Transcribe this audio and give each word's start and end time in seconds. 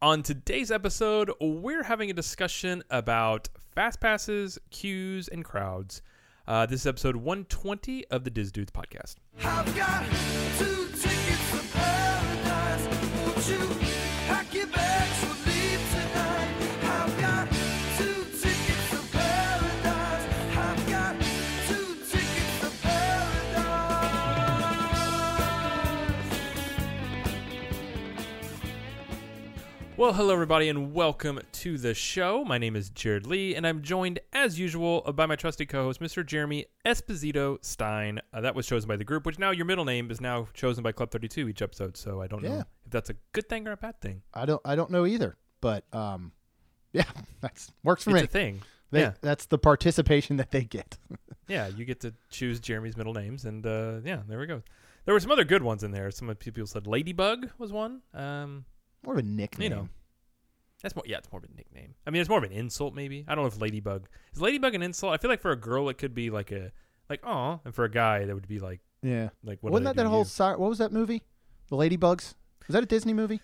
On 0.00 0.22
today's 0.22 0.70
episode, 0.70 1.32
we're 1.40 1.82
having 1.82 2.08
a 2.08 2.12
discussion 2.12 2.84
about 2.88 3.48
fast 3.74 4.00
passes, 4.00 4.56
queues, 4.70 5.26
and 5.26 5.44
crowds. 5.44 6.02
Uh, 6.46 6.66
this 6.66 6.82
is 6.82 6.86
episode 6.86 7.16
120 7.16 8.06
of 8.06 8.22
the 8.22 8.30
Dis 8.30 8.52
Dudes 8.52 8.70
podcast. 8.70 9.16
Well, 29.98 30.12
hello, 30.12 30.32
everybody, 30.32 30.68
and 30.68 30.94
welcome 30.94 31.40
to 31.54 31.76
the 31.76 31.92
show. 31.92 32.44
My 32.44 32.56
name 32.56 32.76
is 32.76 32.88
Jared 32.88 33.26
Lee, 33.26 33.56
and 33.56 33.66
I'm 33.66 33.82
joined, 33.82 34.20
as 34.32 34.56
usual, 34.56 35.00
by 35.00 35.26
my 35.26 35.34
trusty 35.34 35.66
co 35.66 35.82
host, 35.82 35.98
Mr. 35.98 36.24
Jeremy 36.24 36.66
Esposito 36.86 37.58
Stein. 37.64 38.20
Uh, 38.32 38.40
that 38.42 38.54
was 38.54 38.68
chosen 38.68 38.86
by 38.86 38.94
the 38.94 39.02
group, 39.02 39.26
which 39.26 39.40
now 39.40 39.50
your 39.50 39.64
middle 39.64 39.84
name 39.84 40.12
is 40.12 40.20
now 40.20 40.46
chosen 40.54 40.84
by 40.84 40.92
Club 40.92 41.10
32 41.10 41.48
each 41.48 41.62
episode, 41.62 41.96
so 41.96 42.22
I 42.22 42.28
don't 42.28 42.44
know 42.44 42.60
if 42.60 42.66
that's 42.88 43.10
a 43.10 43.14
good 43.32 43.48
thing 43.48 43.66
or 43.66 43.72
a 43.72 43.76
bad 43.76 44.00
thing. 44.00 44.22
I 44.32 44.46
don't 44.46 44.62
I 44.64 44.76
don't 44.76 44.92
know 44.92 45.04
either, 45.04 45.36
but 45.60 45.82
um, 45.92 46.30
yeah, 46.92 47.02
that's 47.40 47.72
works 47.82 48.04
for 48.04 48.10
it's 48.10 48.20
me. 48.20 48.24
a 48.24 48.28
thing. 48.28 48.62
They, 48.92 49.00
yeah. 49.00 49.14
that's 49.20 49.46
the 49.46 49.58
participation 49.58 50.36
that 50.36 50.52
they 50.52 50.62
get. 50.62 50.96
Yeah, 51.48 51.68
you 51.68 51.86
get 51.86 52.00
to 52.02 52.12
choose 52.28 52.60
Jeremy's 52.60 52.94
middle 52.94 53.14
names, 53.14 53.46
and 53.46 53.66
uh, 53.66 54.00
yeah, 54.04 54.20
there 54.28 54.38
we 54.38 54.46
go. 54.46 54.62
There 55.06 55.14
were 55.14 55.20
some 55.20 55.30
other 55.30 55.44
good 55.44 55.62
ones 55.62 55.82
in 55.82 55.92
there. 55.92 56.10
Some 56.10 56.32
people 56.34 56.66
said 56.66 56.86
Ladybug 56.86 57.48
was 57.56 57.72
one. 57.72 58.02
Um, 58.12 58.66
More 59.04 59.14
of 59.14 59.18
a 59.18 59.22
nickname. 59.22 59.70
you 59.72 59.76
know, 59.76 59.88
that's 60.82 60.94
more. 60.94 61.04
Yeah, 61.06 61.18
it's 61.18 61.30
more 61.32 61.40
of 61.42 61.50
a 61.50 61.54
nickname. 61.56 61.94
I 62.06 62.10
mean, 62.10 62.20
it's 62.20 62.28
more 62.28 62.38
of 62.38 62.44
an 62.44 62.52
insult, 62.52 62.94
maybe. 62.94 63.24
I 63.28 63.34
don't 63.34 63.44
know 63.44 63.48
if 63.48 63.60
Ladybug 63.60 64.08
is 64.34 64.40
Ladybug 64.40 64.74
an 64.74 64.82
insult. 64.82 65.12
I 65.12 65.16
feel 65.16 65.30
like 65.30 65.40
for 65.40 65.50
a 65.50 65.56
girl, 65.56 65.88
it 65.88 65.98
could 65.98 66.14
be 66.14 66.30
like 66.30 66.50
a 66.52 66.72
like 67.10 67.20
oh, 67.24 67.60
and 67.64 67.74
for 67.74 67.84
a 67.84 67.90
guy, 67.90 68.24
that 68.24 68.34
would 68.34 68.46
be 68.48 68.58
like 68.58 68.80
yeah. 69.02 69.30
like 69.42 69.58
what 69.62 69.72
Wasn't 69.72 69.84
that 69.86 69.96
that 69.96 70.06
whole 70.08 70.24
si- 70.24 70.42
what 70.42 70.60
was 70.68 70.78
that 70.78 70.92
movie? 70.92 71.22
The 71.70 71.76
Ladybugs. 71.76 72.34
Was 72.66 72.74
that 72.74 72.82
a 72.82 72.86
Disney 72.86 73.14
movie? 73.14 73.40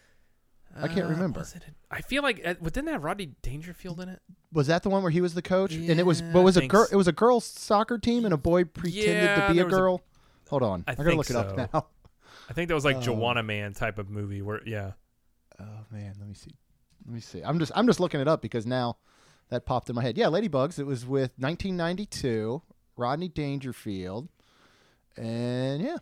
I 0.77 0.89
can't 0.89 1.07
Uh, 1.07 1.11
remember. 1.11 1.39
was 1.41 1.55
it 1.55 1.63
a- 1.69 1.95
I 1.95 2.01
feel 2.01 2.23
like 2.23 2.41
uh, 2.45 2.55
but 2.61 2.73
didn't 2.73 2.87
that 2.87 2.93
have 2.93 3.05
Rodney 3.05 3.27
Dangerfield 3.43 4.01
in 4.01 4.09
it? 4.09 4.21
Was 4.53 4.67
that 4.67 4.83
the 4.83 4.89
one 4.91 5.03
where 5.03 5.11
he 5.13 5.21
was 5.21 5.35
the 5.35 5.43
coach? 5.43 5.73
and 5.75 5.99
it 6.01 6.05
was 6.07 6.21
Yeah, 6.21 6.33
what 6.33 6.43
was 6.45 6.57
a 6.57 6.67
girl? 6.67 6.83
s- 6.83 6.93
It 6.93 6.97
was 6.97 7.07
a 7.09 7.13
girls 7.13 7.45
soccer 7.45 7.97
team, 7.99 8.25
and 8.25 8.35
a 8.35 8.37
boy 8.37 8.65
pretended 8.65 9.05
Yeah, 9.25 9.47
to 9.49 9.55
be 9.55 9.61
a 9.61 9.65
was 9.65 9.73
a- 9.73 9.77
girl. 9.77 10.03
Hold 10.51 10.63
on, 10.63 10.85
I 10.87 10.93
I, 10.93 10.95
gotta 10.97 11.15
look 11.17 11.31
it 11.31 11.37
up 11.37 11.57
now. 11.57 11.87
I 12.51 12.53
think 12.53 12.69
that 12.69 12.75
was 12.75 12.85
like 12.85 12.97
Oh. 12.97 13.01
Juwanna 13.01 13.45
Mann 13.45 13.73
type 13.73 13.99
of 13.99 14.11
movie 14.11 14.43
where 14.43 14.61
yeah. 14.67 14.93
Oh 15.61 15.85
man, 15.91 16.15
let 16.19 16.29
me 16.29 16.35
see. 16.35 16.51
Let 17.07 17.15
me 17.15 17.21
see. 17.21 17.43
I'm 17.43 17.59
just 17.59 17.73
I'm 17.75 17.87
just 17.87 18.01
looking 18.01 18.21
it 18.21 18.29
up 18.29 18.43
because 18.43 18.67
now 18.67 18.97
that 19.51 19.67
popped 19.67 19.89
in 19.91 19.95
my 19.97 20.03
head. 20.03 20.17
Yeah, 20.17 20.27
Ladybugs. 20.27 20.79
It 20.79 20.85
was 20.87 21.05
with 21.05 21.33
1992, 21.37 22.63
Rodney 22.97 23.29
Dangerfield, 23.29 24.29
and 25.17 25.83
yeah. 25.83 25.97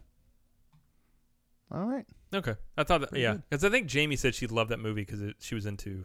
All 1.73 1.85
right. 1.85 2.07
Okay, 2.35 2.55
I 2.79 2.85
thought 2.85 3.01
that 3.03 3.11
Pretty 3.11 3.23
yeah, 3.23 3.37
because 3.49 3.65
I 3.65 3.69
think 3.69 3.87
Jamie 3.87 4.17
said 4.17 4.35
she 4.35 4.47
loved 4.47 4.71
that 4.71 4.79
movie 4.81 5.03
because 5.05 5.21
she 5.39 5.55
was 5.55 5.67
into 5.67 6.05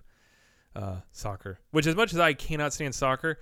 uh, 0.75 0.97
soccer. 1.11 1.59
Which, 1.71 1.87
as 1.87 1.95
much 1.95 2.13
as 2.13 2.19
I 2.19 2.33
cannot 2.33 2.73
stand 2.73 2.93
soccer, 2.95 3.39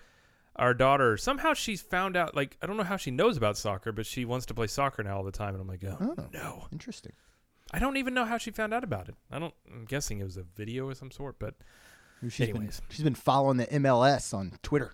our 0.56 0.74
daughter 0.76 1.18
somehow 1.18 1.54
she's 1.54 1.82
found 1.82 2.16
out. 2.16 2.36
Like 2.36 2.58
I 2.62 2.68
don't 2.68 2.78
know 2.78 2.84
how 2.84 2.98
she 2.98 3.10
knows 3.12 3.38
about 3.38 3.58
soccer, 3.58 3.92
but 3.92 4.06
she 4.06 4.24
wants 4.26 4.46
to 4.48 4.54
play 4.54 4.68
soccer 4.68 5.02
now 5.04 5.18
all 5.18 5.24
the 5.24 5.32
time, 5.32 5.56
and 5.56 5.62
I'm 5.62 5.68
like, 5.68 5.84
oh, 5.84 6.16
Oh. 6.18 6.26
no, 6.32 6.68
Interesting. 6.72 7.14
I 7.76 7.80
don't 7.80 7.98
even 7.98 8.14
know 8.14 8.26
how 8.26 8.38
she 8.38 8.52
found 8.52 8.74
out 8.74 8.84
about 8.84 9.10
it. 9.10 9.16
I 9.32 9.40
don't. 9.40 9.54
I'm 9.72 9.86
guessing 9.86 10.20
it 10.20 10.24
was 10.24 10.38
a 10.38 10.44
video 10.56 10.90
of 10.90 10.98
some 10.98 11.12
sort, 11.12 11.40
but 11.40 11.56
She's 12.30 12.48
been 12.48 12.56
Anyways. 12.58 12.82
she's 12.90 13.04
been 13.04 13.16
following 13.16 13.58
the 13.58 13.68
MLS 13.68 14.34
on 14.34 14.54
Twitter. 14.64 14.94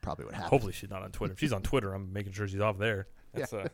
Probably 0.00 0.24
what 0.26 0.34
happened. 0.34 0.50
hopefully 0.50 0.72
she's 0.72 0.90
not 0.90 1.02
on 1.02 1.12
Twitter. 1.12 1.32
If 1.32 1.40
she's 1.40 1.52
on 1.52 1.62
Twitter, 1.62 1.94
I'm 1.94 2.12
making 2.12 2.32
sure 2.32 2.46
she's 2.48 2.60
off 2.60 2.78
there. 2.78 3.06
That's 3.32 3.52
uh, 3.52 3.68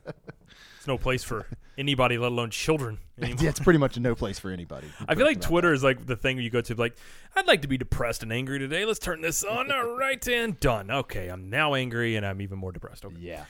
it's 0.78 0.86
no 0.86 0.96
place 0.96 1.22
for 1.22 1.46
anybody, 1.76 2.18
let 2.18 2.32
alone 2.32 2.50
children. 2.50 2.98
anymore. 3.18 3.42
yeah, 3.42 3.50
it's 3.50 3.60
pretty 3.60 3.78
much 3.78 3.98
no 3.98 4.14
place 4.14 4.38
for 4.38 4.50
anybody. 4.50 4.86
I 5.08 5.14
feel 5.14 5.26
like 5.26 5.40
Twitter 5.40 5.72
is 5.72 5.82
like 5.82 6.06
the 6.06 6.16
thing 6.16 6.38
you 6.38 6.48
go 6.50 6.60
to, 6.62 6.74
like, 6.74 6.96
I'd 7.36 7.46
like 7.46 7.62
to 7.62 7.68
be 7.68 7.76
depressed 7.76 8.22
and 8.22 8.32
angry 8.32 8.58
today. 8.58 8.84
Let's 8.84 8.98
turn 8.98 9.20
this 9.20 9.44
on. 9.44 9.70
All 9.70 9.96
right, 9.98 10.26
and 10.28 10.58
done. 10.60 10.90
Okay, 10.90 11.28
I'm 11.28 11.50
now 11.50 11.74
angry 11.74 12.16
and 12.16 12.24
I'm 12.24 12.40
even 12.40 12.58
more 12.58 12.72
depressed. 12.72 13.04
Okay. 13.04 13.16
Yeah. 13.18 13.44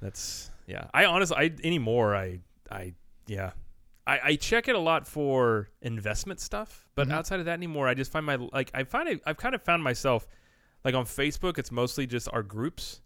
that's 0.00 0.50
yeah. 0.66 0.84
I 0.94 1.06
honestly, 1.06 1.36
I 1.36 1.52
anymore, 1.64 2.14
I, 2.14 2.40
I, 2.70 2.94
yeah, 3.30 3.52
I, 4.06 4.18
I 4.24 4.36
check 4.36 4.66
it 4.68 4.74
a 4.74 4.78
lot 4.78 5.06
for 5.06 5.68
investment 5.82 6.40
stuff, 6.40 6.88
but 6.96 7.06
Mhm. 7.08 7.12
outside 7.12 7.38
of 7.38 7.46
that 7.46 7.52
anymore, 7.54 7.86
I 7.88 7.94
just 7.94 8.10
find 8.10 8.26
my 8.26 8.36
like 8.36 8.70
I 8.74 8.82
find 8.84 9.08
it, 9.08 9.20
I've 9.24 9.36
kind 9.36 9.54
of 9.54 9.62
found 9.62 9.82
myself 9.84 10.26
like 10.84 10.94
on 10.94 11.04
Facebook, 11.04 11.58
it's 11.58 11.70
mostly 11.70 12.06
just 12.06 12.28
our 12.32 12.42
groups, 12.42 13.02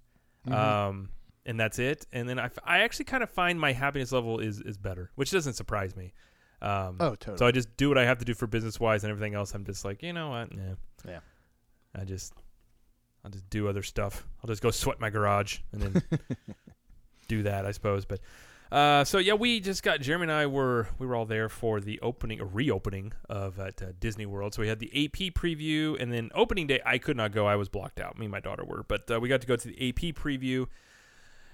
Mhm. 0.47 0.55
um, 0.55 1.09
and 1.45 1.61
that's 1.61 1.79
it. 1.79 2.07
And 2.13 2.29
then 2.29 2.39
I, 2.39 2.45
f- 2.47 2.59
I 2.65 2.79
actually 2.81 3.05
kind 3.07 3.23
of 3.23 3.29
find 3.31 3.61
my 3.61 3.73
happiness 3.73 4.13
level 4.13 4.39
is 4.41 4.61
is 4.61 4.79
better, 4.79 5.11
which 5.17 5.31
doesn't 5.31 5.55
surprise 5.55 5.95
me. 5.97 6.15
Um, 6.63 6.97
oh, 7.01 7.11
totally. 7.17 7.37
so 7.39 7.47
I 7.47 7.51
just 7.51 7.77
do 7.77 7.89
what 7.91 7.99
I 7.99 8.05
have 8.07 8.19
to 8.19 8.25
do 8.25 8.33
for 8.33 8.47
business 8.47 8.81
wise 8.81 9.05
and 9.05 9.11
everything 9.11 9.35
else. 9.35 9.53
I'm 9.55 9.65
just 9.67 9.85
like, 9.85 10.03
you 10.03 10.13
know 10.15 10.31
what? 10.31 10.55
Yeah. 10.55 10.75
Yeah. 11.07 11.21
I 11.95 12.05
just, 12.05 12.33
I'll 13.23 13.31
just 13.31 13.51
do 13.51 13.69
other 13.69 13.83
stuff. 13.83 14.27
I'll 14.43 14.49
just 14.49 14.63
go 14.63 14.71
sweat 14.71 14.99
my 14.99 15.11
garage 15.11 15.59
and 15.73 15.83
then 15.83 16.03
do 17.29 17.43
that, 17.43 17.67
I 17.67 17.73
suppose. 17.73 18.05
But, 18.07 18.21
uh, 18.73 19.05
so 19.05 19.19
yeah, 19.19 19.35
we 19.35 19.61
just 19.61 19.83
got 19.83 20.01
Jeremy 20.01 20.25
and 20.25 20.33
I 20.33 20.47
were 20.47 20.89
we 20.99 21.07
were 21.07 21.15
all 21.15 21.27
there 21.27 21.49
for 21.49 21.81
the 21.81 22.01
opening, 22.01 22.41
a 22.41 22.45
reopening 22.45 23.13
of 23.29 23.59
at 23.59 23.83
uh, 23.83 23.87
Disney 24.01 24.27
World. 24.27 24.55
So 24.55 24.63
we 24.63 24.69
had 24.69 24.79
the 24.79 24.89
AP 24.89 25.35
preview, 25.35 26.01
and 26.01 26.13
then 26.13 26.31
opening 26.35 26.67
day 26.67 26.81
I 26.85 26.99
could 26.99 27.17
not 27.17 27.33
go. 27.33 27.47
I 27.47 27.57
was 27.57 27.69
blocked 27.69 28.01
out. 28.01 28.19
Me 28.19 28.25
and 28.27 28.33
my 28.33 28.41
daughter 28.41 28.65
were, 28.65 28.85
but 28.87 29.11
uh, 29.11 29.21
we 29.21 29.29
got 29.29 29.41
to 29.43 29.47
go 29.47 29.57
to 29.57 29.69
the 29.69 29.89
AP 29.89 30.15
preview, 30.17 30.67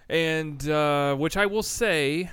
and 0.08 0.66
uh, 0.68 1.14
which 1.16 1.36
I 1.36 1.46
will 1.46 1.62
say 1.62 2.30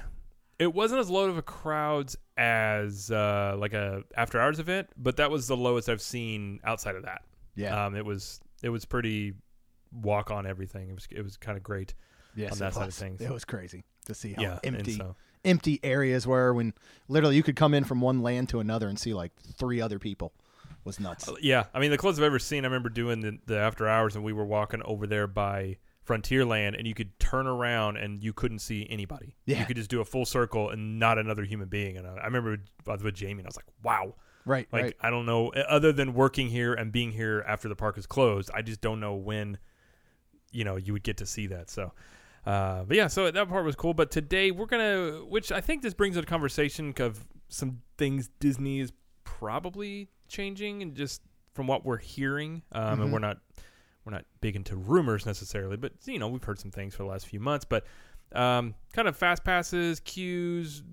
it 0.59 0.73
wasn't 0.73 1.01
as 1.01 1.09
low 1.09 1.27
of 1.27 1.37
a 1.37 1.41
crowds 1.41 2.15
as 2.37 3.11
uh, 3.11 3.55
like 3.57 3.73
a 3.73 4.03
after 4.15 4.39
hours 4.39 4.59
event, 4.59 4.89
but 4.95 5.17
that 5.17 5.31
was 5.31 5.47
the 5.47 5.57
lowest 5.57 5.89
I've 5.89 6.01
seen 6.01 6.59
outside 6.63 6.95
of 6.95 7.03
that. 7.03 7.23
yeah. 7.55 7.85
Um, 7.85 7.95
it 7.95 8.05
was 8.05 8.39
it 8.63 8.69
was 8.69 8.85
pretty 8.85 9.33
walk 9.91 10.29
on 10.31 10.45
everything. 10.45 10.89
It 10.89 10.93
was 10.93 11.07
it 11.11 11.23
was 11.23 11.35
kind 11.35 11.57
of 11.57 11.63
great. 11.63 11.93
yes, 12.35 12.53
on 12.53 12.59
that 12.59 12.73
side 12.73 12.87
of 12.87 12.93
things. 12.93 13.21
It 13.21 13.31
was 13.31 13.43
crazy 13.43 13.83
to 14.07 14.13
see 14.13 14.33
how 14.33 14.41
yeah, 14.41 14.59
empty 14.63 14.93
so- 14.93 15.15
empty 15.45 15.79
areas 15.83 16.27
were 16.27 16.53
when 16.53 16.73
literally 17.07 17.35
you 17.37 17.43
could 17.43 17.55
come 17.55 17.73
in 17.73 17.83
from 17.85 18.01
one 18.01 18.21
land 18.21 18.49
to 18.49 18.59
another 18.59 18.87
and 18.89 18.99
see 18.99 19.13
like 19.13 19.31
three 19.57 19.79
other 19.79 19.99
people. 19.99 20.33
Was 20.83 20.99
nuts. 20.99 21.27
Uh, 21.27 21.35
yeah, 21.41 21.65
I 21.73 21.79
mean 21.79 21.91
the 21.91 21.97
closest 21.97 22.21
I've 22.21 22.25
ever 22.27 22.39
seen. 22.39 22.63
I 22.63 22.67
remember 22.67 22.89
doing 22.89 23.19
the, 23.19 23.37
the 23.45 23.57
after 23.59 23.87
hours, 23.87 24.15
and 24.15 24.23
we 24.23 24.31
were 24.31 24.45
walking 24.45 24.81
over 24.85 25.05
there 25.05 25.27
by 25.27 25.77
Frontierland, 26.07 26.77
and 26.77 26.87
you 26.87 26.93
could 26.93 27.17
turn 27.19 27.45
around 27.45 27.97
and 27.97 28.23
you 28.23 28.31
couldn't 28.31 28.59
see 28.59 28.87
anybody. 28.89 29.35
Yeah. 29.45 29.59
you 29.59 29.65
could 29.65 29.75
just 29.75 29.89
do 29.89 29.99
a 29.99 30.05
full 30.05 30.25
circle 30.25 30.69
and 30.69 30.97
not 30.97 31.17
another 31.17 31.43
human 31.43 31.67
being. 31.67 31.97
And 31.97 32.07
I, 32.07 32.11
I 32.15 32.25
remember 32.25 32.57
I 32.87 32.91
was 32.93 33.03
with 33.03 33.15
Jamie, 33.15 33.39
and 33.39 33.47
I 33.47 33.49
was 33.49 33.57
like, 33.57 33.65
wow. 33.83 34.15
Right, 34.45 34.65
Like 34.71 34.83
right. 34.83 34.95
I 35.01 35.09
don't 35.09 35.25
know, 35.25 35.49
other 35.49 35.91
than 35.91 36.13
working 36.13 36.47
here 36.47 36.73
and 36.73 36.89
being 36.89 37.11
here 37.11 37.43
after 37.45 37.67
the 37.67 37.75
park 37.75 37.97
is 37.97 38.05
closed, 38.05 38.49
I 38.53 38.61
just 38.61 38.79
don't 38.79 39.01
know 39.01 39.13
when, 39.13 39.57
you 40.53 40.63
know, 40.63 40.77
you 40.77 40.93
would 40.93 41.03
get 41.03 41.17
to 41.17 41.25
see 41.25 41.47
that. 41.47 41.69
So, 41.69 41.91
uh, 42.47 42.83
but 42.85 42.95
yeah, 42.97 43.07
so 43.07 43.29
that 43.29 43.49
part 43.49 43.65
was 43.65 43.75
cool. 43.75 43.93
But 43.93 44.09
today 44.11 44.51
we're 44.51 44.65
gonna, 44.67 45.25
which 45.27 45.51
I 45.51 45.61
think 45.61 45.81
this 45.81 45.93
brings 45.93 46.15
a 46.17 46.23
conversation 46.23 46.93
of 46.99 47.27
some 47.49 47.81
things 47.97 48.29
Disney 48.39 48.79
is 48.79 48.91
probably 49.23 50.09
changing, 50.27 50.81
and 50.81 50.95
just 50.95 51.21
from 51.53 51.67
what 51.67 51.85
we're 51.85 51.97
hearing, 51.97 52.61
um, 52.71 53.01
and 53.01 53.09
Mhm. 53.09 53.13
we're 53.13 53.19
not 53.19 53.39
we're 54.05 54.11
not 54.13 54.23
big 54.39 54.55
into 54.55 54.75
rumors 54.77 55.25
necessarily, 55.25 55.75
but 55.75 55.91
you 56.05 56.17
know 56.17 56.29
we've 56.29 56.43
heard 56.43 56.59
some 56.59 56.71
things 56.71 56.95
for 56.95 57.03
the 57.03 57.09
last 57.09 57.27
few 57.27 57.41
months. 57.41 57.65
But 57.65 57.85
um, 58.31 58.73
kind 58.93 59.07
of 59.07 59.15
fast 59.17 59.43
passes, 59.43 59.99
queues. 59.99 60.83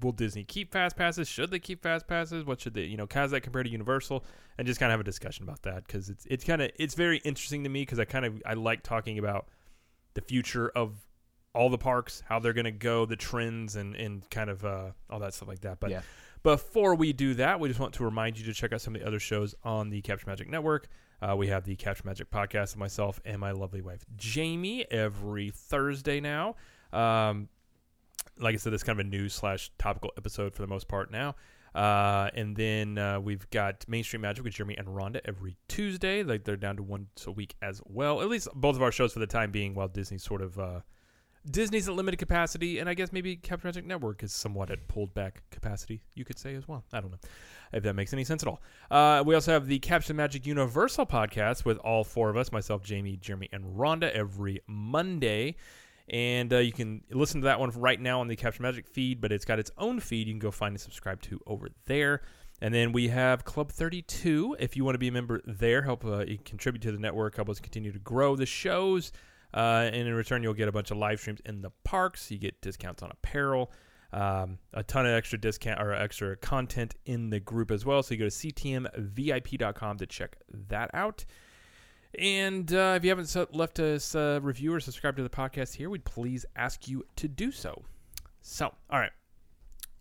Will 0.00 0.12
Disney 0.12 0.44
keep 0.44 0.70
fast 0.72 0.96
passes? 0.96 1.28
Should 1.28 1.50
they 1.50 1.58
keep 1.58 1.82
fast 1.82 2.06
passes? 2.06 2.44
What 2.44 2.60
should 2.60 2.74
they, 2.74 2.82
you 2.84 2.96
know, 2.98 3.06
how 3.10 3.22
does 3.22 3.30
that 3.30 3.40
compare 3.40 3.62
to 3.62 3.70
Universal? 3.70 4.22
And 4.58 4.66
just 4.66 4.78
kind 4.78 4.90
of 4.90 4.94
have 4.94 5.00
a 5.00 5.04
discussion 5.04 5.44
about 5.44 5.62
that 5.62 5.86
because 5.86 6.08
it's 6.10 6.26
it's 6.28 6.44
kind 6.44 6.60
of 6.62 6.70
it's 6.78 6.94
very 6.94 7.18
interesting 7.18 7.64
to 7.64 7.70
me 7.70 7.82
because 7.82 7.98
I 7.98 8.04
kind 8.04 8.24
of 8.26 8.42
I 8.46 8.54
like 8.54 8.82
talking 8.82 9.18
about 9.18 9.46
the 10.14 10.20
future 10.20 10.68
of 10.70 10.94
all 11.54 11.70
the 11.70 11.78
parks, 11.78 12.22
how 12.28 12.38
they're 12.40 12.52
going 12.52 12.64
to 12.64 12.70
go, 12.72 13.04
the 13.06 13.16
trends, 13.16 13.76
and 13.76 13.94
and 13.94 14.28
kind 14.30 14.50
of 14.50 14.64
uh, 14.64 14.90
all 15.10 15.18
that 15.20 15.34
stuff 15.34 15.48
like 15.48 15.60
that. 15.60 15.78
But 15.80 15.90
Yeah. 15.90 16.02
before 16.42 16.94
we 16.94 17.12
do 17.12 17.34
that, 17.34 17.60
we 17.60 17.68
just 17.68 17.78
want 17.80 17.94
to 17.94 18.04
remind 18.04 18.38
you 18.38 18.44
to 18.46 18.52
check 18.54 18.72
out 18.72 18.80
some 18.80 18.94
of 18.94 19.00
the 19.00 19.06
other 19.06 19.20
shows 19.20 19.54
on 19.64 19.90
the 19.90 20.00
Capture 20.02 20.26
Magic 20.28 20.48
Network. 20.48 20.88
Uh, 21.22 21.34
we 21.36 21.46
have 21.48 21.64
the 21.64 21.76
Capture 21.76 22.02
Magic 22.06 22.30
podcast 22.30 22.72
with 22.72 22.78
myself 22.78 23.20
and 23.24 23.38
my 23.40 23.52
lovely 23.52 23.80
wife 23.80 24.04
Jamie 24.16 24.84
every 24.90 25.50
Thursday 25.50 26.20
now. 26.20 26.56
Um, 26.92 27.48
like 28.38 28.54
I 28.54 28.58
said, 28.58 28.72
it's 28.74 28.82
kind 28.82 28.98
of 28.98 29.06
a 29.06 29.08
news 29.08 29.32
slash 29.32 29.70
topical 29.78 30.12
episode 30.18 30.54
for 30.54 30.62
the 30.62 30.68
most 30.68 30.88
part 30.88 31.10
now. 31.10 31.36
Uh, 31.74 32.30
and 32.34 32.56
then 32.56 32.98
uh, 32.98 33.18
we've 33.20 33.48
got 33.50 33.84
Mainstream 33.88 34.22
Magic 34.22 34.44
with 34.44 34.54
Jeremy 34.54 34.76
and 34.76 34.88
Rhonda 34.88 35.20
every 35.24 35.56
Tuesday. 35.68 36.22
Like 36.22 36.44
they're 36.44 36.56
down 36.56 36.76
to 36.76 36.82
once 36.82 37.26
a 37.26 37.32
week 37.32 37.54
as 37.60 37.80
well. 37.84 38.20
At 38.20 38.28
least 38.28 38.48
both 38.54 38.76
of 38.76 38.82
our 38.82 38.92
shows 38.92 39.12
for 39.12 39.18
the 39.18 39.26
time 39.26 39.50
being, 39.50 39.74
while 39.74 39.88
Disney's 39.88 40.22
sort 40.22 40.42
of 40.42 40.58
uh, 40.58 40.80
Disney's 41.50 41.88
at 41.88 41.94
limited 41.94 42.16
capacity, 42.16 42.78
and 42.78 42.88
I 42.88 42.94
guess 42.94 43.12
maybe 43.12 43.36
Capture 43.36 43.62
the 43.62 43.68
Magic 43.68 43.86
Network 43.86 44.22
is 44.22 44.32
somewhat 44.32 44.70
at 44.70 44.88
pulled 44.88 45.12
back 45.12 45.42
capacity. 45.50 46.00
You 46.14 46.24
could 46.24 46.38
say 46.38 46.54
as 46.54 46.66
well. 46.66 46.84
I 46.92 47.00
don't 47.00 47.10
know 47.10 47.18
if 47.72 47.82
that 47.82 47.94
makes 47.94 48.12
any 48.14 48.24
sense 48.24 48.42
at 48.42 48.48
all. 48.48 48.62
Uh, 48.90 49.22
we 49.26 49.34
also 49.34 49.52
have 49.52 49.66
the 49.66 49.78
Capture 49.80 50.08
the 50.08 50.14
Magic 50.14 50.46
Universal 50.46 51.06
podcast 51.06 51.64
with 51.64 51.76
all 51.78 52.02
four 52.02 52.30
of 52.30 52.36
us 52.36 52.50
myself, 52.50 52.82
Jamie, 52.82 53.16
Jeremy, 53.16 53.50
and 53.52 53.76
Rhonda 53.76 54.10
every 54.12 54.60
Monday. 54.66 55.56
And 56.08 56.52
uh, 56.52 56.58
you 56.58 56.72
can 56.72 57.02
listen 57.10 57.40
to 57.40 57.46
that 57.46 57.58
one 57.58 57.70
right 57.70 58.00
now 58.00 58.20
on 58.20 58.28
the 58.28 58.36
Capture 58.36 58.62
Magic 58.62 58.86
feed, 58.86 59.20
but 59.20 59.32
it's 59.32 59.44
got 59.44 59.58
its 59.58 59.70
own 59.78 60.00
feed 60.00 60.26
you 60.26 60.34
can 60.34 60.38
go 60.38 60.50
find 60.50 60.72
and 60.72 60.80
subscribe 60.80 61.22
to 61.22 61.40
over 61.46 61.68
there. 61.86 62.20
And 62.60 62.72
then 62.72 62.92
we 62.92 63.08
have 63.08 63.44
Club 63.44 63.70
32. 63.70 64.56
If 64.58 64.76
you 64.76 64.84
want 64.84 64.94
to 64.94 64.98
be 64.98 65.08
a 65.08 65.12
member 65.12 65.40
there, 65.44 65.82
help 65.82 66.04
uh, 66.04 66.24
contribute 66.44 66.82
to 66.82 66.92
the 66.92 66.98
network, 66.98 67.36
help 67.36 67.48
us 67.48 67.58
continue 67.58 67.92
to 67.92 67.98
grow 67.98 68.36
the 68.36 68.46
shows. 68.46 69.12
Uh, 69.52 69.88
and 69.92 70.08
in 70.08 70.14
return, 70.14 70.42
you'll 70.42 70.54
get 70.54 70.68
a 70.68 70.72
bunch 70.72 70.90
of 70.90 70.96
live 70.96 71.20
streams 71.20 71.40
in 71.46 71.62
the 71.62 71.70
parks. 71.84 72.30
You 72.30 72.38
get 72.38 72.60
discounts 72.60 73.02
on 73.02 73.10
apparel, 73.10 73.72
um, 74.12 74.58
a 74.72 74.82
ton 74.82 75.06
of 75.06 75.12
extra 75.12 75.38
discount 75.38 75.80
or 75.80 75.92
extra 75.92 76.36
content 76.36 76.94
in 77.06 77.30
the 77.30 77.40
group 77.40 77.70
as 77.70 77.84
well. 77.84 78.02
So 78.02 78.14
you 78.14 78.18
go 78.18 78.28
to 78.28 78.30
ctmvip.com 78.30 79.98
to 79.98 80.06
check 80.06 80.36
that 80.68 80.90
out. 80.92 81.24
And 82.18 82.72
uh, 82.72 82.94
if 82.96 83.04
you 83.04 83.10
haven't 83.10 83.54
left 83.54 83.78
us 83.80 84.14
a 84.14 84.40
review 84.42 84.74
or 84.74 84.80
subscribed 84.80 85.16
to 85.16 85.22
the 85.22 85.28
podcast 85.28 85.74
here, 85.74 85.90
we'd 85.90 86.04
please 86.04 86.46
ask 86.56 86.88
you 86.88 87.04
to 87.16 87.28
do 87.28 87.50
so. 87.50 87.82
So, 88.40 88.72
all 88.90 88.98
right. 88.98 89.12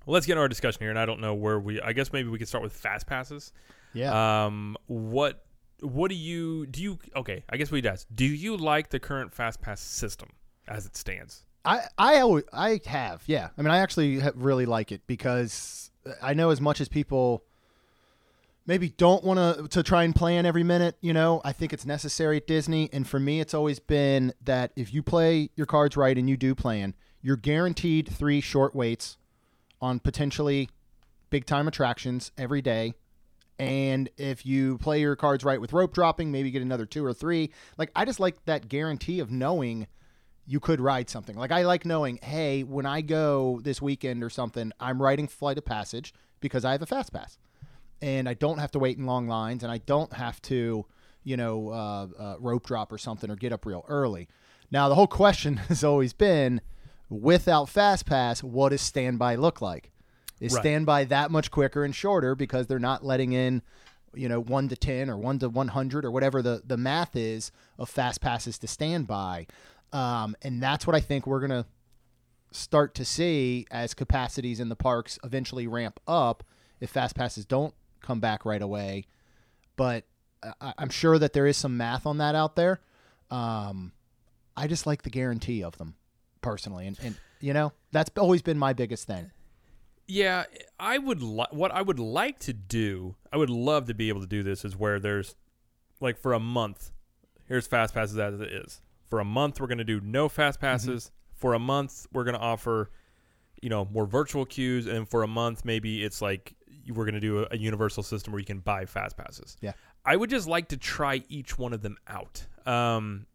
Let's 0.05 0.25
get 0.25 0.33
into 0.33 0.41
our 0.41 0.49
discussion 0.49 0.81
here. 0.81 0.89
And 0.89 0.99
I 0.99 1.05
don't 1.05 1.21
know 1.21 1.33
where 1.33 1.59
we, 1.59 1.81
I 1.81 1.93
guess 1.93 2.11
maybe 2.11 2.29
we 2.29 2.37
could 2.37 2.47
start 2.47 2.63
with 2.63 2.73
fast 2.73 3.07
passes. 3.07 3.53
Yeah. 3.93 4.45
Um, 4.45 4.75
what, 4.87 5.45
what 5.81 6.09
do 6.09 6.15
you, 6.15 6.65
do 6.65 6.81
you, 6.81 6.99
okay, 7.15 7.43
I 7.49 7.57
guess 7.57 7.71
we'd 7.71 7.85
ask, 7.85 8.05
do 8.13 8.25
you 8.25 8.57
like 8.57 8.89
the 8.89 8.99
current 8.99 9.33
fast 9.33 9.61
pass 9.61 9.81
system 9.81 10.29
as 10.67 10.85
it 10.85 10.97
stands? 10.97 11.45
I 11.65 11.83
I 11.97 12.19
always, 12.19 12.43
I 12.51 12.81
have 12.87 13.23
yeah. 13.25 13.47
I 13.57 13.61
mean, 13.61 13.71
I 13.71 13.77
actually 13.77 14.21
really 14.35 14.65
like 14.65 14.91
it 14.91 15.07
because 15.07 15.91
I 16.21 16.33
know 16.33 16.49
as 16.49 16.59
much 16.59 16.81
as 16.81 16.89
people 16.89 17.45
maybe 18.65 18.89
don't 18.89 19.23
want 19.23 19.39
to 19.39 19.67
to 19.69 19.83
try 19.83 20.03
and 20.03 20.15
plan 20.15 20.45
every 20.45 20.63
minute. 20.63 20.97
You 21.01 21.13
know, 21.13 21.41
I 21.43 21.51
think 21.51 21.73
it's 21.73 21.85
necessary 21.85 22.37
at 22.37 22.47
Disney, 22.47 22.89
and 22.93 23.07
for 23.07 23.19
me, 23.19 23.39
it's 23.39 23.53
always 23.53 23.79
been 23.79 24.33
that 24.41 24.71
if 24.75 24.93
you 24.93 25.03
play 25.03 25.49
your 25.55 25.65
cards 25.65 25.97
right 25.97 26.17
and 26.17 26.29
you 26.29 26.37
do 26.37 26.55
plan, 26.55 26.95
you're 27.21 27.37
guaranteed 27.37 28.09
three 28.09 28.41
short 28.41 28.75
waits 28.75 29.17
on 29.81 29.99
potentially 29.99 30.69
big 31.29 31.45
time 31.45 31.67
attractions 31.67 32.31
every 32.37 32.61
day. 32.61 32.93
And 33.59 34.09
if 34.17 34.45
you 34.45 34.77
play 34.79 34.99
your 34.99 35.15
cards 35.15 35.43
right 35.43 35.61
with 35.61 35.73
rope 35.73 35.93
dropping, 35.93 36.31
maybe 36.31 36.51
get 36.51 36.61
another 36.61 36.85
two 36.85 37.05
or 37.05 37.13
three. 37.13 37.51
Like 37.77 37.91
I 37.95 38.05
just 38.05 38.19
like 38.19 38.43
that 38.45 38.67
guarantee 38.67 39.19
of 39.19 39.31
knowing 39.31 39.87
you 40.45 40.59
could 40.59 40.81
ride 40.81 41.09
something. 41.09 41.35
Like 41.35 41.51
I 41.51 41.63
like 41.63 41.85
knowing, 41.85 42.19
hey, 42.21 42.63
when 42.63 42.85
I 42.85 43.01
go 43.01 43.61
this 43.63 43.81
weekend 43.81 44.23
or 44.23 44.29
something, 44.29 44.71
I'm 44.79 45.01
riding 45.01 45.27
Flight 45.27 45.57
of 45.57 45.65
Passage 45.65 46.13
because 46.39 46.65
I 46.65 46.71
have 46.71 46.81
a 46.81 46.85
fast 46.85 47.13
pass, 47.13 47.37
and 48.03 48.27
I 48.27 48.33
don't 48.33 48.57
have 48.57 48.71
to 48.71 48.79
wait 48.79 48.97
in 48.97 49.05
long 49.05 49.29
lines, 49.29 49.63
and 49.63 49.71
I 49.71 49.77
don't 49.77 50.11
have 50.11 50.41
to, 50.43 50.85
you 51.23 51.37
know, 51.37 51.69
uh, 51.69 52.07
uh, 52.19 52.35
rope 52.37 52.67
drop 52.67 52.91
or 52.91 52.97
something 52.97 53.31
or 53.31 53.37
get 53.37 53.53
up 53.53 53.65
real 53.65 53.85
early. 53.87 54.27
Now 54.69 54.89
the 54.89 54.95
whole 54.95 55.07
question 55.07 55.55
has 55.69 55.85
always 55.85 56.11
been, 56.11 56.59
without 57.09 57.69
fast 57.69 58.05
pass, 58.05 58.43
what 58.43 58.69
does 58.69 58.81
standby 58.81 59.35
look 59.35 59.61
like? 59.61 59.91
Is 60.41 60.51
Right. 60.53 60.61
standby 60.61 61.05
that 61.05 61.31
much 61.31 61.49
quicker 61.49 61.85
and 61.85 61.95
shorter 61.95 62.35
because 62.35 62.67
they're 62.67 62.77
not 62.77 63.05
letting 63.05 63.31
in 63.31 63.61
you 64.15 64.29
know, 64.29 64.39
one 64.39 64.67
to 64.69 64.75
ten 64.75 65.09
or 65.09 65.17
one 65.17 65.39
to 65.39 65.49
one 65.49 65.69
hundred 65.69 66.05
or 66.05 66.11
whatever 66.11 66.41
the 66.41 66.61
the 66.65 66.77
math 66.77 67.15
is 67.15 67.51
of 67.79 67.89
fast 67.89 68.21
passes 68.21 68.59
to 68.59 68.67
standby, 68.67 69.47
um, 69.91 70.35
and 70.43 70.61
that's 70.61 70.85
what 70.85 70.95
I 70.95 70.99
think 70.99 71.25
we're 71.25 71.39
gonna 71.39 71.65
start 72.51 72.93
to 72.95 73.05
see 73.05 73.65
as 73.71 73.95
capacities 73.95 74.59
in 74.59 74.69
the 74.69 74.75
parks 74.75 75.17
eventually 75.23 75.65
ramp 75.65 75.99
up. 76.07 76.43
If 76.79 76.91
fast 76.91 77.15
passes 77.15 77.45
don't 77.45 77.73
come 78.03 78.19
back 78.19 78.45
right 78.45 78.61
away, 78.61 79.07
but 79.75 80.03
I, 80.61 80.73
I'm 80.77 80.89
sure 80.89 81.17
that 81.17 81.33
there 81.33 81.47
is 81.47 81.57
some 81.57 81.75
math 81.77 82.05
on 82.05 82.19
that 82.19 82.35
out 82.35 82.55
there. 82.55 82.81
Um, 83.31 83.93
I 84.55 84.67
just 84.67 84.85
like 84.85 85.01
the 85.01 85.09
guarantee 85.09 85.63
of 85.63 85.77
them 85.79 85.95
personally, 86.41 86.85
and, 86.85 86.99
and 87.01 87.15
you 87.39 87.53
know 87.53 87.73
that's 87.91 88.11
always 88.17 88.43
been 88.43 88.59
my 88.59 88.73
biggest 88.73 89.07
thing. 89.07 89.31
Yeah, 90.05 90.43
I 90.79 90.97
would. 90.97 91.21
Li- 91.23 91.47
what 91.51 91.71
I 91.71 91.81
would 91.81 91.97
like 91.97 92.37
to 92.39 92.53
do, 92.53 93.15
I 93.31 93.37
would 93.37 93.49
love 93.49 93.87
to 93.87 93.93
be 93.93 94.09
able 94.09 94.21
to 94.21 94.27
do 94.27 94.43
this. 94.43 94.65
Is 94.65 94.75
where 94.75 94.99
there's, 94.99 95.35
like, 96.01 96.19
for 96.19 96.33
a 96.33 96.39
month, 96.39 96.91
here's 97.47 97.67
fast 97.67 97.93
passes 97.93 98.19
as 98.19 98.39
it 98.39 98.51
is. 98.51 98.81
For 99.09 99.19
a 99.19 99.25
month, 99.25 99.61
we're 99.61 99.67
going 99.67 99.77
to 99.77 99.83
do 99.85 100.01
no 100.01 100.27
fast 100.27 100.59
passes. 100.59 101.09
For 101.35 101.53
a 101.53 101.59
month, 101.59 102.05
we're 102.11 102.25
going 102.25 102.35
to 102.35 102.41
offer, 102.41 102.91
you 103.61 103.69
know, 103.69 103.85
more 103.85 104.05
virtual 104.05 104.45
queues, 104.45 104.87
and 104.87 105.07
for 105.07 105.23
a 105.23 105.27
month, 105.27 105.63
maybe 105.63 106.03
it's 106.03 106.21
like 106.21 106.53
we're 106.89 107.05
going 107.05 107.13
to 107.15 107.19
do 107.19 107.39
a, 107.43 107.47
a 107.51 107.57
universal 107.57 108.03
system 108.03 108.33
where 108.33 108.39
you 108.39 108.45
can 108.45 108.59
buy 108.59 108.85
fast 108.85 109.15
passes. 109.17 109.57
Yeah. 109.61 109.73
I 110.05 110.15
would 110.15 110.29
just 110.29 110.47
like 110.47 110.69
to 110.69 110.77
try 110.77 111.23
each 111.29 111.57
one 111.57 111.73
of 111.73 111.81
them 111.81 111.97
out. 112.07 112.45
Um, 112.65 113.25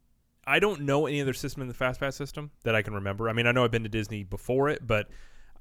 I 0.45 0.59
don't 0.59 0.81
know 0.81 1.05
any 1.05 1.21
other 1.21 1.33
system 1.33 1.61
in 1.61 1.67
the 1.67 1.73
fast 1.73 1.99
pass 1.99 2.15
system 2.15 2.51
that 2.63 2.75
I 2.75 2.81
can 2.81 2.93
remember. 2.93 3.29
I 3.29 3.33
mean, 3.33 3.47
I 3.47 3.51
know 3.51 3.63
I've 3.63 3.71
been 3.71 3.83
to 3.83 3.89
Disney 3.89 4.23
before 4.23 4.69
it, 4.69 4.85
but 4.85 5.07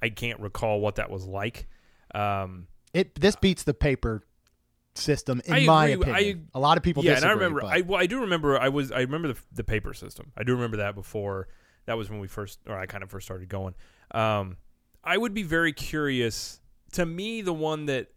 I 0.02 0.08
can't 0.10 0.40
recall 0.40 0.80
what 0.80 0.96
that 0.96 1.10
was 1.10 1.26
like. 1.26 1.66
Um, 2.14 2.68
It 2.94 3.14
this 3.14 3.36
beats 3.36 3.64
the 3.64 3.74
paper 3.74 4.22
system 4.94 5.40
in 5.44 5.52
I 5.54 5.64
my 5.66 5.86
agree- 5.88 6.10
opinion. 6.12 6.48
A 6.54 6.60
lot 6.60 6.76
of 6.76 6.82
people 6.82 7.04
yeah, 7.04 7.14
disagree. 7.14 7.30
and 7.32 7.40
I 7.40 7.42
remember. 7.44 7.60
but- 7.62 7.70
I 7.70 7.80
well, 7.82 8.00
I 8.00 8.06
do 8.06 8.20
remember. 8.22 8.58
I 8.58 8.68
was. 8.68 8.90
I 8.92 9.00
remember 9.00 9.28
the 9.28 9.38
the 9.52 9.64
paper 9.64 9.92
system. 9.94 10.32
I 10.36 10.42
do 10.44 10.54
remember 10.54 10.78
that 10.78 10.94
before. 10.94 11.48
That 11.86 11.96
was 11.96 12.10
when 12.10 12.20
we 12.20 12.28
first, 12.28 12.58
or 12.66 12.78
I 12.78 12.86
kind 12.86 13.02
of 13.02 13.10
first 13.10 13.26
started 13.26 13.48
going. 13.48 13.74
Um, 14.10 14.56
I 15.04 15.16
would 15.16 15.32
be 15.34 15.42
very 15.42 15.72
curious. 15.72 16.60
To 16.92 17.06
me, 17.06 17.42
the 17.42 17.52
one 17.52 17.86
that 17.86 18.08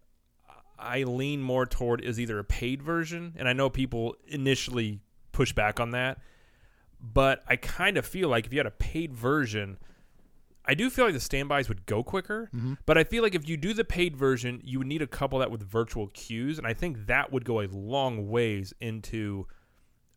I 0.78 1.04
lean 1.04 1.42
more 1.42 1.66
toward 1.66 2.02
is 2.02 2.20
either 2.20 2.40
a 2.40 2.44
paid 2.44 2.82
version, 2.82 3.34
and 3.38 3.48
I 3.48 3.54
know 3.54 3.70
people 3.70 4.16
initially 4.28 5.02
push 5.32 5.54
back 5.54 5.80
on 5.80 5.92
that, 5.92 6.20
but 7.00 7.44
I 7.48 7.56
kind 7.56 7.98
of 7.98 8.06
feel 8.06 8.30
like 8.30 8.46
if 8.46 8.54
you 8.54 8.60
had 8.60 8.68
a 8.68 8.72
paid 8.72 9.14
version, 9.14 9.78
I 10.66 10.74
do 10.74 10.90
feel 10.90 11.06
like 11.06 11.14
the 11.14 11.20
standbys 11.20 11.68
would 11.70 11.86
go 11.86 12.04
quicker. 12.04 12.50
Mm-hmm. 12.56 12.74
But 12.86 12.98
I 12.98 13.04
feel 13.04 13.24
like 13.24 13.36
if 13.36 13.48
you 13.48 13.58
do 13.58 13.74
the 13.74 13.84
paid 13.84 14.16
version, 14.16 14.62
you 14.64 14.80
would 14.80 14.88
need 14.88 15.00
to 15.00 15.08
couple 15.08 15.40
that 15.40 15.52
with 15.52 15.64
virtual 15.64 16.08
queues, 16.08 16.58
and 16.58 16.68
I 16.68 16.74
think 16.74 17.08
that 17.08 17.32
would 17.32 17.46
go 17.46 17.62
a 17.62 17.68
long 17.68 18.30
ways 18.30 18.74
into 18.80 19.48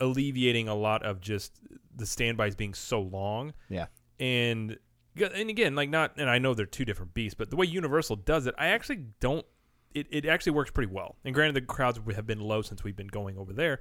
alleviating 0.01 0.69
a 0.69 0.75
lot 0.75 1.03
of 1.03 1.21
just 1.21 1.61
the 1.95 2.07
standbys 2.07 2.55
being 2.55 2.75
so 2.75 3.01
long 3.01 3.53
yeah. 3.69 3.87
and 4.19 4.77
and 5.21 5.51
again 5.51 5.75
like 5.75 5.89
not 5.89 6.13
and 6.17 6.29
i 6.29 6.39
know 6.39 6.55
they're 6.55 6.67
two 6.67 6.85
different 6.85 7.15
beasts 7.15 7.35
but 7.35 7.51
the 7.51 7.57
way 7.57 7.67
universal 7.67 8.17
does 8.17 8.47
it 8.47 8.55
i 8.59 8.69
actually 8.69 9.05
don't 9.21 9.47
it, 9.93 10.09
it 10.11 10.27
actually 10.27 10.51
works 10.51 10.73
pretty 10.73 10.93
well. 10.93 11.15
And 11.25 11.33
granted 11.33 11.55
the 11.55 11.61
crowds 11.61 12.01
have 12.17 12.27
been 12.27 12.41
low 12.41 12.63
since 12.63 12.83
we've 12.83 12.97
been 12.97 13.07
going 13.07 13.39
over 13.39 13.53
there 13.53 13.81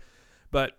but 0.52 0.78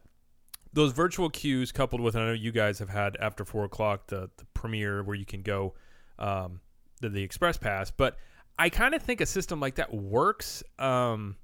those 0.72 0.92
virtual 0.92 1.28
queues 1.28 1.72
coupled 1.72 2.00
with 2.00 2.14
i 2.16 2.24
know 2.24 2.32
you 2.32 2.52
guys 2.52 2.78
have 2.78 2.88
had 2.88 3.16
after 3.18 3.44
four 3.44 3.64
o'clock 3.64 4.06
the, 4.08 4.30
the 4.36 4.44
premiere 4.54 5.02
where 5.02 5.16
you 5.16 5.26
can 5.26 5.42
go 5.42 5.74
um, 6.18 6.60
the, 7.00 7.08
the 7.08 7.22
express 7.22 7.56
pass 7.56 7.90
but 7.90 8.16
i 8.58 8.68
kind 8.68 8.94
of 8.94 9.02
think 9.02 9.20
a 9.20 9.26
system 9.26 9.58
like 9.58 9.74
that 9.74 9.92
works 9.92 10.62
um, 10.78 11.36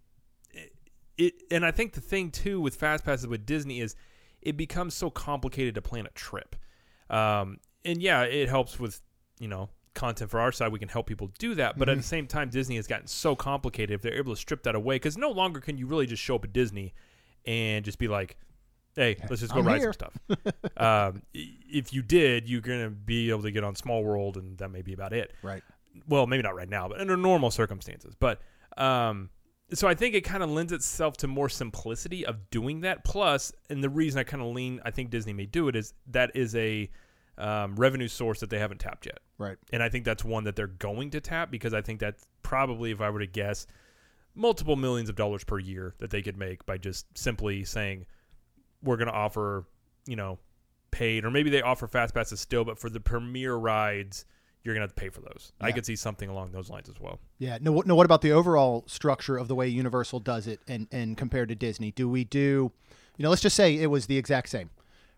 it, 0.52 0.72
it 1.18 1.34
and 1.50 1.66
i 1.66 1.72
think 1.72 1.92
the 1.92 2.00
thing 2.00 2.30
too 2.30 2.60
with 2.60 2.76
fast 2.76 3.04
passes 3.04 3.26
with 3.26 3.44
disney 3.44 3.80
is 3.80 3.96
it 4.42 4.56
becomes 4.56 4.94
so 4.94 5.10
complicated 5.10 5.74
to 5.74 5.82
plan 5.82 6.06
a 6.06 6.10
trip. 6.10 6.56
Um, 7.08 7.58
and 7.84 8.00
yeah, 8.02 8.22
it 8.22 8.48
helps 8.48 8.78
with 8.78 9.00
you 9.38 9.48
know 9.48 9.68
content 9.94 10.30
for 10.30 10.40
our 10.40 10.52
side. 10.52 10.72
We 10.72 10.78
can 10.78 10.88
help 10.88 11.06
people 11.06 11.30
do 11.38 11.54
that, 11.56 11.78
but 11.78 11.88
at 11.88 11.96
the 11.96 12.02
same 12.02 12.26
time, 12.26 12.48
Disney 12.48 12.76
has 12.76 12.86
gotten 12.86 13.06
so 13.06 13.34
complicated. 13.34 13.94
If 13.94 14.02
they're 14.02 14.14
able 14.14 14.34
to 14.34 14.40
strip 14.40 14.62
that 14.64 14.74
away, 14.74 14.96
because 14.96 15.16
no 15.18 15.30
longer 15.30 15.60
can 15.60 15.76
you 15.78 15.86
really 15.86 16.06
just 16.06 16.22
show 16.22 16.36
up 16.36 16.44
at 16.44 16.52
Disney 16.52 16.94
and 17.46 17.84
just 17.84 17.98
be 17.98 18.06
like, 18.08 18.36
"Hey, 18.94 19.16
let's 19.28 19.40
just 19.40 19.52
go 19.52 19.60
I'm 19.60 19.66
ride 19.66 19.80
here." 19.80 19.92
some 19.92 20.12
stuff." 20.32 20.54
um, 20.76 21.22
if 21.32 21.92
you 21.92 22.02
did, 22.02 22.48
you're 22.48 22.60
gonna 22.60 22.90
be 22.90 23.30
able 23.30 23.42
to 23.42 23.50
get 23.50 23.64
on 23.64 23.74
Small 23.74 24.04
World, 24.04 24.36
and 24.36 24.58
that 24.58 24.70
may 24.70 24.82
be 24.82 24.92
about 24.92 25.12
it 25.12 25.32
Right. 25.42 25.62
well, 26.08 26.26
maybe 26.26 26.42
not 26.42 26.54
right 26.54 26.68
now, 26.68 26.88
but 26.88 27.00
under 27.00 27.16
normal 27.16 27.50
circumstances. 27.50 28.14
But 28.14 28.40
um, 28.76 29.30
so 29.72 29.88
I 29.88 29.94
think 29.94 30.14
it 30.14 30.22
kind 30.22 30.42
of 30.42 30.50
lends 30.50 30.72
itself 30.72 31.16
to 31.18 31.26
more 31.26 31.48
simplicity 31.48 32.24
of 32.26 32.50
doing 32.50 32.80
that. 32.82 33.04
Plus, 33.04 33.52
and 33.68 33.82
the 33.82 33.88
reason 33.88 34.18
I 34.20 34.24
kind 34.24 34.42
of 34.42 34.48
lean, 34.54 34.80
I 34.84 34.90
think 34.90 35.10
Disney 35.10 35.32
may 35.32 35.46
do 35.46 35.68
it 35.68 35.76
is 35.76 35.94
that 36.08 36.30
is 36.34 36.54
a 36.56 36.90
um, 37.40 37.76
revenue 37.76 38.08
source 38.08 38.40
that 38.40 38.50
they 38.50 38.58
haven't 38.58 38.78
tapped 38.78 39.06
yet, 39.06 39.20
Right. 39.38 39.56
and 39.72 39.82
I 39.82 39.88
think 39.88 40.04
that's 40.04 40.24
one 40.24 40.44
that 40.44 40.56
they're 40.56 40.66
going 40.66 41.10
to 41.10 41.20
tap 41.20 41.50
because 41.50 41.72
I 41.74 41.80
think 41.80 41.98
that's 42.00 42.26
probably, 42.42 42.90
if 42.90 43.00
I 43.00 43.10
were 43.10 43.20
to 43.20 43.26
guess, 43.26 43.66
multiple 44.34 44.76
millions 44.76 45.08
of 45.08 45.16
dollars 45.16 45.44
per 45.44 45.58
year 45.58 45.94
that 45.98 46.10
they 46.10 46.22
could 46.22 46.36
make 46.36 46.64
by 46.66 46.78
just 46.78 47.06
simply 47.18 47.64
saying 47.64 48.06
we're 48.82 48.96
going 48.96 49.08
to 49.08 49.14
offer, 49.14 49.64
you 50.06 50.16
know, 50.16 50.38
paid, 50.90 51.24
or 51.24 51.30
maybe 51.30 51.50
they 51.50 51.62
offer 51.62 51.86
fast 51.86 52.14
passes 52.14 52.40
still, 52.40 52.64
but 52.64 52.78
for 52.78 52.90
the 52.90 53.00
premier 53.00 53.54
rides, 53.54 54.24
you're 54.62 54.74
going 54.74 54.80
to 54.80 54.84
have 54.88 54.94
to 54.94 55.00
pay 55.00 55.08
for 55.08 55.20
those. 55.22 55.52
I 55.60 55.72
could 55.72 55.86
see 55.86 55.96
something 55.96 56.28
along 56.28 56.52
those 56.52 56.68
lines 56.68 56.88
as 56.88 57.00
well. 57.00 57.18
Yeah. 57.38 57.58
No. 57.60 57.72
what- 57.72 57.86
No. 57.86 57.94
What 57.94 58.04
about 58.04 58.20
the 58.22 58.32
overall 58.32 58.84
structure 58.86 59.36
of 59.38 59.48
the 59.48 59.54
way 59.54 59.68
Universal 59.68 60.20
does 60.20 60.46
it, 60.46 60.60
and 60.68 60.86
and 60.92 61.16
compared 61.16 61.48
to 61.48 61.54
Disney? 61.54 61.92
Do 61.92 62.08
we 62.08 62.24
do, 62.24 62.70
you 63.16 63.22
know, 63.22 63.30
let's 63.30 63.40
just 63.40 63.56
say 63.56 63.74
it 63.76 63.86
was 63.86 64.06
the 64.06 64.18
exact 64.18 64.50
same, 64.50 64.68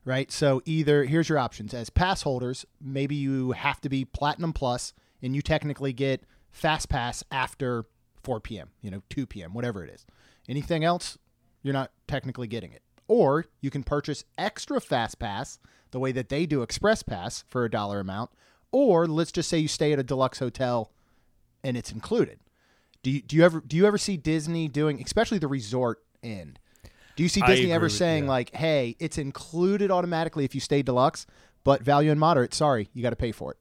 right? 0.05 0.31
So 0.31 0.63
either 0.65 1.05
here's 1.05 1.29
your 1.29 1.39
options 1.39 1.75
as 1.75 1.91
pass 1.91 2.23
holders, 2.23 2.65
maybe 2.81 3.15
you 3.15 3.53
have 3.53 3.81
to 3.83 3.89
be 3.89 4.05
platinum 4.05 4.53
plus, 4.53 4.95
and 5.21 5.35
you 5.37 5.43
technically 5.43 5.93
get 5.93 6.25
fast 6.51 6.89
pass 6.89 7.23
after 7.31 7.85
4 8.23 8.41
p.m. 8.41 8.71
You 8.81 8.91
know, 8.91 9.03
2 9.11 9.27
p.m. 9.27 9.55
whatever 9.55 9.85
it 9.85 9.91
is. 9.91 10.07
Anything 10.49 10.85
else, 10.85 11.19
you're 11.63 11.73
not 11.73 11.93
technically 12.09 12.47
getting 12.47 12.73
it. 12.73 12.83
Or 13.09 13.47
you 13.61 13.71
can 13.71 13.83
purchase 13.83 14.25
extra 14.39 14.81
fast 14.81 15.19
pass 15.19 15.59
the 15.91 15.99
way 15.99 16.13
that 16.13 16.29
they 16.29 16.47
do 16.47 16.63
express 16.63 17.03
pass 17.03 17.45
for 17.49 17.65
a 17.65 17.71
dollar 17.71 18.01
amount. 18.01 18.31
Or 18.71 19.07
let's 19.07 19.33
just 19.33 19.49
say 19.49 19.59
you 19.59 19.69
stay 19.69 19.93
at 19.93 19.99
a 19.99 20.05
deluxe 20.05 20.39
hotel 20.39 20.91
and 21.63 21.77
it's 21.77 21.93
included. 21.93 22.41
Do 23.03 23.11
you 23.11 23.21
do 23.21 23.37
you 23.37 23.45
ever 23.45 23.61
do 23.61 23.77
you 23.77 23.87
ever 23.87 23.99
see 23.99 24.17
Disney 24.17 24.69
doing 24.69 25.01
especially 25.03 25.39
the 25.39 25.49
resort 25.49 26.03
end? 26.23 26.59
Do 27.17 27.23
you 27.23 27.29
see 27.29 27.43
Disney 27.43 27.73
ever 27.73 27.89
saying 27.89 28.27
like, 28.27 28.55
"Hey, 28.55 28.97
it's 28.99 29.19
included 29.19 29.91
automatically 29.91 30.45
if 30.45 30.55
you 30.55 30.61
stay 30.61 30.83
deluxe, 30.83 31.27
but 31.65 31.83
value 31.83 32.11
and 32.11 32.19
moderate, 32.19 32.55
sorry, 32.55 32.89
you 32.93 33.03
got 33.03 33.11
to 33.11 33.17
pay 33.17 33.33
for 33.33 33.53
it." 33.53 33.59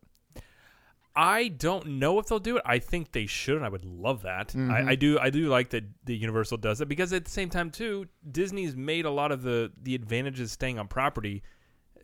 I 1.15 1.49
don't 1.49 1.85
know 1.85 2.19
if 2.19 2.27
they'll 2.27 2.39
do 2.39 2.57
it. 2.57 2.63
I 2.65 2.79
think 2.79 3.11
they 3.11 3.25
should, 3.25 3.57
and 3.57 3.65
I 3.65 3.69
would 3.69 3.83
love 3.83 4.21
that. 4.21 4.49
Mm-hmm. 4.49 4.71
I, 4.71 4.91
I 4.91 4.95
do. 4.95 5.19
I 5.19 5.29
do 5.29 5.49
like 5.49 5.71
that 5.71 5.83
the 6.05 6.15
Universal 6.15 6.57
does 6.57 6.79
it 6.79 6.87
because 6.87 7.11
at 7.11 7.25
the 7.25 7.31
same 7.31 7.49
time 7.49 7.69
too, 7.69 8.07
Disney's 8.29 8.75
made 8.75 9.05
a 9.05 9.11
lot 9.11 9.31
of 9.31 9.41
the 9.41 9.71
the 9.81 9.93
advantages 9.95 10.51
staying 10.51 10.79
on 10.79 10.87
property. 10.87 11.43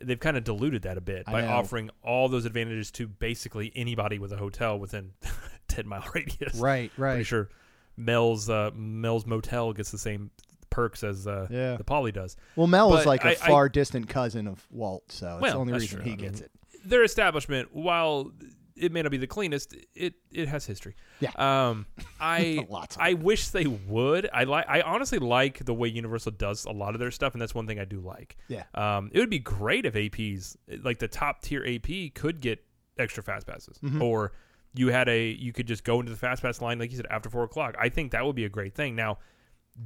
They've 0.00 0.20
kind 0.20 0.36
of 0.36 0.44
diluted 0.44 0.82
that 0.82 0.98
a 0.98 1.00
bit 1.00 1.24
I 1.26 1.32
by 1.32 1.40
know. 1.40 1.48
offering 1.48 1.90
all 2.02 2.28
those 2.28 2.44
advantages 2.44 2.90
to 2.92 3.08
basically 3.08 3.72
anybody 3.74 4.18
with 4.18 4.32
a 4.32 4.36
hotel 4.36 4.78
within 4.78 5.12
ten 5.68 5.88
mile 5.88 6.04
radius. 6.14 6.56
Right. 6.56 6.92
Right, 6.98 7.12
Pretty 7.12 7.24
sure 7.24 7.48
Mel's 7.96 8.50
uh, 8.50 8.70
Mel's 8.74 9.26
Motel 9.26 9.72
gets 9.72 9.90
the 9.90 9.98
same 9.98 10.30
perks 10.70 11.02
as 11.04 11.26
uh, 11.26 11.46
Yeah. 11.50 11.76
the 11.76 11.84
Poly 11.84 12.12
does. 12.12 12.36
Well, 12.56 12.66
Mel 12.66 12.96
is 12.96 13.06
like 13.06 13.24
a 13.24 13.28
I- 13.28 13.30
I- 13.30 13.34
far 13.34 13.68
distant 13.68 14.08
cousin 14.08 14.46
of 14.46 14.66
Walt, 14.70 15.10
so 15.12 15.34
it's 15.34 15.42
Well, 15.42 15.52
the 15.52 15.58
only 15.58 15.72
reason 15.74 15.96
true. 16.00 16.04
he 16.04 16.12
I 16.12 16.16
mean, 16.16 16.24
gets 16.26 16.40
it. 16.40 16.50
their 16.84 17.02
establishment, 17.04 17.74
while 17.74 18.32
it 18.76 18.92
may 18.92 19.02
not 19.02 19.10
be 19.10 19.16
the 19.16 19.26
cleanest, 19.26 19.74
it 19.96 20.14
it 20.30 20.46
has 20.48 20.64
history. 20.64 20.94
Yeah. 21.18 21.30
Um, 21.36 21.86
I 22.20 22.64
I 22.96 23.14
wish 23.14 23.48
they 23.48 23.66
would. 23.66 24.28
I 24.32 24.44
like. 24.44 24.66
I 24.68 24.82
honestly 24.82 25.18
like 25.18 25.64
the 25.64 25.74
way 25.74 25.88
Universal 25.88 26.32
does 26.32 26.64
a 26.64 26.70
lot 26.70 26.94
of 26.94 27.00
their 27.00 27.10
stuff, 27.10 27.32
and 27.34 27.42
that's 27.42 27.54
one 27.56 27.66
thing 27.66 27.80
I 27.80 27.84
do 27.84 27.98
like. 28.00 28.36
Yeah. 28.46 28.62
Um, 28.74 29.10
it 29.12 29.18
would 29.18 29.30
be 29.30 29.40
great 29.40 29.84
if 29.84 29.94
APs 29.94 30.56
like 30.84 30.98
the 31.00 31.08
top 31.08 31.42
tier 31.42 31.64
AP 31.66 32.14
could 32.14 32.40
get 32.40 32.64
extra 32.98 33.22
fast 33.22 33.46
passes, 33.48 33.78
Mm-hmm. 33.78 34.00
or 34.00 34.32
you 34.74 34.88
had 34.88 35.08
a 35.08 35.28
you 35.30 35.52
could 35.52 35.66
just 35.66 35.82
go 35.82 35.98
into 35.98 36.12
the 36.12 36.18
fast 36.18 36.42
pass 36.42 36.60
line 36.60 36.78
like 36.78 36.92
you 36.92 36.96
said 36.98 37.06
after 37.10 37.28
four 37.28 37.42
o'clock. 37.42 37.74
I 37.80 37.88
think 37.88 38.12
that 38.12 38.24
would 38.24 38.36
be 38.36 38.44
a 38.44 38.48
great 38.48 38.74
thing. 38.76 38.94
Now, 38.94 39.18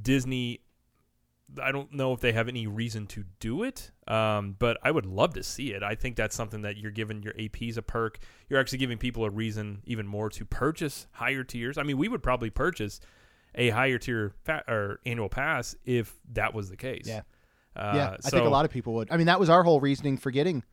Disney. 0.01 0.59
I 1.61 1.71
don't 1.71 1.93
know 1.93 2.13
if 2.13 2.19
they 2.19 2.31
have 2.31 2.47
any 2.47 2.65
reason 2.67 3.05
to 3.07 3.25
do 3.39 3.63
it, 3.63 3.91
um, 4.07 4.55
but 4.57 4.77
I 4.81 4.89
would 4.91 5.05
love 5.05 5.33
to 5.35 5.43
see 5.43 5.71
it. 5.73 5.83
I 5.83 5.93
think 5.95 6.15
that's 6.15 6.35
something 6.35 6.61
that 6.63 6.77
you're 6.77 6.91
giving 6.91 7.21
your 7.21 7.33
APs 7.33 7.77
a 7.77 7.81
perk. 7.81 8.17
You're 8.49 8.59
actually 8.59 8.79
giving 8.79 8.97
people 8.97 9.23
a 9.25 9.29
reason 9.29 9.81
even 9.85 10.07
more 10.07 10.29
to 10.31 10.45
purchase 10.45 11.05
higher 11.11 11.43
tiers. 11.43 11.77
I 11.77 11.83
mean, 11.83 11.97
we 11.97 12.07
would 12.07 12.23
probably 12.23 12.49
purchase 12.49 12.99
a 13.55 13.69
higher 13.69 13.99
tier 13.99 14.33
fa- 14.43 14.63
or 14.67 14.99
annual 15.05 15.29
pass 15.29 15.75
if 15.85 16.15
that 16.31 16.53
was 16.55 16.69
the 16.69 16.77
case. 16.77 17.05
Yeah. 17.05 17.21
Uh, 17.75 17.91
yeah, 17.95 18.09
I 18.23 18.29
so- 18.29 18.37
think 18.37 18.47
a 18.47 18.49
lot 18.49 18.65
of 18.65 18.71
people 18.71 18.93
would. 18.95 19.11
I 19.11 19.17
mean, 19.17 19.27
that 19.27 19.39
was 19.39 19.49
our 19.49 19.63
whole 19.63 19.79
reasoning 19.79 20.17
for 20.17 20.31
getting 20.31 20.63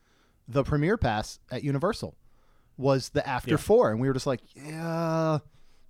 the 0.48 0.62
Premier 0.64 0.96
Pass 0.96 1.40
at 1.50 1.62
Universal 1.62 2.16
was 2.78 3.10
the 3.10 3.26
after 3.28 3.50
Yeah. 3.52 3.56
four, 3.58 3.90
and 3.90 4.00
we 4.00 4.08
were 4.08 4.14
just 4.14 4.26
like, 4.26 4.40
yeah, 4.54 5.38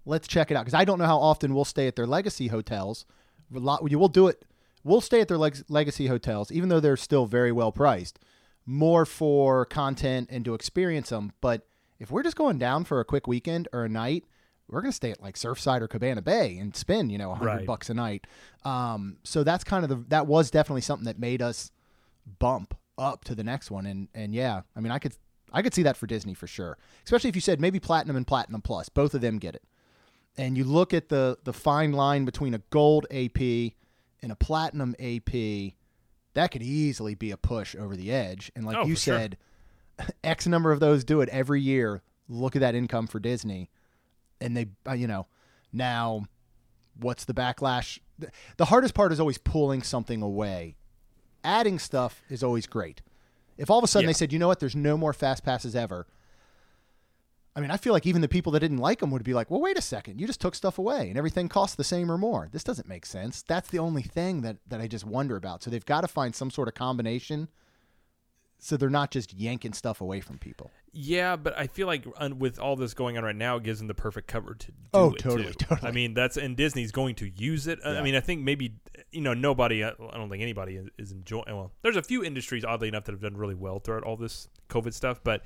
let's 0.04 0.26
check 0.26 0.50
it 0.50 0.56
out 0.56 0.64
because 0.64 0.74
I 0.74 0.84
don't 0.84 0.98
know 0.98 1.06
how 1.06 1.18
often 1.18 1.54
we'll 1.54 1.64
stay 1.64 1.86
at 1.86 1.94
their 1.94 2.06
legacy 2.06 2.48
hotels. 2.48 3.06
A 3.54 3.58
lot, 3.58 3.82
we'll 3.84 4.08
do 4.08 4.26
it. 4.28 4.44
We'll 4.82 5.00
stay 5.00 5.20
at 5.20 5.28
their 5.28 5.38
leg- 5.38 5.64
legacy 5.68 6.06
hotels, 6.06 6.50
even 6.50 6.68
though 6.68 6.80
they're 6.80 6.96
still 6.96 7.26
very 7.26 7.52
well 7.52 7.72
priced, 7.72 8.18
more 8.66 9.04
for 9.04 9.64
content 9.66 10.28
and 10.30 10.44
to 10.44 10.54
experience 10.54 11.10
them. 11.10 11.32
But 11.40 11.66
if 11.98 12.10
we're 12.10 12.22
just 12.22 12.36
going 12.36 12.58
down 12.58 12.84
for 12.84 13.00
a 13.00 13.04
quick 13.04 13.26
weekend 13.26 13.68
or 13.72 13.84
a 13.84 13.88
night, 13.88 14.24
we're 14.68 14.80
going 14.80 14.92
to 14.92 14.96
stay 14.96 15.10
at 15.10 15.20
like 15.20 15.34
Surfside 15.36 15.80
or 15.82 15.88
Cabana 15.88 16.22
Bay 16.22 16.56
and 16.56 16.74
spend, 16.74 17.10
you 17.12 17.18
know, 17.18 17.32
a 17.32 17.34
hundred 17.34 17.46
Right. 17.56 17.66
bucks 17.66 17.90
a 17.90 17.94
night. 17.94 18.26
Um, 18.64 19.16
so 19.24 19.42
that's 19.44 19.64
kind 19.64 19.82
of 19.84 19.88
the 19.90 19.96
that 20.08 20.26
was 20.26 20.50
definitely 20.50 20.82
something 20.82 21.06
that 21.06 21.18
made 21.18 21.42
us 21.42 21.72
bump 22.38 22.74
up 22.96 23.24
to 23.24 23.34
the 23.34 23.44
next 23.44 23.70
one. 23.70 23.84
And 23.86 24.08
and 24.14 24.34
yeah, 24.34 24.62
I 24.76 24.80
mean, 24.80 24.92
I 24.92 24.98
could 24.98 25.14
I 25.52 25.62
could 25.62 25.74
see 25.74 25.82
that 25.82 25.96
for 25.96 26.06
Disney 26.06 26.34
for 26.34 26.46
sure, 26.46 26.78
especially 27.04 27.28
if 27.28 27.34
you 27.34 27.40
said 27.42 27.60
maybe 27.60 27.80
Platinum 27.80 28.16
and 28.16 28.26
Platinum 28.26 28.62
Plus, 28.62 28.88
both 28.88 29.12
of 29.14 29.20
them 29.20 29.38
get 29.38 29.54
it. 29.56 29.64
And 30.38 30.56
you 30.56 30.62
look 30.64 30.94
at 30.94 31.08
the 31.08 31.36
the 31.44 31.52
fine 31.52 31.90
line 31.92 32.24
between 32.24 32.54
a 32.54 32.58
gold 32.70 33.06
AP 33.10 33.72
and 34.22 34.30
a 34.32 34.36
platinum 34.36 34.94
AP, 35.00 35.72
that 36.34 36.50
could 36.52 36.62
easily 36.62 37.14
be 37.14 37.30
a 37.30 37.36
push 37.36 37.74
over 37.74 37.96
the 37.96 38.10
edge. 38.12 38.50
And 38.54 38.64
like 38.64 38.76
Oh, 38.76 38.84
you 38.86 38.94
for 38.94 39.00
sure. 39.00 39.18
said, 39.18 39.36
X 40.24 40.46
number 40.46 40.72
of 40.72 40.80
those 40.80 41.04
do 41.04 41.20
it 41.20 41.28
every 41.30 41.60
year. 41.60 42.02
Look 42.28 42.54
at 42.56 42.60
that 42.60 42.74
income 42.74 43.06
for 43.08 43.18
Disney, 43.18 43.70
and 44.40 44.56
they, 44.56 44.66
uh, 44.88 44.92
you 44.92 45.06
know, 45.08 45.26
now 45.72 46.24
what's 46.98 47.24
the 47.24 47.34
backlash? 47.34 47.98
The- 48.18 48.30
The 48.56 48.66
hardest 48.66 48.94
part 48.94 49.10
is 49.12 49.18
always 49.20 49.38
pulling 49.38 49.82
something 49.82 50.22
away. 50.22 50.76
Adding 51.42 51.78
stuff 51.78 52.22
is 52.28 52.42
always 52.42 52.66
great. 52.66 53.02
If 53.58 53.68
all 53.70 53.78
of 53.78 53.84
a 53.84 53.88
sudden 53.88 54.04
Yeah. 54.08 54.10
they 54.10 54.18
said, 54.18 54.32
you 54.32 54.38
know 54.38 54.46
what, 54.48 54.60
there's 54.60 54.76
no 54.76 54.96
more 54.96 55.12
fast 55.12 55.42
passes 55.44 55.74
ever. 55.74 56.06
I 57.56 57.60
mean, 57.60 57.70
I 57.72 57.76
feel 57.76 57.92
like 57.92 58.06
even 58.06 58.20
the 58.20 58.28
people 58.28 58.52
that 58.52 58.60
didn't 58.60 58.78
like 58.78 59.00
them 59.00 59.10
would 59.10 59.24
be 59.24 59.34
like, 59.34 59.50
well, 59.50 59.60
wait 59.60 59.76
a 59.76 59.82
second, 59.82 60.20
you 60.20 60.26
just 60.26 60.40
took 60.40 60.54
stuff 60.54 60.78
away 60.78 61.08
and 61.08 61.18
everything 61.18 61.48
costs 61.48 61.74
the 61.76 61.82
same 61.84 62.10
or 62.10 62.16
more. 62.16 62.48
This 62.52 62.62
doesn't 62.62 62.86
make 62.88 63.04
sense. 63.04 63.42
That's 63.42 63.68
the 63.70 63.80
only 63.80 64.02
thing 64.02 64.42
that, 64.42 64.58
that 64.68 64.80
I 64.80 64.86
just 64.86 65.04
wonder 65.04 65.36
about. 65.36 65.62
So 65.62 65.70
they've 65.70 65.84
got 65.84 66.02
to 66.02 66.08
find 66.08 66.34
some 66.34 66.50
sort 66.50 66.68
of 66.68 66.74
combination 66.74 67.48
so 68.62 68.76
they're 68.76 68.90
not 68.90 69.10
just 69.10 69.32
yanking 69.32 69.72
stuff 69.72 70.02
away 70.02 70.20
from 70.20 70.36
people. 70.36 70.70
Yeah, 70.92 71.36
but 71.36 71.56
I 71.58 71.66
feel 71.66 71.86
like 71.86 72.04
un- 72.18 72.38
with 72.38 72.58
all 72.58 72.76
this 72.76 72.92
going 72.92 73.16
on 73.16 73.24
right 73.24 73.34
now, 73.34 73.56
it 73.56 73.62
gives 73.62 73.78
them 73.78 73.88
the 73.88 73.94
perfect 73.94 74.28
cover 74.28 74.54
to 74.54 74.66
do 74.66 74.74
Oh, 74.92 75.12
it 75.12 75.18
totally, 75.18 75.44
too. 75.44 75.52
totally. 75.64 75.88
I 75.88 75.92
mean, 75.92 76.12
that's 76.12 76.36
and 76.36 76.56
Disney's 76.58 76.92
going 76.92 77.14
to 77.16 77.30
use 77.30 77.66
it. 77.66 77.78
I- 77.84 77.92
Yeah. 77.94 78.00
I 78.00 78.02
mean, 78.02 78.14
I 78.14 78.20
think 78.20 78.42
maybe 78.42 78.74
you 79.12 79.22
know 79.22 79.32
nobody. 79.32 79.82
Uh, 79.82 79.92
I 80.12 80.18
don't 80.18 80.28
think 80.28 80.42
anybody 80.42 80.76
is, 80.76 80.88
is 80.98 81.10
enjoying. 81.10 81.44
Well, 81.48 81.72
there's 81.82 81.96
a 81.96 82.02
few 82.02 82.22
industries 82.22 82.62
oddly 82.64 82.88
enough 82.88 83.04
that 83.04 83.12
have 83.12 83.22
done 83.22 83.36
really 83.36 83.54
well 83.54 83.78
throughout 83.78 84.02
all 84.04 84.16
this 84.16 84.46
COVID 84.68 84.92
stuff, 84.94 85.20
but. 85.24 85.42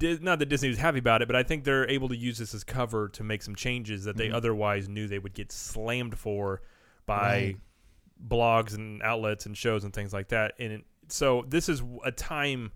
Not 0.00 0.38
that 0.40 0.46
Disney 0.46 0.68
was 0.68 0.78
happy 0.78 0.98
about 0.98 1.22
it, 1.22 1.28
but 1.28 1.36
I 1.36 1.42
think 1.42 1.64
they're 1.64 1.88
able 1.88 2.08
to 2.08 2.16
use 2.16 2.38
this 2.38 2.54
as 2.54 2.64
cover 2.64 3.08
to 3.10 3.22
make 3.22 3.42
some 3.42 3.54
changes 3.54 4.04
that 4.04 4.16
they 4.16 4.26
Mm-hmm. 4.26 4.34
otherwise 4.36 4.88
knew 4.88 5.06
they 5.06 5.18
would 5.18 5.34
get 5.34 5.52
slammed 5.52 6.18
for 6.18 6.62
by 7.06 7.30
Right. 7.30 7.56
blogs 8.28 8.74
and 8.74 9.02
outlets 9.02 9.46
and 9.46 9.56
shows 9.56 9.84
and 9.84 9.92
things 9.92 10.12
like 10.12 10.28
that. 10.28 10.54
And 10.58 10.82
so 11.08 11.44
this 11.48 11.68
is 11.68 11.82
a 12.04 12.12
time, 12.12 12.72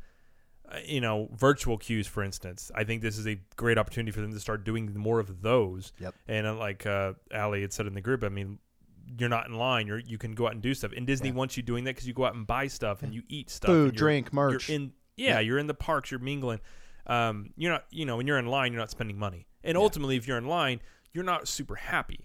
uh, 0.68 0.78
you 0.84 1.00
know, 1.00 1.28
virtual 1.34 1.76
queues, 1.78 2.06
for 2.06 2.22
instance. 2.22 2.70
I 2.74 2.84
think 2.84 3.02
this 3.02 3.18
is 3.18 3.26
a 3.26 3.38
great 3.56 3.76
opportunity 3.76 4.12
for 4.12 4.20
them 4.20 4.32
to 4.32 4.40
start 4.40 4.64
doing 4.64 4.92
more 4.96 5.18
of 5.20 5.42
those. 5.42 5.92
Yep. 5.98 6.14
And 6.28 6.46
uh, 6.46 6.54
like 6.56 6.86
uh, 6.86 7.14
Ali 7.34 7.60
had 7.62 7.72
said 7.72 7.86
in 7.86 7.94
the 7.94 8.00
group, 8.00 8.22
I 8.24 8.28
mean, 8.28 8.58
you're 9.18 9.28
not 9.28 9.46
in 9.48 9.54
line. 9.54 9.86
You're 9.86 9.98
you 9.98 10.16
can 10.16 10.32
go 10.32 10.46
out 10.46 10.52
and 10.52 10.62
do 10.62 10.72
stuff. 10.74 10.92
And 10.96 11.06
Disney 11.06 11.28
Yeah. 11.28 11.34
wants 11.34 11.56
you 11.56 11.62
doing 11.62 11.84
that 11.84 11.90
because 11.96 12.06
you 12.06 12.14
go 12.14 12.24
out 12.24 12.34
and 12.34 12.46
buy 12.46 12.68
stuff 12.68 13.02
and 13.02 13.12
you 13.14 13.22
eat 13.28 13.50
stuff. 13.50 13.68
Food, 13.68 13.94
drink, 13.96 14.32
merch. 14.32 14.68
You're 14.68 14.76
in 14.76 14.92
yeah, 15.16 15.34
Yeah. 15.34 15.40
you're 15.40 15.58
in 15.58 15.66
the 15.66 15.74
parks. 15.74 16.10
You're 16.10 16.20
mingling. 16.20 16.60
Um, 17.06 17.50
you're 17.56 17.72
not 17.72 17.84
you 17.90 18.04
know 18.06 18.16
when 18.16 18.26
you're 18.26 18.38
in 18.38 18.46
line, 18.46 18.72
you're 18.72 18.80
not 18.80 18.90
spending 18.90 19.18
money. 19.18 19.46
And 19.62 19.76
Yeah. 19.76 19.82
ultimately, 19.82 20.16
if 20.16 20.26
you're 20.28 20.38
in 20.38 20.46
line, 20.46 20.80
you're 21.12 21.24
not 21.24 21.48
super 21.48 21.74
happy. 21.76 22.20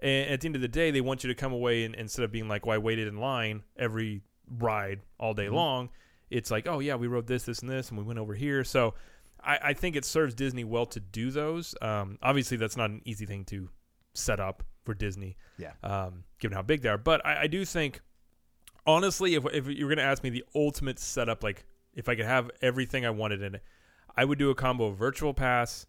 And 0.00 0.30
at 0.30 0.40
the 0.40 0.46
end 0.46 0.56
of 0.56 0.62
the 0.62 0.68
day, 0.68 0.90
they 0.90 1.00
want 1.00 1.24
you 1.24 1.28
to 1.28 1.34
come 1.34 1.52
away 1.52 1.84
and 1.84 1.94
instead 1.94 2.24
of 2.24 2.32
being 2.32 2.48
like, 2.48 2.66
"Well, 2.66 2.74
I 2.74 2.78
waited 2.78 3.06
in 3.08 3.16
line 3.18 3.62
every 3.76 4.22
ride 4.48 5.00
all 5.18 5.34
day 5.34 5.46
Mm-hmm. 5.46 5.54
long," 5.54 5.90
it's 6.30 6.50
like, 6.50 6.66
"Oh 6.66 6.78
yeah, 6.80 6.94
we 6.96 7.06
rode 7.06 7.26
this, 7.26 7.44
this, 7.44 7.60
and 7.60 7.70
this, 7.70 7.88
and 7.90 7.98
we 7.98 8.04
went 8.04 8.18
over 8.18 8.34
here." 8.34 8.64
So, 8.64 8.94
I, 9.42 9.58
I 9.62 9.72
think 9.74 9.94
it 9.96 10.04
serves 10.04 10.34
Disney 10.34 10.64
well 10.64 10.86
to 10.86 11.00
do 11.00 11.30
those. 11.30 11.74
Um, 11.80 12.18
obviously, 12.22 12.56
that's 12.56 12.76
not 12.76 12.90
an 12.90 13.02
easy 13.04 13.24
thing 13.26 13.44
to 13.46 13.68
set 14.14 14.40
up 14.40 14.62
for 14.84 14.94
Disney, 14.94 15.36
Yeah. 15.58 15.72
um, 15.82 16.24
given 16.38 16.54
how 16.56 16.62
big 16.62 16.82
they 16.82 16.88
are. 16.90 16.98
But 16.98 17.24
I, 17.24 17.42
I 17.42 17.46
do 17.46 17.64
think, 17.64 18.00
honestly, 18.86 19.34
if 19.34 19.44
if 19.52 19.66
you're 19.66 19.88
gonna 19.88 20.02
ask 20.02 20.22
me 20.22 20.30
the 20.30 20.44
ultimate 20.54 20.98
setup, 20.98 21.42
like 21.42 21.64
if 21.94 22.08
I 22.08 22.14
could 22.16 22.26
have 22.26 22.50
everything 22.60 23.06
I 23.06 23.10
wanted 23.10 23.42
in 23.42 23.54
it, 23.56 23.62
I 24.16 24.24
would 24.24 24.38
do 24.38 24.50
a 24.50 24.54
combo 24.54 24.86
of 24.86 24.96
virtual 24.96 25.34
pass, 25.34 25.86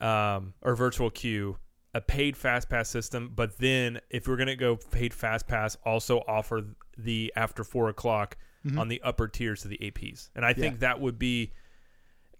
um, 0.00 0.54
or 0.62 0.74
virtual 0.74 1.10
queue, 1.10 1.56
a 1.94 2.00
paid 2.00 2.36
fast 2.36 2.68
pass 2.68 2.88
system. 2.88 3.30
But 3.34 3.58
then, 3.58 4.00
if 4.10 4.26
we're 4.26 4.36
gonna 4.36 4.56
go 4.56 4.76
paid 4.76 5.12
fast 5.14 5.46
pass, 5.46 5.76
also 5.84 6.22
offer 6.26 6.62
the 6.98 7.32
after 7.36 7.64
four 7.64 7.88
o'clock 7.88 8.36
on 8.78 8.86
the 8.88 9.02
upper 9.02 9.26
tiers 9.26 9.62
to 9.62 9.68
the 9.68 9.78
APs, 9.78 10.30
and 10.36 10.44
I 10.44 10.52
think 10.52 10.74
Yeah. 10.74 10.78
that 10.80 11.00
would 11.00 11.18
be, 11.18 11.52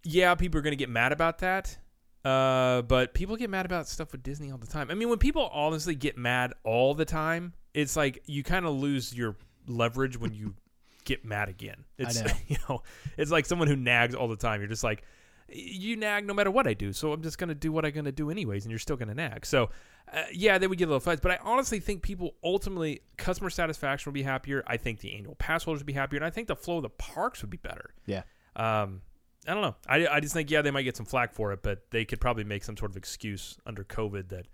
yeah, 0.05 0.35
people 0.37 0.59
are 0.59 0.63
gonna 0.63 0.77
get 0.77 0.89
mad 0.89 1.11
about 1.13 1.39
that. 1.39 1.77
Uh, 2.25 2.83
but 2.83 3.13
people 3.15 3.35
get 3.35 3.51
mad 3.51 3.67
about 3.67 3.89
stuff 3.89 4.13
with 4.13 4.23
Disney 4.23 4.53
all 4.53 4.59
the 4.59 4.67
time. 4.69 4.89
I 4.93 4.95
mean, 4.95 5.09
when 5.09 5.19
people 5.19 5.49
honestly 5.53 5.97
get 5.97 6.17
mad 6.17 6.55
all 6.63 6.95
the 6.95 7.05
time, 7.05 7.55
it's 7.75 7.97
like 7.97 8.23
you 8.27 8.45
kind 8.45 8.65
of 8.65 8.75
lose 8.77 9.13
your 9.13 9.37
leverage 9.67 10.17
when 10.17 10.33
you 10.33 10.55
get 11.05 11.25
mad 11.25 11.49
again. 11.49 11.85
It's 11.99 12.21
know. 12.21 12.31
you 12.49 12.57
know, 12.69 12.83
it's 13.17 13.31
like 13.31 13.47
someone 13.47 13.69
who 13.69 13.77
nags 13.77 14.15
all 14.15 14.29
the 14.29 14.37
time. 14.37 14.61
You're 14.61 14.69
just 14.69 14.85
like, 14.85 15.03
you 15.49 15.97
nag 15.97 16.27
no 16.27 16.35
matter 16.35 16.51
what 16.51 16.67
I 16.67 16.75
do. 16.75 16.93
So 16.93 17.13
I'm 17.13 17.23
just 17.23 17.39
going 17.39 17.49
to 17.49 17.55
do 17.55 17.73
what 17.73 17.85
I'm 17.85 17.93
going 17.93 18.05
to 18.05 18.13
do 18.13 18.31
anyways, 18.31 18.65
and 18.65 18.71
you're 18.71 18.79
still 18.79 18.97
going 18.97 19.09
to 19.09 19.15
nag. 19.15 19.45
So, 19.45 19.71
uh, 20.13 20.23
yeah, 20.33 20.59
they 20.59 20.67
would 20.67 20.79
get 20.79 20.85
a 20.85 20.89
little 20.89 21.01
fights. 21.01 21.21
But 21.21 21.33
I 21.33 21.39
honestly 21.43 21.81
think 21.81 22.03
people 22.03 22.35
ultimately, 22.43 23.03
customer 23.17 23.51
satisfaction 23.51 24.11
would 24.11 24.15
be 24.15 24.23
happier. 24.23 24.63
I 24.67 24.77
think 24.77 25.01
the 25.01 25.15
annual 25.15 25.35
pass 25.35 25.65
holders 25.65 25.81
would 25.81 25.87
be 25.87 25.93
happier. 25.93 26.19
And 26.19 26.25
I 26.25 26.31
think 26.31 26.49
the 26.49 26.57
flow 26.57 26.77
of 26.77 26.83
the 26.83 26.91
parks 26.91 27.43
would 27.43 27.51
be 27.51 27.59
better. 27.59 27.95
Yeah. 28.07 28.23
Um, 28.57 29.03
I 29.47 29.55
don't 29.55 29.63
know. 29.63 29.77
I, 29.89 30.07
I 30.07 30.21
just 30.21 30.35
think, 30.35 30.51
yeah, 30.51 30.63
they 30.63 30.71
might 30.71 30.83
get 30.83 30.97
some 30.97 31.07
flack 31.07 31.33
for 31.33 31.53
it, 31.53 31.63
but 31.63 31.91
they 31.91 32.05
could 32.05 32.21
probably 32.21 32.45
make 32.45 32.63
some 32.65 32.77
sort 32.77 32.91
of 32.91 32.97
excuse 32.97 33.59
under 33.67 33.85
COVID 33.85 34.29
that 34.29 34.47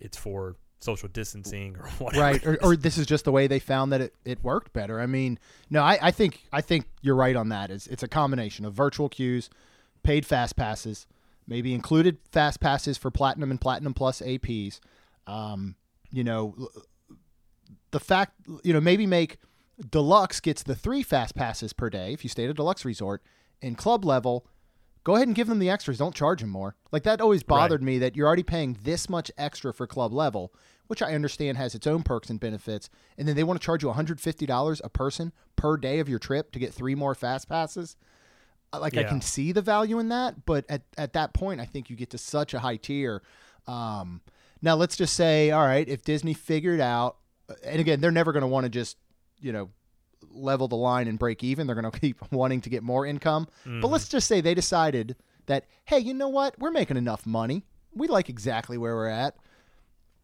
it's 0.00 0.16
for 0.16 0.56
social 0.80 1.08
distancing 1.08 1.76
or 1.76 1.88
whatever. 1.98 2.22
right 2.22 2.46
or, 2.46 2.58
or 2.62 2.76
this 2.76 2.98
is 2.98 3.06
just 3.06 3.24
the 3.24 3.32
way 3.32 3.46
they 3.46 3.58
found 3.58 3.92
that 3.92 4.00
it, 4.00 4.14
it 4.24 4.42
worked 4.44 4.72
better. 4.72 5.00
I 5.00 5.06
mean 5.06 5.38
no 5.70 5.82
I, 5.82 5.98
I 6.00 6.10
think 6.10 6.40
i 6.52 6.60
think 6.60 6.86
you're 7.02 7.16
right 7.16 7.36
on 7.36 7.48
that. 7.50 7.70
It's, 7.70 7.86
it's 7.86 8.02
a 8.02 8.08
combination 8.08 8.64
of 8.64 8.74
virtual 8.74 9.08
queues 9.08 9.48
paid 10.02 10.26
fast 10.26 10.56
passes 10.56 11.06
maybe 11.46 11.74
included 11.74 12.18
fast 12.30 12.60
passes 12.60 12.98
for 12.98 13.10
platinum 13.10 13.50
and 13.50 13.60
platinum 13.60 13.94
plus 13.94 14.20
aps 14.20 14.80
um, 15.26 15.74
you 16.10 16.24
know 16.24 16.54
the 17.90 18.00
fact 18.00 18.32
you 18.62 18.72
know 18.72 18.80
maybe 18.80 19.06
make 19.06 19.38
deluxe 19.90 20.40
gets 20.40 20.62
the 20.62 20.74
three 20.74 21.02
fast 21.02 21.34
passes 21.34 21.72
per 21.72 21.90
day 21.90 22.12
if 22.12 22.22
you 22.24 22.30
stay 22.30 22.44
at 22.44 22.50
a 22.50 22.54
deluxe 22.54 22.84
resort 22.84 23.22
and 23.62 23.78
club 23.78 24.04
level 24.04 24.46
go 25.04 25.14
ahead 25.14 25.28
and 25.28 25.36
give 25.36 25.46
them 25.46 25.58
the 25.60 25.70
extras. 25.70 25.98
Don't 25.98 26.14
charge 26.14 26.40
them 26.40 26.50
more. 26.50 26.74
Like 26.90 27.04
that 27.04 27.20
always 27.20 27.42
bothered 27.42 27.82
me 27.82 27.98
that 27.98 28.16
you're 28.16 28.26
already 28.26 28.42
paying 28.42 28.76
this 28.82 29.08
much 29.08 29.30
extra 29.38 29.72
for 29.72 29.86
club 29.86 30.12
level 30.12 30.52
which 30.86 31.02
i 31.02 31.14
understand 31.14 31.56
has 31.56 31.74
its 31.74 31.86
own 31.86 32.02
perks 32.02 32.30
and 32.30 32.40
benefits 32.40 32.90
and 33.16 33.26
then 33.26 33.36
they 33.36 33.44
want 33.44 33.60
to 33.60 33.64
charge 33.64 33.82
you 33.82 33.88
$150 33.88 34.80
a 34.84 34.88
person 34.90 35.32
per 35.56 35.76
day 35.76 35.98
of 35.98 36.08
your 36.08 36.18
trip 36.18 36.52
to 36.52 36.58
get 36.58 36.74
three 36.74 36.94
more 36.94 37.14
fast 37.14 37.48
passes. 37.48 37.96
Uh, 38.72 38.80
like 38.80 38.96
i 38.96 39.04
can 39.04 39.20
see 39.20 39.52
the 39.52 39.62
value 39.62 39.98
in 39.98 40.08
that 40.08 40.44
but 40.44 40.64
at, 40.68 40.82
at 40.98 41.12
that 41.12 41.32
point 41.32 41.60
i 41.60 41.64
think 41.64 41.88
you 41.88 41.96
get 41.96 42.10
to 42.10 42.18
such 42.18 42.54
a 42.54 42.58
high 42.58 42.76
tier. 42.76 43.22
Um, 43.66 44.20
now 44.60 44.74
let's 44.74 44.96
just 44.96 45.14
say 45.14 45.50
all 45.50 45.64
right 45.64 45.88
if 45.88 46.02
disney 46.02 46.34
figured 46.34 46.80
out 46.80 47.16
and 47.64 47.80
again 47.80 48.00
they're 48.00 48.10
never 48.10 48.32
going 48.32 48.42
to 48.42 48.46
want 48.48 48.64
to 48.64 48.70
just 48.70 48.96
you 49.40 49.52
know 49.52 49.70
level 50.34 50.68
the 50.68 50.76
line 50.76 51.08
and 51.08 51.18
break 51.18 51.42
even 51.44 51.66
they're 51.66 51.80
going 51.80 51.90
to 51.90 52.00
keep 52.00 52.20
wanting 52.32 52.60
to 52.60 52.70
get 52.70 52.82
more 52.82 53.06
income 53.06 53.46
but 53.80 53.88
let's 53.88 54.08
just 54.08 54.26
say 54.26 54.40
they 54.40 54.54
decided 54.54 55.16
that 55.46 55.66
hey 55.86 55.98
you 55.98 56.14
know 56.14 56.28
what 56.28 56.58
we're 56.58 56.70
making 56.70 56.96
enough 56.96 57.26
money 57.26 57.64
we 57.94 58.08
like 58.08 58.28
exactly 58.28 58.76
where 58.76 58.94
we're 58.94 59.08
at 59.08 59.36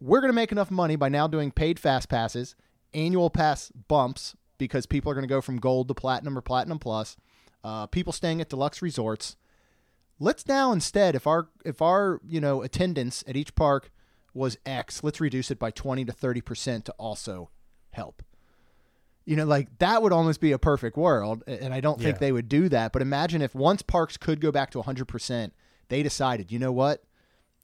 we're 0.00 0.20
going 0.20 0.30
to 0.30 0.34
make 0.34 0.50
enough 0.50 0.70
money 0.70 0.96
by 0.96 1.08
now 1.08 1.26
doing 1.26 1.50
paid 1.50 1.78
fast 1.78 2.08
passes, 2.08 2.56
annual 2.94 3.30
pass 3.30 3.70
bumps 3.70 4.34
because 4.58 4.86
people 4.86 5.10
are 5.10 5.14
going 5.14 5.26
to 5.26 5.32
go 5.32 5.40
from 5.40 5.58
gold 5.58 5.88
to 5.88 5.94
platinum 5.94 6.36
or 6.36 6.40
platinum 6.40 6.78
plus. 6.78 7.16
Uh, 7.62 7.86
people 7.86 8.12
staying 8.12 8.40
at 8.40 8.48
deluxe 8.48 8.80
resorts. 8.80 9.36
Let's 10.18 10.48
now 10.48 10.72
instead, 10.72 11.14
if 11.14 11.26
our 11.26 11.48
if 11.64 11.80
our 11.80 12.20
you 12.26 12.40
know 12.40 12.62
attendance 12.62 13.22
at 13.26 13.36
each 13.36 13.54
park 13.54 13.90
was 14.34 14.58
X, 14.64 15.02
let's 15.02 15.20
reduce 15.20 15.50
it 15.50 15.58
by 15.58 15.70
twenty 15.70 16.04
to 16.04 16.12
thirty 16.12 16.40
percent 16.40 16.84
to 16.86 16.92
also 16.92 17.50
help. 17.90 18.22
You 19.30 19.36
know, 19.36 19.44
like 19.44 19.78
that 19.78 20.02
would 20.02 20.12
almost 20.12 20.40
be 20.40 20.50
a 20.50 20.58
perfect 20.58 20.96
world, 20.96 21.44
and 21.46 21.72
I 21.72 21.80
don't 21.80 22.00
think 22.00 22.16
Yeah. 22.16 22.18
they 22.18 22.32
would 22.32 22.48
do 22.48 22.68
that. 22.70 22.92
But 22.92 23.00
imagine 23.00 23.42
if 23.42 23.54
once 23.54 23.80
parks 23.80 24.16
could 24.16 24.40
go 24.40 24.50
back 24.50 24.72
to 24.72 24.82
hundred 24.82 25.04
percent, 25.06 25.52
they 25.88 26.02
decided, 26.02 26.50
you 26.50 26.58
know 26.58 26.72
what, 26.72 27.04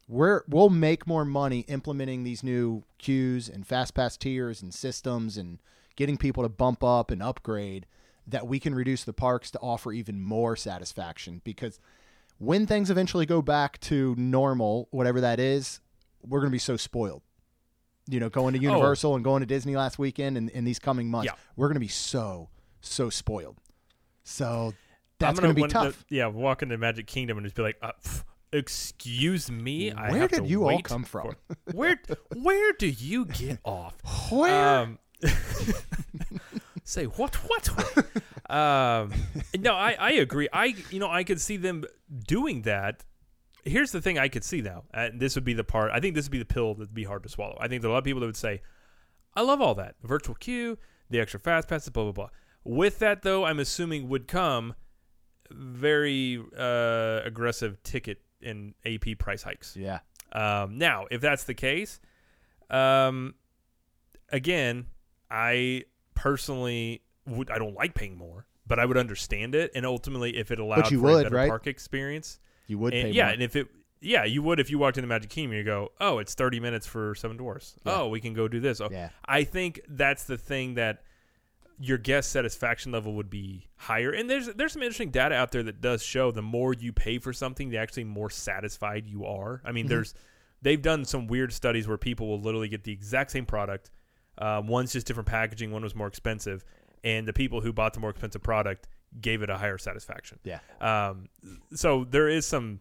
we're 0.07 0.43
we'll 0.49 0.71
make 0.71 1.09
more 1.09 1.25
money 1.25 1.61
implementing 1.67 2.23
these 2.23 2.45
new 2.45 2.85
queues 2.99 3.49
and 3.49 3.67
fast 3.67 3.95
pass 3.95 4.17
tiers 4.17 4.63
and 4.63 4.73
systems 4.73 5.37
and 5.37 5.59
getting 5.97 6.17
people 6.17 6.45
to 6.45 6.49
bump 6.49 6.85
up 6.85 7.11
and 7.11 7.21
upgrade 7.21 7.87
that 8.29 8.47
we 8.47 8.61
can 8.61 8.73
reduce 8.73 9.03
the 9.03 9.13
parks 9.13 9.51
to 9.51 9.59
offer 9.59 9.93
even 9.93 10.21
more 10.21 10.55
satisfaction 10.55 11.41
because 11.43 11.81
when 12.39 12.65
things 12.67 12.91
eventually 12.91 13.27
go 13.27 13.43
back 13.43 13.81
to 13.81 14.15
normal 14.17 14.87
whatever 14.93 15.21
that 15.21 15.41
is 15.41 15.81
we're 16.23 16.39
going 16.41 16.51
to 16.51 16.55
be 16.55 16.59
so 16.59 16.77
spoiled 16.77 17.23
you 18.09 18.21
know 18.21 18.29
going 18.29 18.55
to 18.55 18.61
universal 18.61 19.15
and 19.15 19.25
going 19.25 19.41
to 19.41 19.47
disney 19.47 19.75
last 19.77 19.99
weekend 19.99 20.37
and 20.37 20.49
in 20.51 20.65
these 20.65 20.79
coming 20.79 21.11
months 21.11 21.27
Yeah. 21.27 21.33
we're 21.57 21.69
going 21.69 21.75
to 21.75 21.81
be 21.81 21.89
so 21.89 22.49
so 22.81 23.11
spoiled 23.11 23.57
so 24.23 24.75
that's 25.19 25.41
gonna 25.41 25.55
be 25.55 25.63
want 25.63 25.73
tough 25.73 26.05
yeah, 26.11 26.27
walk 26.27 26.63
into 26.63 26.77
Magic 26.77 27.07
Kingdom 27.07 27.39
and 27.39 27.47
just 27.47 27.57
be 27.57 27.63
like, 27.63 27.79
uh, 27.81 27.93
pff, 28.05 28.23
"Excuse 28.53 29.51
me, 29.51 29.91
I 29.91 30.11
Where 30.11 30.29
did 30.29 30.43
to 30.43 30.47
you 30.47 30.69
all 30.69 30.83
come 30.83 31.05
from?" 31.05 31.37
for- 31.49 31.73
where 31.73 31.99
Where 32.35 32.73
do 32.75 32.87
you 32.87 33.25
get 33.25 33.59
off? 33.65 33.95
where 34.31 34.79
Um, 34.81 34.99
say 36.85 37.05
what? 37.05 37.35
What? 37.49 37.67
what? 37.69 38.07
um, 38.55 39.13
no, 39.59 39.73
I 39.75 39.97
I 39.99 40.11
agree. 40.13 40.49
I 40.53 40.75
you 40.91 40.99
know 40.99 41.09
I 41.11 41.25
could 41.25 41.41
see 41.41 41.57
them 41.57 41.85
doing 42.27 42.63
that. 42.63 43.05
Here's 43.67 43.93
the 43.93 44.01
thing 44.01 44.19
I 44.19 44.29
could 44.29 44.45
see 44.45 44.63
now. 44.63 44.85
And 44.95 45.21
this 45.21 45.35
would 45.35 45.45
be 45.45 45.53
the 45.53 45.65
part. 45.65 45.91
I 45.93 46.01
think 46.01 46.15
this 46.15 46.27
would 46.27 46.33
be 46.33 46.39
the 46.39 46.45
pill 46.45 46.75
that'd 46.75 46.95
be 46.95 47.05
hard 47.05 47.23
to 47.25 47.29
swallow. 47.29 47.59
I 47.61 47.69
think 47.69 47.83
there 47.83 47.89
are 47.89 47.93
a 47.93 47.95
lot 47.95 47.99
of 47.99 48.05
people 48.05 48.21
that 48.21 48.27
would 48.27 48.37
say, 48.37 48.63
"I 49.35 49.43
love 49.43 49.61
all 49.61 49.75
that 49.75 49.97
virtual 50.03 50.37
queue, 50.37 50.79
the 51.11 51.21
extra 51.21 51.41
fast 51.41 51.69
passes, 51.69 51.91
blah 51.91 52.05
blah 52.05 52.13
blah." 52.13 52.29
With 52.65 52.99
that 53.01 53.23
though, 53.23 53.45
I'm 53.45 53.59
assuming 53.59 54.09
would 54.09 54.29
come 54.29 54.75
very 55.51 56.43
uh, 56.57 57.21
aggressive 57.25 57.83
ticket 57.83 58.21
and 58.43 58.75
AP 58.85 59.19
price 59.19 59.43
hikes. 59.43 59.77
yeah 59.77 60.01
Um, 60.33 60.79
now, 60.79 61.07
if 61.11 61.21
that's 61.21 61.45
the 61.45 61.55
case, 61.55 62.01
um, 62.71 63.35
again, 64.31 64.87
I 65.31 65.85
personally 66.15 67.03
would. 67.27 67.51
I 67.51 67.59
don't 67.59 67.75
like 67.75 67.95
paying 67.95 68.17
more, 68.17 68.47
but 68.67 68.79
I 68.79 68.85
would 68.85 68.97
understand 68.97 69.55
it, 69.55 69.71
and 69.75 69.87
ultimately, 69.87 70.37
if 70.37 70.51
it 70.51 70.59
allowed 70.59 70.89
for 70.89 71.11
a 71.21 71.23
better 71.25 71.37
right? 71.37 71.49
park 71.49 71.67
experience, 71.67 72.39
you 72.67 72.79
would 72.79 72.95
and- 72.95 73.05
pay 73.05 73.11
yeah, 73.13 73.25
more. 73.27 73.33
and 73.35 73.43
if 73.43 73.57
it, 73.57 73.69
yeah, 74.01 74.25
you 74.25 74.43
would 74.43 74.61
if 74.61 74.71
you 74.71 74.79
walked 74.79 74.99
in 74.99 75.03
the 75.03 75.09
Magic 75.09 75.31
Kingdom, 75.31 75.57
you 75.57 75.65
go, 75.65 75.91
oh, 76.01 76.19
it's 76.19 76.35
thirty 76.35 76.61
minutes 76.61 76.87
for 76.87 77.15
Seven 77.15 77.37
Dwarfs. 77.37 77.75
Yeah. 77.85 78.01
Oh, 78.03 78.09
we 78.09 78.21
can 78.21 78.35
go 78.35 78.47
do 78.49 78.61
this. 78.61 78.81
Oh, 78.81 78.89
yeah 78.91 79.09
I 79.27 79.45
think 79.45 79.81
that's 79.89 80.25
the 80.25 80.37
thing 80.39 80.75
that 80.75 81.03
your 81.79 81.99
guest 81.99 82.31
satisfaction 82.31 82.91
level 82.93 83.15
would 83.15 83.29
be 83.29 83.67
higher. 83.77 84.11
And 84.11 84.31
there's 84.31 84.47
there's 84.49 84.73
some 84.73 84.83
interesting 84.83 85.11
data 85.11 85.35
out 85.35 85.53
there 85.53 85.63
that 85.63 85.81
does 85.81 86.03
show 86.03 86.31
the 86.31 86.43
more 86.43 86.73
you 86.73 86.93
pay 86.93 87.19
for 87.19 87.33
something, 87.33 87.69
the 87.71 87.77
actually 87.79 88.05
more 88.05 88.31
satisfied 88.31 89.07
you 89.07 89.25
are. 89.27 89.61
I 89.65 89.73
mean, 89.73 89.87
Mhm. 89.87 89.91
there's 89.91 90.15
they've 90.63 90.81
done 90.81 91.05
some 91.05 91.27
weird 91.27 91.53
studies 91.53 91.87
where 91.87 91.99
people 91.99 92.29
will 92.29 92.41
literally 92.41 92.69
get 92.69 92.85
the 92.85 92.93
exact 92.93 93.31
same 93.31 93.45
product. 93.47 93.91
Um, 94.39 94.67
one's 94.69 94.93
just 94.93 95.07
different 95.07 95.29
packaging, 95.29 95.71
one 95.71 95.83
was 95.83 95.95
more 95.95 96.07
expensive, 96.07 96.65
and 97.05 97.27
the 97.29 97.33
people 97.33 97.61
who 97.63 97.73
bought 97.73 97.93
the 97.95 98.01
more 98.01 98.11
expensive 98.11 98.43
product 98.43 98.87
gave 99.21 99.43
it 99.43 99.51
a 99.51 99.57
higher 99.57 99.79
satisfaction. 99.79 100.39
yeah 100.45 100.61
Um, 100.81 101.29
so 101.75 102.05
there 102.05 102.29
is 102.29 102.45
some, 102.47 102.81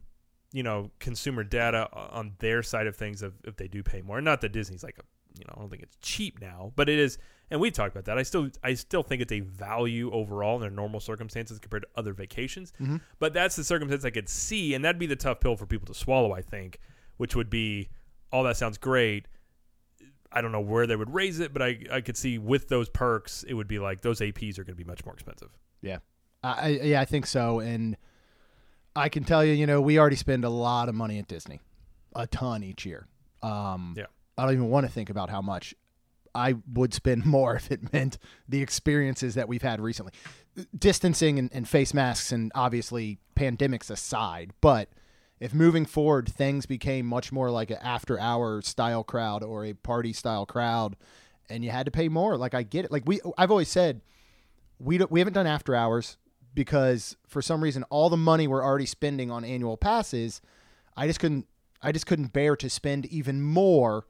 you 0.52 0.64
know, 0.64 0.92
consumer 1.00 1.44
data 1.44 1.90
on 1.94 2.34
their 2.40 2.64
side 2.64 2.88
of 2.88 2.96
things 2.96 3.22
of 3.22 3.34
if 3.46 3.56
they 3.58 3.68
do 3.68 3.84
pay 3.84 4.02
more. 4.02 4.22
Not 4.22 4.42
that 4.42 4.50
Disney's 4.52 4.84
like 4.84 4.98
a, 5.00 5.04
you 5.40 5.46
know, 5.48 5.54
I 5.58 5.60
don't 5.60 5.70
think 5.70 5.84
it's 5.84 5.98
cheap 6.02 6.40
now, 6.42 6.72
but 6.76 6.88
it 6.90 6.98
is. 7.00 7.18
And 7.52 7.60
we 7.62 7.70
talked 7.70 7.94
about 7.96 8.06
that. 8.06 8.18
I 8.18 8.24
still, 8.24 8.50
I 8.64 8.74
still 8.74 9.04
think 9.04 9.22
it's 9.22 9.32
a 9.32 9.42
value 9.42 10.10
overall 10.12 10.56
in 10.56 10.62
their 10.62 10.72
normal 10.72 11.00
circumstances 11.00 11.60
compared 11.60 11.84
to 11.84 11.90
other 11.96 12.14
vacations. 12.14 12.74
Mhm. 12.82 13.02
But 13.20 13.34
that's 13.34 13.56
the 13.56 13.64
circumstance 13.64 14.04
I 14.04 14.10
could 14.10 14.28
see, 14.30 14.74
and 14.74 14.84
that'd 14.84 14.98
be 14.98 15.06
the 15.06 15.16
tough 15.16 15.42
pill 15.42 15.56
for 15.56 15.66
people 15.66 15.86
to 15.88 15.94
swallow. 15.94 16.32
I 16.34 16.42
think, 16.42 16.80
which 17.18 17.36
would 17.36 17.50
be, 17.50 17.90
all 18.32 18.44
that 18.44 18.58
sounds 18.58 18.78
great. 18.78 19.28
I 20.32 20.42
don't 20.42 20.52
know 20.52 20.60
where 20.62 20.88
they 20.88 20.96
would 20.96 21.14
raise 21.14 21.40
it, 21.40 21.54
but 21.54 21.62
I, 21.62 21.80
I 21.92 22.02
could 22.02 22.18
see 22.18 22.38
with 22.38 22.68
those 22.68 22.90
perks, 22.90 23.44
it 23.48 23.54
would 23.54 23.68
be 23.68 23.80
like 23.80 24.02
those 24.02 24.20
APs 24.22 24.58
are 24.58 24.64
going 24.64 24.76
to 24.78 24.84
be 24.84 24.84
much 24.84 25.06
more 25.06 25.14
expensive. 25.14 25.50
I, 25.82 26.00
I 26.54 26.68
yeah, 26.84 27.02
I 27.02 27.06
think 27.06 27.26
so. 27.26 27.60
And 27.60 27.98
I 28.96 29.10
can 29.10 29.24
tell 29.24 29.44
you, 29.44 29.54
you 29.54 29.66
know, 29.68 29.82
we 29.82 30.00
already 30.00 30.16
spend 30.16 30.46
a 30.46 30.50
lot 30.50 30.90
of 30.90 30.96
money 30.96 31.20
at 31.20 31.28
Disney, 31.28 31.62
a 32.16 32.28
ton 32.28 32.64
each 32.64 32.86
year. 32.86 33.08
Um, 33.42 33.94
Yeah. 33.98 34.06
I 34.38 34.44
don't 34.44 34.54
even 34.54 34.70
want 34.70 34.86
to 34.86 34.92
think 34.92 35.10
about 35.10 35.30
how 35.30 35.42
much 35.42 35.74
I 36.34 36.56
would 36.74 36.94
spend 36.94 37.26
more 37.26 37.56
if 37.56 37.72
it 37.72 37.94
meant 37.94 38.18
the 38.48 38.62
experiences 38.62 39.36
that 39.36 39.48
we've 39.48 39.62
had 39.62 39.80
recently. 39.80 40.14
Distancing 40.78 41.40
and, 41.40 41.50
and 41.54 41.68
face 41.68 41.94
masks 41.94 42.32
and 42.32 42.52
obviously 42.56 43.20
pandemics 43.36 43.90
aside, 43.90 44.52
but 44.62 44.90
if 45.40 45.54
moving 45.54 45.86
forward 45.86 46.30
things 46.30 46.66
became 46.66 47.06
much 47.06 47.32
more 47.32 47.52
like 47.52 47.70
an 47.70 47.78
after 47.82 48.18
hour 48.18 48.62
style 48.62 49.04
crowd 49.04 49.44
or 49.44 49.66
a 49.66 49.74
party 49.74 50.14
style 50.14 50.46
crowd 50.46 50.96
and 51.50 51.64
you 51.64 51.72
had 51.72 51.86
to 51.86 51.92
pay 51.92 52.08
more, 52.08 52.38
like 52.38 52.54
I 52.54 52.64
get 52.64 52.86
it. 52.86 52.92
Like 52.92 53.04
we 53.06 53.20
I've 53.38 53.52
always 53.52 53.68
said 53.68 54.02
we 54.80 54.98
don't, 54.98 55.12
we 55.12 55.20
haven't 55.20 55.34
done 55.34 55.48
after 55.48 55.76
hours 55.76 56.18
because 56.56 57.16
for 57.28 57.42
some 57.42 57.62
reason 57.62 57.84
all 57.90 58.10
the 58.10 58.18
money 58.18 58.48
we're 58.48 58.64
already 58.64 58.86
spending 58.86 59.30
on 59.30 59.44
annual 59.44 59.78
passes, 59.78 60.42
I 60.98 61.06
just 61.08 61.20
couldn't 61.20 61.46
I 61.84 61.92
just 61.92 62.08
couldn't 62.08 62.34
bear 62.34 62.56
to 62.56 62.70
spend 62.70 63.06
even 63.08 63.42
more 63.44 64.08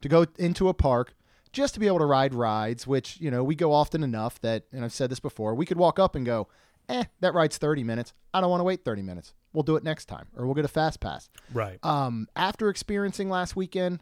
to 0.00 0.08
go 0.08 0.26
into 0.38 0.68
a 0.68 0.74
park 0.74 1.14
just 1.52 1.74
to 1.74 1.80
be 1.80 1.86
able 1.86 1.98
to 1.98 2.06
ride 2.06 2.34
rides, 2.34 2.86
which, 2.86 3.20
you 3.20 3.30
know, 3.30 3.44
we 3.44 3.54
go 3.54 3.72
often 3.72 4.02
enough 4.02 4.40
that 4.40 4.64
and 4.72 4.84
I've 4.84 4.92
said 4.92 5.10
this 5.10 5.20
before, 5.20 5.54
we 5.54 5.66
could 5.66 5.76
walk 5.76 5.98
up 5.98 6.16
and 6.16 6.24
go, 6.26 6.48
"Eh, 6.88 7.04
that 7.20 7.34
ride's 7.34 7.58
30 7.58 7.84
minutes. 7.84 8.14
I 8.34 8.40
don't 8.40 8.50
want 8.50 8.60
to 8.60 8.64
wait 8.64 8.84
30 8.84 9.02
minutes. 9.02 9.34
We'll 9.52 9.62
do 9.62 9.76
it 9.76 9.84
next 9.84 10.06
time 10.06 10.28
or 10.34 10.46
we'll 10.46 10.54
get 10.54 10.64
a 10.64 10.68
fast 10.68 10.98
pass." 10.98 11.28
Right. 11.52 11.78
Um, 11.84 12.26
after 12.34 12.68
experiencing 12.70 13.28
last 13.28 13.54
weekend, 13.54 14.00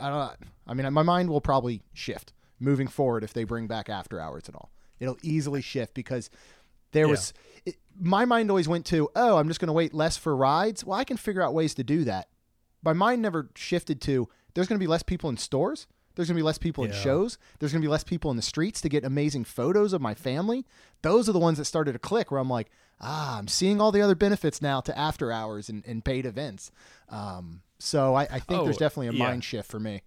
I 0.00 0.08
don't. 0.08 0.50
I 0.66 0.74
mean, 0.74 0.90
my 0.92 1.02
mind 1.02 1.30
will 1.30 1.40
probably 1.40 1.82
shift 1.92 2.32
moving 2.60 2.88
forward 2.88 3.24
if 3.24 3.32
they 3.32 3.44
bring 3.44 3.66
back 3.66 3.88
after 3.88 4.20
hours 4.20 4.44
and 4.46 4.56
all. 4.56 4.70
It'll 5.00 5.18
easily 5.22 5.60
shift 5.60 5.94
because 5.94 6.30
There 6.92 7.04
Yeah. 7.06 7.10
was 7.10 7.32
it, 7.64 7.76
my 8.00 8.24
mind 8.24 8.50
always 8.50 8.68
went 8.68 8.86
to, 8.86 9.08
oh, 9.16 9.36
I'm 9.36 9.48
just 9.48 9.60
going 9.60 9.66
to 9.68 9.72
wait 9.72 9.92
less 9.94 10.16
for 10.16 10.34
rides. 10.36 10.84
Well, 10.84 10.98
I 10.98 11.04
can 11.04 11.16
figure 11.16 11.42
out 11.42 11.54
ways 11.54 11.74
to 11.74 11.84
do 11.84 12.04
that. 12.04 12.28
My 12.82 12.92
mind 12.92 13.22
never 13.22 13.50
shifted 13.56 14.00
to 14.02 14.28
there's 14.54 14.66
going 14.68 14.78
to 14.78 14.82
be 14.82 14.86
less 14.88 15.02
people 15.02 15.28
in 15.30 15.36
stores. 15.36 15.86
There's 16.14 16.26
going 16.28 16.34
to 16.36 16.40
be 16.40 16.44
less 16.46 16.58
people 16.58 16.82
in 16.84 16.90
shows. 16.90 17.38
There's 17.60 17.70
going 17.70 17.80
to 17.80 17.86
be 17.86 17.90
less 17.90 18.02
people 18.02 18.30
in 18.32 18.36
the 18.36 18.42
streets 18.42 18.80
to 18.80 18.88
get 18.88 19.04
amazing 19.04 19.44
photos 19.44 19.92
of 19.92 20.00
my 20.00 20.14
family. 20.14 20.66
Those 21.02 21.28
are 21.28 21.32
the 21.32 21.38
ones 21.38 21.58
that 21.58 21.66
started 21.66 21.92
to 21.92 22.00
click 22.00 22.32
where 22.32 22.40
I'm 22.40 22.48
like, 22.50 22.70
ah, 23.00 23.38
I'm 23.38 23.46
seeing 23.46 23.80
all 23.80 23.92
the 23.92 24.00
other 24.02 24.16
benefits 24.16 24.60
now 24.60 24.80
to 24.80 24.98
after 24.98 25.30
hours 25.30 25.68
and, 25.68 25.84
and 25.86 26.04
paid 26.04 26.26
events. 26.26 26.72
Um, 27.08 27.62
so 27.78 28.16
I, 28.16 28.22
I 28.22 28.38
think 28.40 28.62
Oh, 28.62 28.64
there's 28.64 28.76
definitely 28.78 29.08
a 29.08 29.12
yeah. 29.12 29.26
mind 29.28 29.44
shift 29.44 29.70
for 29.70 29.78
me. 29.78 30.02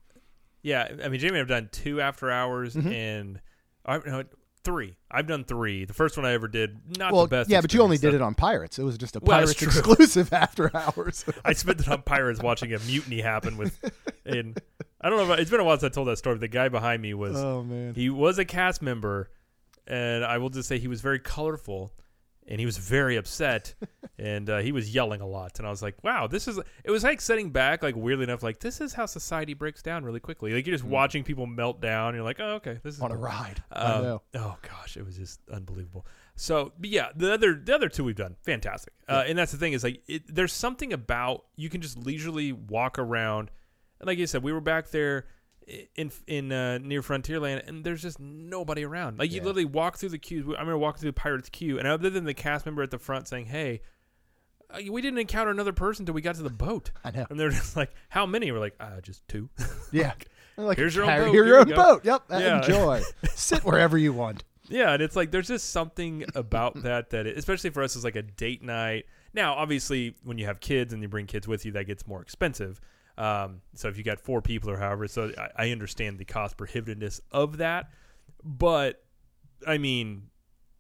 Yeah, 0.64 0.90
I 1.02 1.08
mean, 1.08 1.20
Jamie, 1.22 1.40
I've 1.40 1.48
done 1.48 1.70
two 1.72 2.02
after 2.02 2.30
hours 2.30 2.76
Mm-hmm. 2.76 2.90
and 2.92 3.42
I 3.86 3.98
no, 4.06 4.24
three. 4.64 4.98
I've 5.10 5.28
done 5.28 5.44
three. 5.44 5.86
The 5.86 5.94
first 5.94 6.18
one 6.18 6.26
I 6.26 6.34
ever 6.34 6.48
did, 6.48 6.98
not 6.98 7.12
Well, 7.14 7.24
the 7.24 7.30
best. 7.30 7.50
yeah, 7.50 7.62
but 7.62 7.74
you 7.74 7.82
only 7.82 7.98
did 7.98 8.14
it 8.14 8.22
on 8.22 8.36
Pirates. 8.36 8.78
It 8.80 8.84
was 8.84 8.98
just 8.98 9.16
a 9.16 9.20
Well, 9.20 9.38
Pirates 9.40 9.62
exclusive 9.62 10.32
after 10.34 10.76
hours. 10.76 11.26
I 11.46 11.54
spent 11.54 11.80
it 11.82 11.88
on 11.90 12.02
pirates 12.04 12.42
watching 12.42 12.74
a 12.74 12.80
mutiny 12.80 13.22
happen 13.22 13.58
with, 13.58 13.78
and 14.26 14.58
I 15.02 15.10
don't 15.10 15.28
know. 15.28 15.34
If, 15.34 15.40
it's 15.40 15.52
been 15.52 15.60
a 15.60 15.64
while 15.64 15.78
since 15.80 15.92
I 15.92 15.94
told 15.96 16.08
that 16.08 16.18
story. 16.18 16.38
The 16.38 16.48
guy 16.48 16.70
behind 16.70 17.02
me 17.02 17.14
was 17.14 17.36
oh 17.38 17.64
man. 17.64 17.96
he 17.96 18.10
was 18.10 18.38
a 18.40 18.46
cast 18.46 18.82
member, 18.82 19.30
and 19.88 20.24
I 20.24 20.38
will 20.38 20.50
just 20.50 20.70
say 20.70 20.78
he 20.80 20.88
was 20.88 21.02
very 21.02 21.20
colorful, 21.20 21.92
and 22.48 22.60
he 22.60 22.66
was 22.66 22.78
very 22.78 23.16
upset, 23.18 23.74
and 24.20 24.50
uh, 24.50 24.58
he 24.60 24.72
was 24.72 24.94
yelling 24.94 25.22
a 25.22 25.28
lot. 25.28 25.58
And 25.60 25.68
I 25.68 25.70
was 25.70 25.82
like, 25.82 26.04
wow, 26.04 26.28
this 26.28 26.48
is. 26.48 26.60
It 26.84 26.92
was 26.92 27.04
like 27.04 27.22
sitting 27.22 27.50
back, 27.52 27.84
like 27.84 27.96
weirdly 27.96 28.24
enough, 28.24 28.44
like 28.44 28.60
this 28.60 28.82
is 28.82 28.94
how 28.94 29.06
society 29.06 29.54
breaks 29.54 29.82
down 29.82 30.04
really 30.04 30.20
quickly. 30.20 30.54
Like 30.54 30.66
you're 30.66 30.76
just 30.76 30.84
watching 30.88 31.24
people 31.24 31.46
melt 31.46 31.82
down. 31.82 32.10
And 32.10 32.16
you're 32.18 32.26
like, 32.26 32.40
oh, 32.40 32.56
okay, 32.56 32.80
this 32.84 32.96
is 32.96 33.00
Mm. 33.02 33.06
on 33.06 33.12
a 33.12 33.18
ride. 33.18 33.64
Um. 33.72 34.20
Oh 34.36 34.58
gosh, 34.62 34.98
it 34.98 35.06
was 35.06 35.18
just 35.18 35.40
unbelievable. 35.52 36.06
So, 36.36 36.72
but 36.80 36.90
yeah, 36.90 37.10
the 37.16 37.34
other 37.34 37.54
the 37.56 37.76
other 37.76 37.90
two 37.90 38.04
we've 38.04 38.16
done 38.16 38.36
fantastic, 38.42 38.94
uh, 39.08 39.24
and 39.28 39.38
that's 39.38 39.52
the 39.52 39.58
thing 39.58 39.74
is 39.74 39.84
like 39.84 40.02
it, 40.08 40.24
there's 40.34 40.54
something 40.54 40.94
about 40.94 41.46
you 41.56 41.70
can 41.70 41.82
just 41.82 41.98
leisurely 41.98 42.52
walk 42.52 42.98
around, 42.98 43.52
and 44.00 44.08
like 44.08 44.18
you 44.18 44.26
said, 44.26 44.42
we 44.42 44.52
were 44.54 44.62
back 44.62 44.90
there 44.90 45.26
in 45.96 46.12
in 46.28 46.52
uh, 46.52 46.78
near 46.80 47.02
Frontierland, 47.02 47.68
and 47.68 47.84
there's 47.84 48.02
just 48.02 48.20
nobody 48.20 48.84
around. 48.84 49.20
Like 49.20 49.32
you 49.32 49.38
Yeah. 49.38 49.44
literally 49.44 49.66
walk 49.66 49.98
through 49.98 50.10
the 50.10 50.18
queues. 50.18 50.46
I 50.48 50.52
remember 50.52 50.78
walking 50.78 51.02
through 51.02 51.10
the 51.12 51.14
Pirates 51.22 51.50
queue, 51.50 51.78
and 51.80 51.88
other 51.88 52.10
than 52.10 52.26
the 52.26 52.34
cast 52.34 52.66
member 52.66 52.82
at 52.84 52.92
the 52.92 53.00
front 53.00 53.28
saying, 53.28 53.46
"Hey." 53.48 53.82
uh, 54.70 54.80
We 54.90 55.02
didn't 55.02 55.20
encounter 55.20 55.52
another 55.52 55.74
person 55.74 56.04
until 56.04 56.16
we 56.16 56.22
got 56.22 56.36
to 56.36 56.44
the 56.44 56.50
boat, 56.50 56.92
I 57.04 57.12
know. 57.12 57.26
and 57.30 57.40
they're 57.40 57.50
just 57.50 57.76
like, 57.76 57.92
"How 58.10 58.26
many?" 58.26 58.52
We're 58.52 58.60
like, 58.60 58.76
"Uh, 58.80 59.02
just 59.02 59.28
two. 59.28 59.50
Yeah. 59.92 60.14
Like, 60.58 60.78
Here's 60.78 60.96
your 60.96 61.06
own 61.10 61.18
boat. 61.26 61.34
Your 61.34 61.60
own 61.60 61.70
boat. 61.70 62.06
Yep. 62.06 62.24
Yeah. 62.30 62.58
Enjoy. 62.58 63.02
Sit 63.34 63.64
wherever 63.64 63.98
you 63.98 64.14
want. 64.14 64.44
Yeah, 64.68 64.94
and 64.94 65.02
it's 65.02 65.16
like 65.16 65.32
there's 65.32 65.48
just 65.48 65.70
something 65.72 66.24
about 66.36 66.84
that 66.84 67.10
that, 67.10 67.26
it, 67.28 67.38
especially 67.38 67.72
for 67.72 67.82
us, 67.84 67.96
is 67.96 68.04
like 68.04 68.16
a 68.16 68.22
date 68.22 68.62
night. 68.62 69.06
Now, 69.34 69.54
obviously, 69.54 70.16
when 70.24 70.38
you 70.38 70.46
have 70.46 70.60
kids 70.60 70.94
and 70.94 71.02
you 71.02 71.08
bring 71.10 71.26
kids 71.26 71.48
with 71.48 71.66
you, 71.66 71.72
that 71.74 71.86
gets 71.86 72.06
more 72.08 72.22
expensive. 72.22 72.80
Um, 73.22 73.62
so 73.76 73.88
if 73.88 73.98
you 73.98 74.04
got 74.04 74.20
four 74.20 74.42
people 74.42 74.70
or 74.70 74.78
however, 74.78 75.08
so 75.08 75.32
I, 75.38 75.66
I 75.68 75.72
understand 75.72 76.18
the 76.18 76.26
cost 76.26 76.58
prohibitiveness 76.58 77.20
of 77.32 77.58
that. 77.58 77.90
But 78.44 79.04
I 79.68 79.78
mean, 79.78 80.24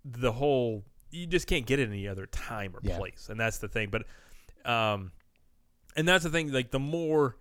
the 0.03 0.31
whole 0.31 0.83
you 1.11 1.27
just 1.27 1.45
can't 1.45 1.65
get 1.65 1.79
it 1.79 1.89
any 1.89 2.07
other 2.07 2.25
time 2.25 2.73
or 2.75 2.79
Yeah. 2.81 2.97
place, 2.97 3.27
and 3.29 3.39
that's 3.39 3.59
the 3.59 3.67
thing. 3.67 3.89
But 3.91 4.03
um, 4.69 5.11
and 5.95 6.07
that's 6.07 6.23
the 6.23 6.29
thing. 6.29 6.51
Like 6.51 6.71
the 6.71 6.79
more 6.79 7.37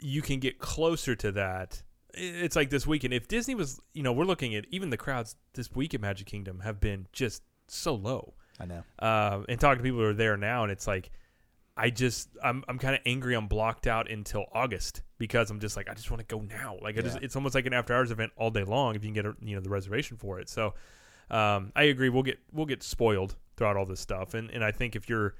you 0.00 0.22
can 0.22 0.40
get 0.40 0.58
closer 0.58 1.14
to 1.16 1.32
that, 1.32 1.82
it's 2.14 2.56
like 2.56 2.70
this 2.70 2.86
weekend. 2.86 3.14
If 3.14 3.28
Disney 3.28 3.54
was, 3.54 3.80
you 3.92 4.02
know, 4.02 4.12
we're 4.12 4.24
looking 4.24 4.54
at 4.54 4.64
even 4.70 4.90
the 4.90 4.96
crowds 4.96 5.36
this 5.54 5.70
week 5.74 5.94
at 5.94 6.00
Magic 6.00 6.26
Kingdom 6.26 6.60
have 6.60 6.80
been 6.80 7.06
just 7.12 7.42
so 7.68 7.94
low. 7.94 8.34
I 8.58 8.64
know. 8.66 8.82
Uh, 8.98 9.42
and 9.48 9.60
talking 9.60 9.78
to 9.78 9.82
people 9.84 10.00
who 10.00 10.06
are 10.06 10.14
there 10.14 10.36
now, 10.36 10.62
and 10.62 10.72
it's 10.72 10.86
like, 10.86 11.10
I 11.76 11.90
just, 11.90 12.30
I'm, 12.42 12.64
I'm 12.68 12.78
kind 12.78 12.94
of 12.94 13.02
angry. 13.04 13.34
I'm 13.34 13.48
blocked 13.48 13.86
out 13.86 14.10
until 14.10 14.46
August 14.52 15.02
because 15.18 15.50
I'm 15.50 15.60
just 15.60 15.76
like, 15.76 15.88
I 15.90 15.94
just 15.94 16.10
want 16.10 16.26
to 16.26 16.34
go 16.34 16.40
now. 16.40 16.78
Like, 16.80 16.96
I 16.98 17.02
just, 17.02 17.18
it's 17.20 17.36
almost 17.36 17.54
like 17.54 17.66
an 17.66 17.74
after 17.74 17.92
hours 17.94 18.10
event 18.10 18.32
all 18.36 18.50
day 18.50 18.64
long 18.64 18.94
if 18.94 19.02
you 19.04 19.08
can 19.08 19.14
get, 19.14 19.26
a, 19.26 19.34
you 19.40 19.54
know, 19.54 19.60
the 19.60 19.68
reservation 19.68 20.16
for 20.16 20.40
it. 20.40 20.48
So, 20.48 20.74
um, 21.30 21.72
I 21.76 21.84
agree. 21.84 22.08
We'll 22.08 22.22
get, 22.22 22.38
we'll 22.52 22.66
get 22.66 22.82
spoiled 22.82 23.36
throughout 23.56 23.76
all 23.76 23.84
this 23.84 24.00
stuff. 24.00 24.32
And, 24.34 24.50
and 24.50 24.64
I 24.64 24.70
think 24.72 24.96
if 24.96 25.08
you're, 25.08 25.34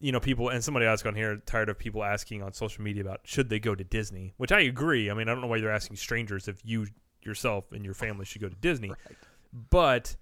you 0.00 0.12
know, 0.12 0.20
people, 0.20 0.48
and 0.48 0.64
somebody 0.64 0.86
asked 0.86 1.04
on 1.04 1.14
here, 1.14 1.36
tired 1.44 1.68
of 1.68 1.78
people 1.78 2.02
asking 2.02 2.42
on 2.42 2.54
social 2.54 2.82
media 2.82 3.02
about 3.02 3.20
should 3.24 3.50
they 3.50 3.58
go 3.58 3.74
to 3.74 3.84
Disney, 3.84 4.32
which 4.38 4.52
I 4.52 4.60
agree. 4.60 5.10
I 5.10 5.14
mean, 5.14 5.28
I 5.28 5.32
don't 5.32 5.42
know 5.42 5.46
why 5.46 5.56
you're 5.58 5.70
asking 5.70 5.96
strangers 5.96 6.48
if 6.48 6.62
you 6.64 6.86
yourself 7.22 7.70
and 7.72 7.84
your 7.84 7.92
family 7.92 8.24
should 8.24 8.40
go 8.40 8.48
to 8.48 8.56
Disney, 8.56 8.88
Right. 8.88 8.98
but 9.68 10.16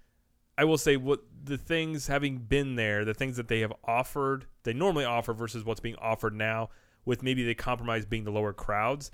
I 0.59 0.65
will 0.65 0.77
say 0.77 0.97
what 0.97 1.21
the 1.43 1.57
things 1.57 2.07
having 2.07 2.39
been 2.39 2.75
there, 2.75 3.05
the 3.05 3.13
things 3.13 3.37
that 3.37 3.47
they 3.47 3.61
have 3.61 3.71
offered, 3.85 4.45
they 4.63 4.73
normally 4.73 5.05
offer 5.05 5.31
versus 5.33 5.63
what's 5.63 5.79
being 5.79 5.95
offered 6.01 6.35
now, 6.35 6.69
with 7.05 7.23
maybe 7.23 7.45
the 7.45 7.55
compromise 7.55 8.05
being 8.05 8.25
the 8.25 8.31
lower 8.31 8.51
crowds, 8.51 9.09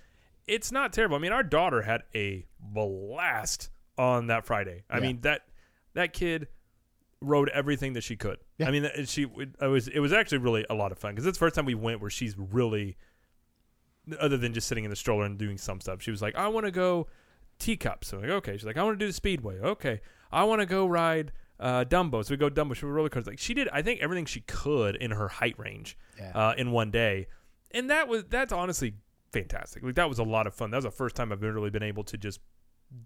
it's 0.48 0.72
not 0.72 0.92
terrible. 0.92 1.16
I 1.16 1.20
mean, 1.20 1.32
our 1.32 1.44
daughter 1.44 1.84
had 1.84 2.02
a 2.16 2.46
blast 2.60 3.70
on 3.98 4.28
that 4.28 4.46
Friday. 4.46 4.84
I 4.90 4.98
Yeah. 4.98 5.02
mean 5.04 5.22
that 5.22 5.42
that 5.94 6.14
kid 6.14 6.48
rode 7.22 7.50
everything 7.50 7.94
that 7.94 8.02
she 8.04 8.16
could. 8.16 8.40
Yeah. 8.58 8.68
I 8.68 8.72
mean, 8.72 8.86
it- 8.86 9.08
she 9.08 9.24
it 9.24 9.68
was 9.68 9.88
it 9.88 10.00
was 10.00 10.14
actually 10.14 10.40
really 10.40 10.66
a 10.70 10.74
lot 10.74 10.92
of 10.92 10.98
fun 10.98 11.14
because 11.14 11.28
it's 11.28 11.38
the 11.38 11.46
first 11.46 11.56
time 11.56 11.66
we 11.66 11.76
went 11.76 12.02
where 12.02 12.10
she's 12.10 12.36
really 12.38 12.98
other 14.20 14.38
than 14.38 14.54
just 14.54 14.68
sitting 14.68 14.84
in 14.84 14.90
the 14.90 14.96
stroller 14.96 15.26
and 15.26 15.38
doing 15.38 15.58
some 15.58 15.80
stuff. 15.80 16.02
She 16.02 16.12
was 16.12 16.22
like, 16.22 16.36
I 16.36 16.48
want 16.48 16.66
to 16.66 16.72
go 16.72 17.08
teacups. 17.60 18.10
So 18.10 18.18
I'm 18.18 18.24
like, 18.24 18.32
okay. 18.34 18.54
She's 18.58 18.66
like, 18.66 18.78
I 18.78 18.84
want 18.84 19.00
to 19.00 19.04
do 19.04 19.08
the 19.08 19.14
speedway. 19.14 19.60
Okay. 19.60 20.02
I 20.36 20.44
want 20.44 20.60
to 20.62 20.66
go 20.66 20.86
ride 20.86 21.32
uh, 21.60 21.86
Dumbo. 21.86 22.24
So 22.26 22.34
we 22.34 22.38
go 22.38 22.50
Dumbo. 22.50 22.76
She 22.76 22.86
roller 22.86 23.10
coasters. 23.10 23.32
Like 23.32 23.40
she 23.40 23.54
did, 23.54 23.70
I 23.70 23.82
think 23.82 24.02
everything 24.02 24.26
she 24.26 24.42
could 24.42 24.96
in 24.98 25.12
her 25.12 25.28
height 25.30 25.56
range 25.58 25.98
Yeah. 26.20 26.32
uh, 26.36 26.54
in 26.58 26.72
one 26.72 26.92
day, 26.92 27.28
and 27.72 27.90
that 27.90 28.08
was 28.08 28.26
that's 28.26 28.52
honestly 28.52 28.96
fantastic. 29.32 29.82
Like 29.84 29.96
that 29.96 30.10
was 30.10 30.20
a 30.20 30.24
lot 30.24 30.46
of 30.48 30.54
fun. 30.54 30.72
That 30.72 30.78
was 30.78 30.86
the 30.86 30.92
first 30.92 31.16
time 31.16 31.32
I've 31.32 31.42
really 31.42 31.70
been 31.70 31.84
able 31.84 32.04
to 32.06 32.18
just 32.18 32.40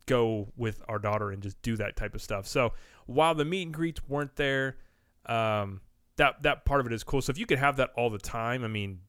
go 0.05 0.51
with 0.57 0.81
our 0.89 0.99
daughter 0.99 1.31
and 1.31 1.41
just 1.41 1.61
do 1.61 1.75
that 1.77 1.95
type 1.95 2.13
of 2.15 2.21
stuff. 2.21 2.45
So 2.47 2.73
while 3.05 3.33
the 3.35 3.45
meet 3.45 3.63
and 3.63 3.73
greets 3.73 4.01
weren't 4.07 4.35
there, 4.35 4.77
um, 5.25 5.81
that 6.17 6.41
that 6.43 6.65
part 6.65 6.81
of 6.81 6.87
it 6.87 6.93
is 6.93 7.03
cool. 7.03 7.21
So 7.21 7.31
if 7.31 7.37
you 7.37 7.45
could 7.45 7.59
have 7.59 7.77
that 7.77 7.91
all 7.95 8.09
the 8.09 8.17
time, 8.17 8.63
I 8.63 8.67
mean, 8.67 8.99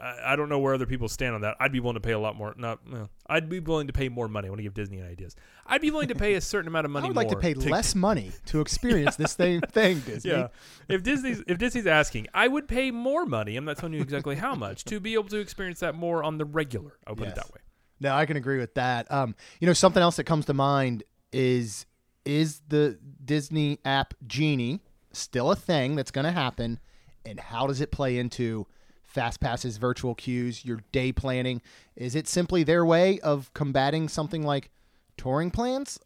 I, 0.00 0.32
I 0.32 0.36
don't 0.36 0.48
know 0.48 0.58
where 0.58 0.74
other 0.74 0.86
people 0.86 1.08
stand 1.08 1.34
on 1.34 1.40
that. 1.42 1.56
I'd 1.58 1.72
be 1.72 1.80
willing 1.80 1.94
to 1.94 2.00
pay 2.00 2.12
a 2.12 2.18
lot 2.18 2.36
more. 2.36 2.54
Not, 2.56 2.80
well, 2.90 3.10
I'd 3.26 3.48
be 3.48 3.60
willing 3.60 3.88
to 3.88 3.92
pay 3.92 4.08
more 4.08 4.28
money. 4.28 4.46
I 4.46 4.50
want 4.50 4.58
to 4.58 4.62
give 4.62 4.74
Disney 4.74 5.02
ideas. 5.02 5.34
I'd 5.66 5.80
be 5.80 5.90
willing 5.90 6.08
to 6.08 6.14
pay 6.14 6.34
a 6.34 6.40
certain 6.40 6.68
amount 6.68 6.84
of 6.84 6.90
money. 6.92 7.04
I 7.04 7.08
would 7.08 7.16
like 7.16 7.28
to 7.30 7.36
pay 7.36 7.54
less 7.54 7.94
money 7.94 8.32
to 8.46 8.60
experience 8.60 9.16
this 9.16 9.32
same 9.32 9.60
thing, 9.72 10.00
Disney. 10.00 10.30
yeah. 10.30 10.48
If 10.88 11.02
Disney's 11.02 11.42
if 11.46 11.58
Disney's 11.58 11.86
asking, 11.86 12.28
I 12.32 12.48
would 12.48 12.68
pay 12.68 12.90
more 12.90 13.26
money. 13.26 13.56
I'm 13.56 13.64
not 13.64 13.78
telling 13.78 13.94
you 13.94 14.00
exactly 14.00 14.36
how 14.36 14.54
much 14.54 14.84
to 14.84 15.00
be 15.00 15.14
able 15.14 15.28
to 15.28 15.38
experience 15.38 15.80
that 15.80 15.94
more 15.94 16.22
on 16.22 16.38
the 16.38 16.44
regular. 16.44 16.98
I'll 17.06 17.16
put 17.16 17.28
it 17.28 17.34
that 17.34 17.52
way. 17.52 17.60
No, 18.00 18.14
I 18.14 18.26
can 18.26 18.36
agree 18.36 18.58
with 18.58 18.74
that. 18.74 19.10
Um, 19.10 19.34
you 19.60 19.66
know, 19.66 19.72
something 19.72 20.02
else 20.02 20.16
that 20.16 20.24
comes 20.24 20.46
to 20.46 20.54
mind 20.54 21.02
is 21.32 21.86
is 22.24 22.60
the 22.68 22.98
Disney 23.24 23.78
app 23.84 24.14
Genie 24.26 24.80
still 25.12 25.50
a 25.50 25.56
thing 25.56 25.96
that's 25.96 26.10
going 26.10 26.24
to 26.26 26.30
happen, 26.32 26.78
and 27.24 27.40
how 27.40 27.66
does 27.66 27.80
it 27.80 27.90
play 27.90 28.18
into 28.18 28.66
fast 29.08 29.40
passes, 29.40 29.78
virtual 29.78 30.14
queues, 30.14 30.64
your 30.64 30.82
day 30.92 31.10
planning? 31.10 31.60
Is 31.96 32.14
it 32.14 32.28
simply 32.28 32.62
their 32.62 32.84
way 32.84 33.18
of 33.20 33.52
combating 33.54 34.08
something 34.08 34.44
like 34.44 34.70
touring 35.16 35.50
plans, 35.50 35.98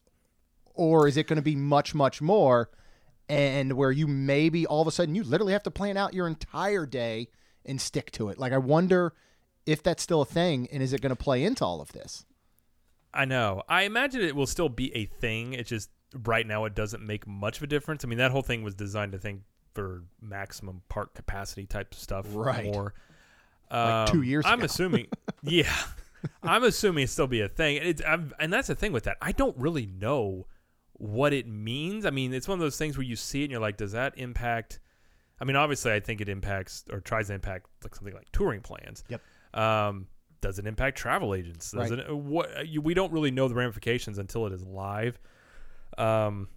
or 0.75 1.07
is 1.07 1.17
it 1.19 1.27
going 1.27 1.37
to 1.37 1.43
be 1.43 1.57
much, 1.57 1.95
much 1.95 2.23
more? 2.23 2.71
And 3.29 3.75
where 3.75 3.93
you 3.93 4.07
maybe 4.07 4.67
all 4.67 4.81
of 4.81 4.89
a 4.89 4.91
sudden 4.91 5.15
you 5.15 5.23
literally 5.23 5.53
have 5.53 5.63
to 5.65 5.71
plan 5.71 5.97
out 5.97 6.15
your 6.15 6.27
entire 6.27 6.87
day 6.87 7.29
and 7.65 7.81
stick 7.81 8.11
to 8.13 8.29
it. 8.29 8.39
Like 8.39 8.53
I 8.53 8.59
wonder 8.59 9.13
if 9.67 9.83
that's 9.83 10.03
still 10.03 10.23
a 10.23 10.27
thing, 10.27 10.69
and 10.73 10.83
is 10.83 10.93
it 10.93 11.01
going 11.01 11.11
to 11.11 11.17
play 11.17 11.45
into 11.45 11.65
all 11.65 11.81
of 11.81 11.93
this? 11.93 12.25
I 13.15 13.25
know. 13.25 13.63
I 13.69 13.83
imagine 13.83 14.23
it 14.23 14.35
will 14.35 14.47
still 14.47 14.69
be 14.69 14.95
a 14.97 15.05
thing. 15.05 15.53
It's 15.53 15.69
just 15.69 15.91
right 16.25 16.47
now 16.47 16.65
it 16.65 16.75
doesn't 16.75 17.05
make 17.05 17.27
much 17.27 17.59
of 17.59 17.63
a 17.63 17.67
difference. 17.67 18.05
I 18.05 18.09
mean, 18.09 18.19
that 18.19 18.31
whole 18.31 18.43
thing 18.43 18.63
was 18.63 18.75
designed, 18.75 19.15
I 19.15 19.19
think, 19.19 19.43
for 19.75 20.05
maximum 20.21 20.83
park 20.89 21.15
capacity 21.15 21.67
type 21.67 21.95
stuff. 21.95 22.27
Right. 22.31 22.65
More. 22.65 22.95
Like 23.71 24.11
two 24.11 24.23
years 24.23 24.45
I'm 24.47 24.59
ago. 24.59 24.67
assuming. 24.67 25.07
yeah. 25.43 25.73
I'm 26.43 26.63
assuming 26.65 27.05
it's 27.05 27.13
still 27.13 27.27
be 27.27 27.41
a 27.41 27.49
thing. 27.49 27.77
It's 27.77 28.03
I'm, 28.07 28.33
and 28.39 28.53
that's 28.53 28.69
the 28.69 28.75
thing 28.75 28.93
with 28.93 29.05
that. 29.05 29.17
I 29.21 29.33
don't 29.33 29.57
really 29.57 29.87
know 29.87 30.47
what 30.93 31.33
it 31.33 31.49
means. 31.49 32.07
I 32.07 32.11
mean, 32.11 32.33
it's 32.33 32.47
one 32.47 32.59
of 32.59 32.61
those 32.61 32.77
things 32.77 32.97
where 32.97 33.05
you 33.05 33.17
see 33.17 33.41
it 33.41 33.45
and 33.45 33.51
you're 33.53 33.61
like, 33.61 33.77
does 33.77 33.93
that 33.93 34.17
impact? 34.19 34.79
I 35.41 35.45
mean, 35.45 35.57
obviously, 35.57 35.93
I 35.93 36.01
think 36.01 36.21
it 36.21 36.29
impacts 36.29 36.85
or 36.93 37.01
tries 37.01 37.27
to 37.29 37.35
impact 37.35 37.67
like 37.83 37.95
something 37.97 38.15
like 38.15 38.31
touring 38.31 38.61
plans. 38.61 39.03
Yep. 39.09 39.21
Um, 39.55 40.07
does 40.41 40.59
it 40.59 40.67
impact 40.67 40.97
travel 40.99 41.35
agents? 41.35 41.71
Does 41.73 41.91
Right. 41.91 41.99
it, 42.01 42.15
what 42.17 42.69
you, 42.69 42.81
we 42.81 42.95
don't 42.95 43.13
really 43.13 43.31
know 43.31 43.49
the 43.49 43.55
ramifications 43.55 44.19
until 44.19 44.47
it 44.47 44.53
is 44.53 44.63
live. 44.65 45.19
Um, 45.99 46.49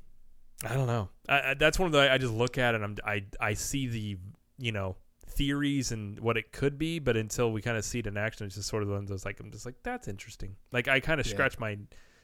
I 0.63 0.73
don't 0.73 0.87
know. 0.87 1.09
I, 1.27 1.51
I, 1.51 1.53
that's 1.55 1.77
one 1.79 1.87
of 1.87 1.91
the 1.91 2.11
I 2.11 2.17
just 2.17 2.33
look 2.33 2.57
at 2.57 2.73
it 2.75 2.81
and 2.81 2.83
I'm 2.83 2.97
I 3.05 3.23
I 3.39 3.53
see 3.53 3.87
the 3.87 4.17
you 4.57 4.71
know 4.71 4.95
theories 5.27 5.91
and 5.91 6.19
what 6.19 6.37
it 6.37 6.51
could 6.53 6.77
be, 6.77 6.99
but 6.99 7.17
until 7.17 7.51
we 7.51 7.61
kind 7.61 7.77
of 7.77 7.83
see 7.83 7.99
it 7.99 8.07
in 8.07 8.15
action, 8.17 8.45
it's 8.45 8.55
just 8.55 8.69
sort 8.69 8.81
of 8.83 8.89
the 8.89 8.95
ones 8.95 9.09
that's 9.09 9.25
like 9.25 9.39
I'm 9.39 9.51
just 9.51 9.65
like 9.65 9.75
that's 9.83 10.07
interesting. 10.07 10.55
Like 10.71 10.87
I 10.87 10.99
kind 10.99 11.19
of 11.19 11.25
Yeah. 11.27 11.33
scratch 11.33 11.59
my 11.59 11.77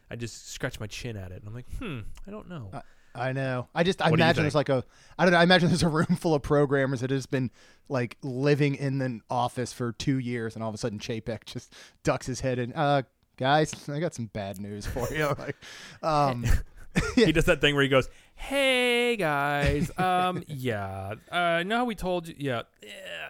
I 0.10 0.16
just 0.16 0.50
scratch 0.50 0.80
my 0.80 0.88
chin 0.88 1.18
at 1.18 1.32
it 1.32 1.40
and 1.44 1.48
I'm 1.48 1.54
like 1.54 1.70
hmm 1.80 2.00
I 2.28 2.32
don't 2.32 2.48
know. 2.48 2.70
Uh, 2.74 2.82
I 3.14 3.34
know. 3.34 3.68
I 3.76 3.84
just 3.84 4.02
I 4.02 4.10
What 4.10 4.20
imagine 4.20 4.44
there's 4.44 4.56
like 4.56 4.70
a 4.70 4.86
I 5.20 5.26
don't 5.26 5.34
know. 5.34 5.40
I 5.40 5.44
imagine 5.44 5.68
there's 5.68 5.84
a 5.84 5.90
room 5.90 6.16
full 6.18 6.34
of 6.34 6.42
programmers 6.42 7.02
that 7.02 7.10
has 7.10 7.26
been 7.26 7.52
like 7.90 8.18
living 8.24 8.76
in 8.76 9.02
an 9.02 9.22
office 9.30 9.74
for 9.74 9.92
two 9.92 10.18
years, 10.18 10.56
and 10.56 10.64
all 10.64 10.70
of 10.70 10.76
a 10.76 10.78
sudden 10.78 10.98
Chapek 11.00 11.44
just 11.44 11.74
ducks 12.04 12.26
his 12.28 12.40
head 12.40 12.58
and 12.60 12.72
Uh, 12.74 13.02
guys, 13.36 13.90
I 13.90 14.00
got 14.00 14.14
some 14.14 14.28
bad 14.28 14.62
news 14.62 14.86
for 14.86 15.10
you. 15.14 15.26
like, 15.38 15.58
um, 16.02 16.46
He 17.16 17.32
does 17.32 17.46
that 17.46 17.62
thing 17.62 17.76
where 17.76 17.84
he 17.84 17.90
goes, 17.90 18.10
"Hey 18.36 19.16
guys, 19.16 19.92
um, 19.98 20.44
yeah, 20.48 21.16
uh, 21.32 21.64
know 21.64 21.78
how 21.78 21.86
we 21.86 21.96
told 21.96 22.28
you, 22.28 22.36
yeah, 22.38 22.64
yeah." 22.82 23.30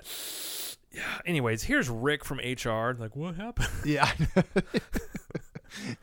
yeah. 0.92 1.02
Anyways, 1.26 1.64
here's 1.64 1.90
Rick 1.90 2.24
from 2.26 2.40
HR. 2.40 2.96
Like, 2.98 3.16
what 3.16 3.36
happened? 3.36 3.70
yeah. 3.86 4.10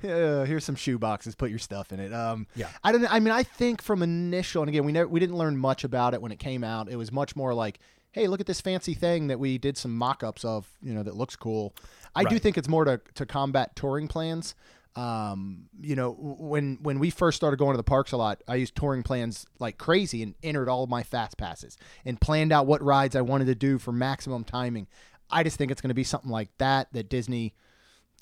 Yeah, 0.03 0.47
here's 0.47 0.65
some 0.65 0.77
shoe 0.77 0.99
boxes. 0.99 1.35
Put 1.35 1.51
your 1.51 1.59
stuff 1.59 1.93
in 1.93 2.01
it. 2.01 2.13
Um, 2.13 2.47
Yeah. 2.55 2.69
I 2.83 2.91
don't 2.91 3.03
know. 3.03 3.09
I 3.11 3.21
mean, 3.21 3.33
I 3.33 3.43
think 3.43 3.83
from 3.83 4.03
initial, 4.03 4.63
and 4.63 4.69
again, 4.71 4.85
we 4.85 4.93
never, 4.93 5.07
we 5.09 5.21
didn't 5.21 5.37
learn 5.37 5.59
much 5.59 5.85
about 5.85 6.15
it 6.15 6.23
when 6.23 6.33
it 6.33 6.39
came 6.39 6.65
out. 6.65 6.89
It 6.89 6.97
was 6.97 7.13
much 7.13 7.37
more 7.37 7.53
like, 7.53 7.79
hey, 8.13 8.29
look 8.29 8.41
at 8.41 8.47
this 8.47 8.63
fancy 8.63 8.95
thing 8.95 9.27
that 9.27 9.39
we 9.39 9.59
did 9.59 9.77
some 9.77 9.95
mock-ups 9.95 10.43
of. 10.45 10.67
You 10.83 10.95
know, 10.95 11.03
that 11.03 11.17
looks 11.17 11.37
cool. 11.37 11.75
I 12.17 12.25
do 12.25 12.39
think 12.39 12.57
it's 12.57 12.69
more 12.69 12.85
to 12.87 13.01
to 13.15 13.27
combat 13.27 13.77
touring 13.77 14.09
plans. 14.09 14.55
Um, 14.99 15.69
you 15.81 15.95
know, 15.95 16.13
when 16.19 16.79
when 16.83 16.99
we 16.99 17.11
first 17.11 17.37
started 17.37 17.57
going 17.59 17.73
to 17.75 17.77
the 17.77 17.85
parks 17.85 18.11
a 18.13 18.17
lot, 18.17 18.43
I 18.49 18.57
used 18.57 18.75
touring 18.75 19.03
plans 19.05 19.47
like 19.61 19.79
crazy 19.79 20.23
and 20.25 20.35
entered 20.43 20.69
all 20.69 20.83
of 20.83 20.91
my 20.91 21.05
fast 21.05 21.39
passes 21.39 21.77
and 22.05 22.21
planned 22.21 22.53
out 22.53 22.67
what 22.67 22.83
rides 22.83 23.15
I 23.15 23.21
wanted 23.21 23.45
to 23.47 23.55
do 23.55 23.79
for 23.79 23.93
maximum 23.93 24.43
timing. 24.43 24.89
I 25.31 25.43
just 25.45 25.57
think 25.57 25.71
it's 25.71 25.81
going 25.81 25.91
to 25.91 25.95
be 25.95 26.05
something 26.05 26.31
like 26.31 26.49
that 26.59 26.93
that 26.95 27.09
Disney 27.09 27.55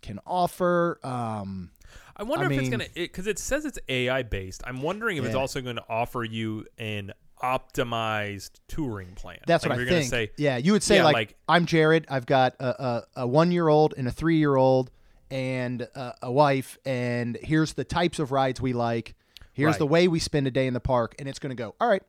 can 0.02 0.18
offer. 0.26 0.98
Um, 1.02 1.70
I 2.16 2.24
wonder 2.24 2.44
I 2.44 2.48
if 2.48 2.52
it's 2.52 2.60
mean- 2.62 2.70
gonna 2.72 2.86
because 2.94 3.26
it, 3.26 3.38
says 3.38 3.64
it's 3.64 3.78
AI 3.88 4.22
based. 4.22 4.62
I'm 4.66 4.82
wondering 4.82 5.16
if 5.16 5.24
it's 5.24 5.34
also 5.34 5.62
going 5.62 5.76
to 5.76 5.84
offer 5.88 6.24
you 6.24 6.66
an 6.76 7.12
optimized 7.42 8.50
touring 8.68 9.14
plan. 9.14 9.38
That's 9.46 9.64
Like, 9.64 9.70
what 9.70 9.76
I 9.78 9.80
you're 9.82 9.88
think. 9.90 10.10
Gonna 10.10 10.26
say, 10.26 10.30
yeah, 10.36 10.56
you 10.56 10.72
would 10.72 10.82
say 10.82 10.96
Yeah, 10.96 11.04
like, 11.04 11.14
like- 11.14 11.36
I'm 11.48 11.66
Jared. 11.66 12.06
I've 12.08 12.26
got 12.26 12.54
a, 12.60 12.66
a, 12.84 13.04
a 13.22 13.26
one 13.26 13.50
year 13.52 13.68
old 13.68 13.94
and 13.96 14.08
a 14.08 14.10
three 14.10 14.38
year 14.38 14.56
old 14.56 14.90
and 15.30 15.82
a, 15.82 16.14
a 16.22 16.32
wife, 16.32 16.78
and 16.84 17.36
here's 17.42 17.72
the 17.74 17.84
types 17.84 18.18
of 18.18 18.32
rides 18.32 18.60
we 18.60 18.72
like. 18.72 19.14
Here's 19.52 19.72
Right. 19.72 19.78
the 19.78 19.86
way 19.86 20.08
we 20.08 20.18
spend 20.18 20.46
a 20.46 20.50
day 20.50 20.66
in 20.66 20.74
the 20.74 20.80
park, 20.80 21.14
and 21.18 21.28
it's 21.28 21.38
going 21.38 21.50
to 21.50 21.60
go. 21.60 21.74
All 21.80 21.88
right, 21.88 22.02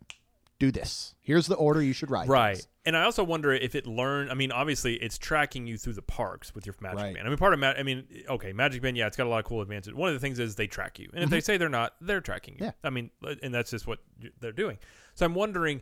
do 0.59 0.71
this. 0.71 1.15
Here's 1.21 1.47
the 1.47 1.55
order 1.55 1.81
you 1.81 1.93
should 1.93 2.11
ride. 2.11 2.27
Right. 2.27 2.55
things." 2.57 2.67
And 2.85 2.95
I 2.95 3.03
also 3.03 3.21
wonder 3.23 3.51
if 3.53 3.75
it 3.75 3.85
learned. 3.85 4.31
I 4.31 4.33
mean, 4.33 4.51
obviously, 4.51 4.95
it's 4.95 5.17
tracking 5.17 5.67
you 5.67 5.77
through 5.77 5.93
the 5.93 6.01
parks 6.01 6.55
with 6.55 6.65
your 6.65 6.73
Magic 6.79 6.99
Right. 6.99 7.13
Band. 7.15 7.27
I 7.27 7.29
mean, 7.29 7.37
part 7.37 7.53
of 7.53 7.59
Ma- 7.59 7.73
I 7.77 7.83
mean, 7.83 8.05
okay, 8.29 8.53
Magic 8.53 8.81
Band. 8.81 8.95
Yeah, 8.95 9.07
it's 9.07 9.17
got 9.17 9.27
a 9.27 9.29
lot 9.29 9.39
of 9.39 9.45
cool 9.45 9.61
advantages. 9.61 9.93
One 9.93 10.07
of 10.07 10.13
the 10.15 10.21
things 10.21 10.39
is 10.39 10.55
they 10.55 10.67
track 10.67 10.97
you, 10.99 11.09
and 11.13 11.23
if 11.23 11.29
they 11.29 11.41
say 11.41 11.57
they're 11.57 11.67
not, 11.69 11.95
they're 11.99 12.21
tracking 12.21 12.53
you. 12.55 12.59
Mm-hmm. 12.59 12.63
Yeah. 12.65 12.87
I 12.87 12.89
mean, 12.89 13.11
uh, 13.25 13.35
and 13.43 13.53
that's 13.53 13.71
just 13.71 13.87
what 13.87 13.99
they're 14.39 14.51
doing. 14.53 14.77
So 15.15 15.25
I'm 15.25 15.35
wondering 15.35 15.81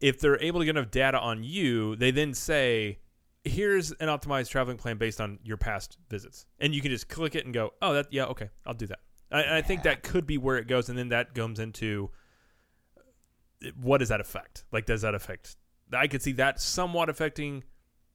if 0.00 0.18
they're 0.20 0.40
able 0.42 0.58
to 0.60 0.66
get 0.66 0.76
enough 0.76 0.90
data 0.90 1.18
on 1.20 1.44
you. 1.44 1.94
They 1.96 2.10
then 2.10 2.34
say, 2.34 2.98
"Here's 3.44 3.92
an 3.92 4.08
optimized 4.08 4.48
traveling 4.48 4.76
plan 4.76 4.96
based 4.96 5.20
on 5.20 5.38
your 5.44 5.56
past 5.56 5.98
visits," 6.08 6.46
and 6.58 6.74
you 6.74 6.80
can 6.80 6.90
just 6.90 7.08
click 7.08 7.34
it 7.34 7.44
and 7.44 7.54
go, 7.54 7.72
"Oh, 7.82 7.94
that 7.94 8.12
yeah, 8.12 8.24
okay, 8.26 8.50
I'll 8.66 8.74
do 8.74 8.86
that." 8.86 9.00
I, 9.30 9.42
and 9.42 9.54
I 9.54 9.62
think 9.62 9.82
that 9.82 10.02
could 10.02 10.26
be 10.26 10.38
where 10.38 10.56
it 10.56 10.66
goes, 10.66 10.88
and 10.88 10.98
then 10.98 11.08
that 11.08 11.34
comes 11.34 11.58
into 11.58 12.10
what 13.80 13.98
does 13.98 14.08
that 14.08 14.20
affect? 14.20 14.64
Like, 14.72 14.86
does 14.86 15.02
that 15.02 15.14
affect? 15.14 15.56
I 15.92 16.06
could 16.06 16.22
see 16.22 16.32
that 16.32 16.60
somewhat 16.60 17.08
affecting 17.08 17.64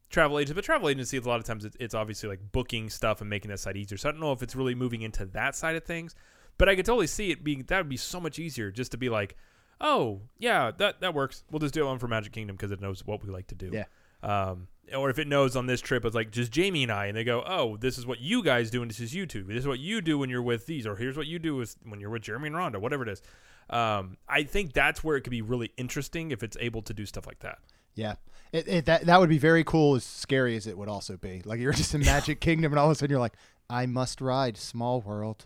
travel 0.09 0.39
agents, 0.39 0.55
but 0.55 0.63
travel 0.63 0.89
agencies 0.89 1.25
a 1.25 1.29
lot 1.29 1.39
of 1.39 1.45
times 1.45 1.65
it's, 1.65 1.77
it's 1.79 1.93
obviously 1.93 2.29
like 2.29 2.39
booking 2.51 2.89
stuff 2.89 3.21
and 3.21 3.29
making 3.29 3.49
that 3.49 3.59
side 3.59 3.77
easier. 3.77 3.97
So 3.97 4.09
I 4.09 4.11
don't 4.11 4.21
know 4.21 4.31
if 4.31 4.41
it's 4.43 4.55
really 4.55 4.75
moving 4.75 5.01
into 5.01 5.25
that 5.27 5.55
side 5.55 5.75
of 5.75 5.83
things, 5.83 6.15
but 6.57 6.67
I 6.67 6.75
could 6.75 6.85
totally 6.85 7.07
see 7.07 7.31
it 7.31 7.43
being 7.43 7.63
that 7.67 7.77
would 7.77 7.89
be 7.89 7.97
so 7.97 8.19
much 8.19 8.39
easier 8.39 8.71
just 8.71 8.91
to 8.91 8.97
be 8.97 9.09
like, 9.09 9.35
oh 9.79 10.21
yeah, 10.37 10.71
that 10.77 11.01
that 11.01 11.13
works. 11.13 11.43
We'll 11.51 11.59
just 11.59 11.73
do 11.73 11.85
one 11.85 11.99
for 11.99 12.07
Magic 12.07 12.33
Kingdom 12.33 12.55
because 12.55 12.71
it 12.71 12.81
knows 12.81 13.05
what 13.05 13.23
we 13.23 13.29
like 13.29 13.47
to 13.47 13.55
do. 13.55 13.69
Yeah. 13.71 13.85
Um, 14.23 14.67
or 14.95 15.09
if 15.09 15.19
it 15.19 15.27
knows 15.27 15.55
on 15.55 15.67
this 15.67 15.81
trip, 15.81 16.03
it's 16.03 16.15
like 16.15 16.31
just 16.31 16.51
Jamie 16.51 16.83
and 16.83 16.91
I, 16.91 17.05
and 17.05 17.15
they 17.15 17.23
go, 17.23 17.43
"Oh, 17.45 17.77
this 17.77 17.97
is 17.97 18.05
what 18.07 18.19
you 18.19 18.43
guys 18.43 18.71
do, 18.71 18.81
and 18.81 18.89
this 18.89 18.99
is 18.99 19.13
you 19.13 19.25
two. 19.25 19.43
This 19.43 19.57
is 19.57 19.67
what 19.67 19.79
you 19.79 20.01
do 20.01 20.17
when 20.17 20.29
you're 20.29 20.41
with 20.41 20.65
these, 20.65 20.87
or 20.87 20.95
here's 20.95 21.15
what 21.15 21.27
you 21.27 21.37
do 21.39 21.55
with 21.55 21.75
when 21.83 21.99
you're 21.99 22.09
with 22.09 22.23
Jeremy 22.23 22.47
and 22.47 22.55
Rhonda, 22.55 22.79
whatever 22.81 23.03
it 23.03 23.09
is." 23.09 23.21
Um, 23.69 24.17
I 24.27 24.43
think 24.43 24.73
that's 24.73 25.03
where 25.03 25.15
it 25.15 25.21
could 25.21 25.29
be 25.31 25.43
really 25.43 25.71
interesting 25.77 26.31
if 26.31 26.41
it's 26.41 26.57
able 26.59 26.81
to 26.81 26.93
do 26.93 27.05
stuff 27.05 27.27
like 27.27 27.39
that. 27.39 27.59
Yeah. 27.93 28.15
It, 28.51 28.67
it, 28.67 28.85
that 28.85 29.05
that 29.05 29.19
would 29.19 29.29
be 29.29 29.37
very 29.37 29.63
cool, 29.63 29.93
as 29.95 30.03
scary 30.03 30.55
as 30.55 30.65
it 30.65 30.75
would 30.75 30.89
also 30.89 31.17
be. 31.17 31.43
Like 31.45 31.59
you're 31.59 31.71
just 31.73 31.93
in 31.93 32.01
Magic 32.05 32.41
Kingdom, 32.41 32.71
and 32.71 32.79
all 32.79 32.87
of 32.87 32.91
a 32.91 32.95
sudden 32.95 33.11
you're 33.11 33.19
like, 33.19 33.35
"I 33.69 33.85
must 33.85 34.21
ride 34.21 34.57
Small 34.57 35.01
World." 35.01 35.45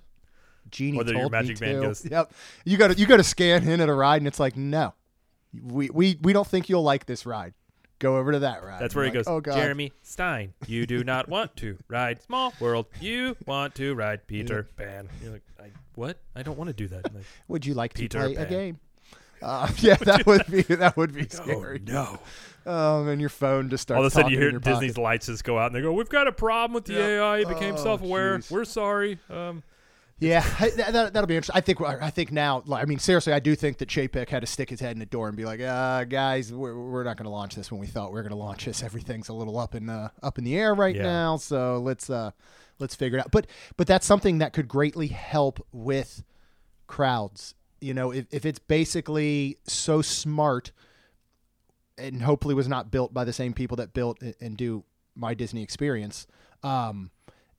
Genie 0.72 0.96
your 0.96 1.04
told 1.04 1.32
Magic 1.34 1.60
me 1.60 1.74
to. 1.74 1.82
goes- 1.82 2.06
Yep. 2.10 2.34
You 2.64 2.78
got 2.78 2.92
to 2.92 2.98
you 2.98 3.06
got 3.06 3.18
to 3.18 3.24
scan 3.24 3.68
in 3.68 3.82
at 3.82 3.90
a 3.90 3.94
ride, 3.94 4.22
and 4.22 4.28
it's 4.28 4.40
like, 4.40 4.56
"No, 4.56 4.94
we 5.62 5.90
we 5.90 6.18
we 6.22 6.32
don't 6.32 6.48
think 6.48 6.70
you'll 6.70 6.84
like 6.84 7.06
this 7.06 7.26
ride. 7.26 7.54
Go 8.04 8.18
over 8.18 8.34
to 8.34 8.39
that 8.39 8.63
ride." 8.63 8.80
That's 8.82 8.94
I'm 8.94 8.98
where 9.00 9.06
like, 9.06 9.13
he 9.13 9.18
goes. 9.18 9.28
Oh 9.28 9.39
God. 9.42 9.56
Jeremy 9.56 9.92
Stein, 10.04 10.54
you 10.68 10.86
do 10.86 11.04
not 11.04 11.28
want 11.30 11.56
to 11.58 11.78
ride 11.88 12.22
Small 12.22 12.54
World. 12.60 12.86
You 13.00 13.36
want 13.48 13.74
to 13.76 13.96
ride 13.96 14.28
Peter 14.28 14.68
Pan. 14.78 15.08
You're 15.24 15.32
like, 15.34 15.42
I, 15.60 15.63
what? 15.96 16.18
I 16.36 16.44
don't 16.44 16.58
want 16.58 16.68
to 16.68 16.74
do 16.74 16.88
that. 16.89 17.08
I'm 17.10 17.16
like, 17.16 17.26
Would 17.48 17.66
you 17.66 17.74
like 17.74 17.94
Peter 17.96 18.20
to 18.28 18.34
play 18.34 18.44
a 18.44 18.46
game? 18.46 18.80
Uh, 19.42 19.68
yeah, 19.80 19.96
that 19.96 20.26
would 20.26 20.46
be 20.48 20.62
that 20.63 20.96
would 20.96 21.13
be 21.13 21.28
scary. 21.30 21.82
Oh, 21.89 21.92
no. 22.66 22.72
Um, 22.72 23.08
and 23.10 23.20
your 23.20 23.30
phone 23.30 23.70
just 23.70 23.84
starts. 23.84 23.98
All 23.98 24.06
of 24.06 24.12
a 24.12 24.16
sudden, 24.16 24.32
you 24.32 24.38
hear 24.38 24.52
Disney's 24.52 24.94
pocket. 24.94 25.02
lights 25.04 25.26
just 25.26 25.44
go 25.44 25.58
out, 25.60 25.68
and 25.68 25.76
they 25.76 25.82
go, 25.82 25.92
"We've 25.92 26.08
got 26.08 26.28
a 26.28 26.32
problem 26.32 26.74
with 26.74 26.86
the 26.86 26.94
Yep. 26.94 27.02
AI. 27.10 27.38
It 27.39 27.48
became 27.50 27.74
Oh, 27.74 27.84
self-aware. 27.84 28.38
jeez. 28.39 28.50
We're 28.52 28.63
sorry." 28.63 29.20
Um, 29.30 29.63
Yeah, 30.24 30.42
that, 30.78 31.14
that'll 31.14 31.28
be 31.28 31.36
interesting. 31.36 31.56
I 31.58 31.62
think 31.62 31.82
I 31.82 32.10
think 32.10 32.32
now. 32.32 32.64
I 32.72 32.86
mean, 32.86 33.00
seriously, 33.00 33.34
I 33.34 33.40
do 33.40 33.56
think 33.56 33.78
that 33.80 33.90
Chapek 33.90 34.30
had 34.30 34.40
to 34.42 34.48
stick 34.48 34.70
his 34.70 34.80
head 34.80 34.92
in 34.94 35.00
the 35.00 35.06
door 35.06 35.28
and 35.28 35.36
be 35.36 35.44
like, 35.46 35.60
uh, 35.60 36.06
"Guys, 36.06 36.54
we're, 36.54 36.76
we're 36.80 37.04
not 37.04 37.18
going 37.18 37.26
to 37.26 37.30
launch 37.32 37.56
this 37.56 37.72
when 37.72 37.82
we 37.82 37.88
thought 37.88 38.12
we 38.12 38.16
were 38.16 38.22
going 38.24 38.32
to 38.32 38.38
launch 38.38 38.66
this. 38.66 38.82
Everything's 38.84 39.30
a 39.30 39.34
little 39.34 39.58
up 39.60 39.76
in 39.76 39.90
uh, 39.90 40.10
up 40.22 40.38
in 40.38 40.44
the 40.44 40.56
air 40.56 40.74
right 40.74 40.96
Yeah. 40.96 41.04
now, 41.04 41.38
so 41.38 41.80
let's 41.80 42.10
uh, 42.10 42.32
let's 42.80 42.96
figure 42.96 43.18
it 43.18 43.22
out." 43.22 43.32
But 43.32 43.48
but 43.78 43.86
that's 43.88 44.06
something 44.06 44.38
that 44.38 44.54
could 44.54 44.68
greatly 44.68 45.08
help 45.08 45.66
with 45.72 46.24
crowds. 46.88 47.56
You 47.82 47.94
know, 47.94 48.12
if 48.12 48.26
if 48.32 48.46
it's 48.46 48.60
basically 48.60 49.58
so 49.68 50.02
smart, 50.02 50.72
and 51.98 52.22
hopefully 52.22 52.56
was 52.56 52.68
not 52.68 52.92
built 52.92 53.14
by 53.14 53.24
the 53.26 53.34
same 53.34 53.54
people 53.54 53.78
that 53.78 53.94
built 53.94 54.22
and- 54.22 54.36
and 54.40 54.58
do 54.58 54.84
my 55.16 55.34
Disney 55.34 55.62
experience, 55.64 56.26
um, 56.64 57.12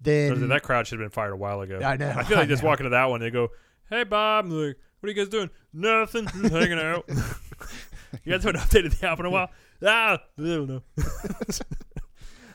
then 0.05 0.49
that 0.49 0.63
crowd 0.63 0.87
should 0.87 1.01
have 1.01 1.05
been 1.05 1.15
fired 1.15 1.33
a 1.33 1.37
while 1.37 1.61
ago. 1.61 1.81
I 1.81 1.97
know, 1.97 2.11
I 2.11 2.23
feel 2.25 2.37
like 2.37 2.47
I 2.47 2.49
just 2.49 2.63
know. 2.63 2.69
walking 2.69 2.85
to 2.85 2.91
that 2.91 3.07
one, 3.07 3.21
they 3.21 3.31
go, 3.31 3.49
"Hey, 3.91 4.05
Bob." 4.05 4.47
Like, 4.47 4.77
"What 5.01 5.09
are 5.09 5.13
you 5.13 5.15
guys 5.15 5.29
doing? 5.29 5.51
Nothing. 5.73 6.27
Just 6.27 6.53
hanging 6.53 6.79
out." 6.79 7.05
you 8.25 8.33
guys 8.33 8.45
haven't 8.45 8.61
updated 8.61 8.99
the 8.99 9.09
app 9.09 9.21
in 9.21 9.27
a 9.27 9.31
while. 9.31 9.51
Ah, 9.87 10.13
I 10.39 10.43
don't 10.43 10.67
know. 10.67 10.83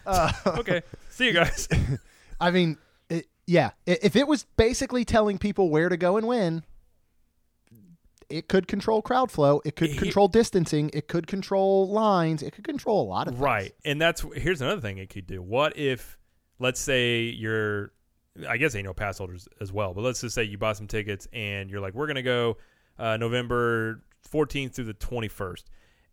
uh, 0.08 0.32
okay, 0.48 0.82
see 1.12 1.28
you 1.28 1.34
guys. 1.34 1.68
I 2.40 2.50
mean, 2.50 2.78
it, 3.08 3.28
yeah. 3.46 3.72
If 3.86 4.16
it 4.16 4.28
was 4.28 4.46
basically 4.58 5.06
telling 5.06 5.38
people 5.38 5.70
where 5.70 5.90
to 5.90 5.98
go 5.98 6.18
and 6.18 6.26
when, 6.26 6.64
it 8.30 8.48
could 8.48 8.68
control 8.68 9.02
crowd 9.02 9.32
flow. 9.32 9.62
It 9.66 9.76
could 9.76 9.98
control 9.98 10.28
distancing. 10.28 10.92
It 10.94 11.08
could 11.08 11.28
control 11.28 11.90
lines. 11.90 12.44
It 12.44 12.54
could 12.54 12.64
control 12.64 13.02
a 13.02 13.08
lot 13.08 13.28
of 13.28 13.34
things. 13.34 13.44
Right. 13.44 13.74
And 13.84 14.00
that's 14.00 14.24
here's 14.36 14.62
another 14.62 14.82
thing 14.82 14.98
it 14.98 15.10
could 15.10 15.28
do. 15.28 15.42
What 15.42 15.76
if 15.78 16.18
let's 16.60 16.80
say 16.80 17.22
you're 17.24 17.92
I 18.48 18.58
guess 18.58 18.76
annual 18.76 18.94
pass 18.94 19.18
holders 19.18 19.48
as 19.60 19.72
well, 19.74 19.94
but 19.94 20.02
let's 20.02 20.22
just 20.22 20.36
say 20.36 20.44
you 20.44 20.58
bought 20.58 20.78
some 20.78 20.88
tickets 20.88 21.28
and 21.34 21.70
you're 21.70 21.82
like, 21.82 21.94
we're 21.94 22.08
gonna 22.08 22.22
go 22.22 22.58
uh, 22.98 23.18
November 23.18 24.02
14th 24.32 24.74
through 24.76 24.86
the 24.86 24.94
21st, 24.94 25.64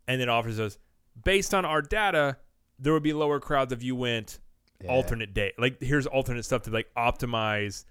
and 0.07 0.19
then 0.19 0.27
offers 0.29 0.59
us 0.59 0.77
based 1.23 1.53
on 1.53 1.63
our 1.65 1.81
data, 1.81 2.37
there 2.79 2.93
would 2.93 3.03
be 3.03 3.13
lower 3.13 3.39
crowds 3.39 3.71
if 3.73 3.83
you 3.83 3.95
went 3.95 4.39
Yeah. 4.83 4.89
alternate 4.91 5.33
day. 5.33 5.53
Like 5.57 5.81
here's 5.81 6.05
alternate 6.07 6.43
stuff 6.43 6.63
to 6.63 6.71
like 6.71 6.87
optimize. 6.97 7.85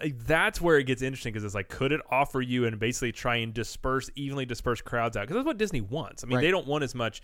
Like, 0.00 0.18
that's 0.18 0.60
where 0.60 0.78
it 0.78 0.84
gets 0.84 1.02
interesting 1.02 1.32
because 1.32 1.44
it's 1.44 1.54
like, 1.54 1.68
could 1.68 1.92
it 1.92 2.00
offer 2.10 2.40
you 2.40 2.64
and 2.64 2.78
basically 2.78 3.12
try 3.12 3.36
and 3.36 3.52
disperse 3.52 4.08
evenly 4.14 4.46
disperse 4.46 4.80
crowds 4.80 5.16
out? 5.16 5.22
Because 5.22 5.34
that's 5.36 5.46
what 5.46 5.58
Disney 5.58 5.80
wants. 5.80 6.22
I 6.22 6.26
mean, 6.28 6.36
Right. 6.36 6.42
they 6.42 6.50
don't 6.50 6.66
want 6.66 6.84
as 6.84 6.94
much 6.94 7.20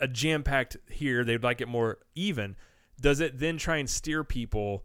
a 0.00 0.08
jam 0.08 0.42
packed 0.42 0.76
here. 0.90 1.24
They'd 1.24 1.42
like 1.44 1.60
it 1.60 1.68
more 1.68 1.98
even. 2.14 2.56
Does 3.00 3.20
it 3.20 3.38
then 3.38 3.56
try 3.56 3.78
and 3.78 3.88
steer 3.88 4.22
people 4.24 4.84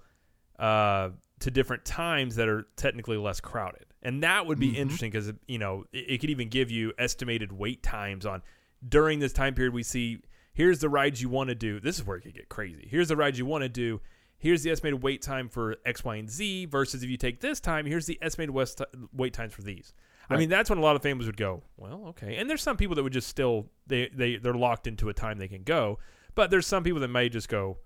uh, 0.57 1.09
to 1.39 1.51
different 1.51 1.83
times 1.85 2.35
that 2.37 2.47
are 2.47 2.65
technically 2.75 3.17
less 3.17 3.39
crowded? 3.41 3.85
And 4.01 4.23
that 4.23 4.45
would 4.45 4.59
be 4.59 4.73
Mhm. 4.73 4.77
interesting 4.77 5.11
because 5.11 5.33
you 5.47 5.57
know 5.57 5.85
it, 5.91 6.05
it 6.11 6.17
could 6.21 6.29
even 6.29 6.47
give 6.49 6.69
you 6.71 6.93
estimated 6.97 7.51
wait 7.51 7.81
times 7.83 8.25
on 8.25 8.41
during 8.87 9.19
this 9.19 9.33
time 9.33 9.53
period. 9.55 9.73
We 9.73 9.83
see 9.83 10.19
here's 10.53 10.79
the 10.79 10.89
rides 10.89 11.21
you 11.21 11.29
want 11.29 11.49
to 11.49 11.55
do. 11.55 11.79
This 11.79 11.97
is 11.99 12.05
where 12.05 12.17
it 12.17 12.21
could 12.21 12.33
get 12.35 12.47
crazy. 12.49 12.87
Here's 12.89 13.07
the 13.09 13.15
rides 13.17 13.37
you 13.39 13.45
want 13.45 13.63
to 13.63 13.69
do. 13.69 13.99
Here's 14.37 14.61
the 14.63 14.69
estimated 14.69 15.01
wait 15.01 15.21
time 15.23 15.49
for 15.49 15.77
X, 15.85 16.03
Y, 16.03 16.15
and 16.17 16.29
Z. 16.29 16.65
Versus 16.67 17.01
if 17.03 17.09
you 17.09 17.17
take 17.17 17.41
this 17.41 17.59
time, 17.59 17.85
here's 17.85 18.05
the 18.05 18.19
estimated 18.21 18.53
west 18.53 18.79
wait 19.11 19.33
times 19.33 19.53
for 19.53 19.63
these. 19.63 19.93
I 20.29 20.37
mean, 20.37 20.49
that's 20.49 20.69
when 20.71 20.79
a 20.79 20.81
lot 20.81 20.95
of 20.95 21.03
families 21.03 21.27
would 21.27 21.37
go, 21.37 21.63
well, 21.77 22.05
okay. 22.07 22.37
And 22.37 22.49
there's 22.49 22.61
some 22.63 22.77
people 22.77 22.95
that 22.95 23.03
would 23.03 23.13
just 23.13 23.27
still 23.27 23.69
they 23.87 24.09
they 24.13 24.35
they're 24.37 24.53
locked 24.53 24.87
into 24.87 25.09
a 25.09 25.13
time 25.13 25.37
they 25.39 25.47
can 25.47 25.63
go, 25.63 25.99
but 26.35 26.49
there's 26.51 26.67
some 26.67 26.83
people 26.83 26.99
that 27.01 27.07
may 27.09 27.27
just 27.29 27.47
go, 27.49 27.77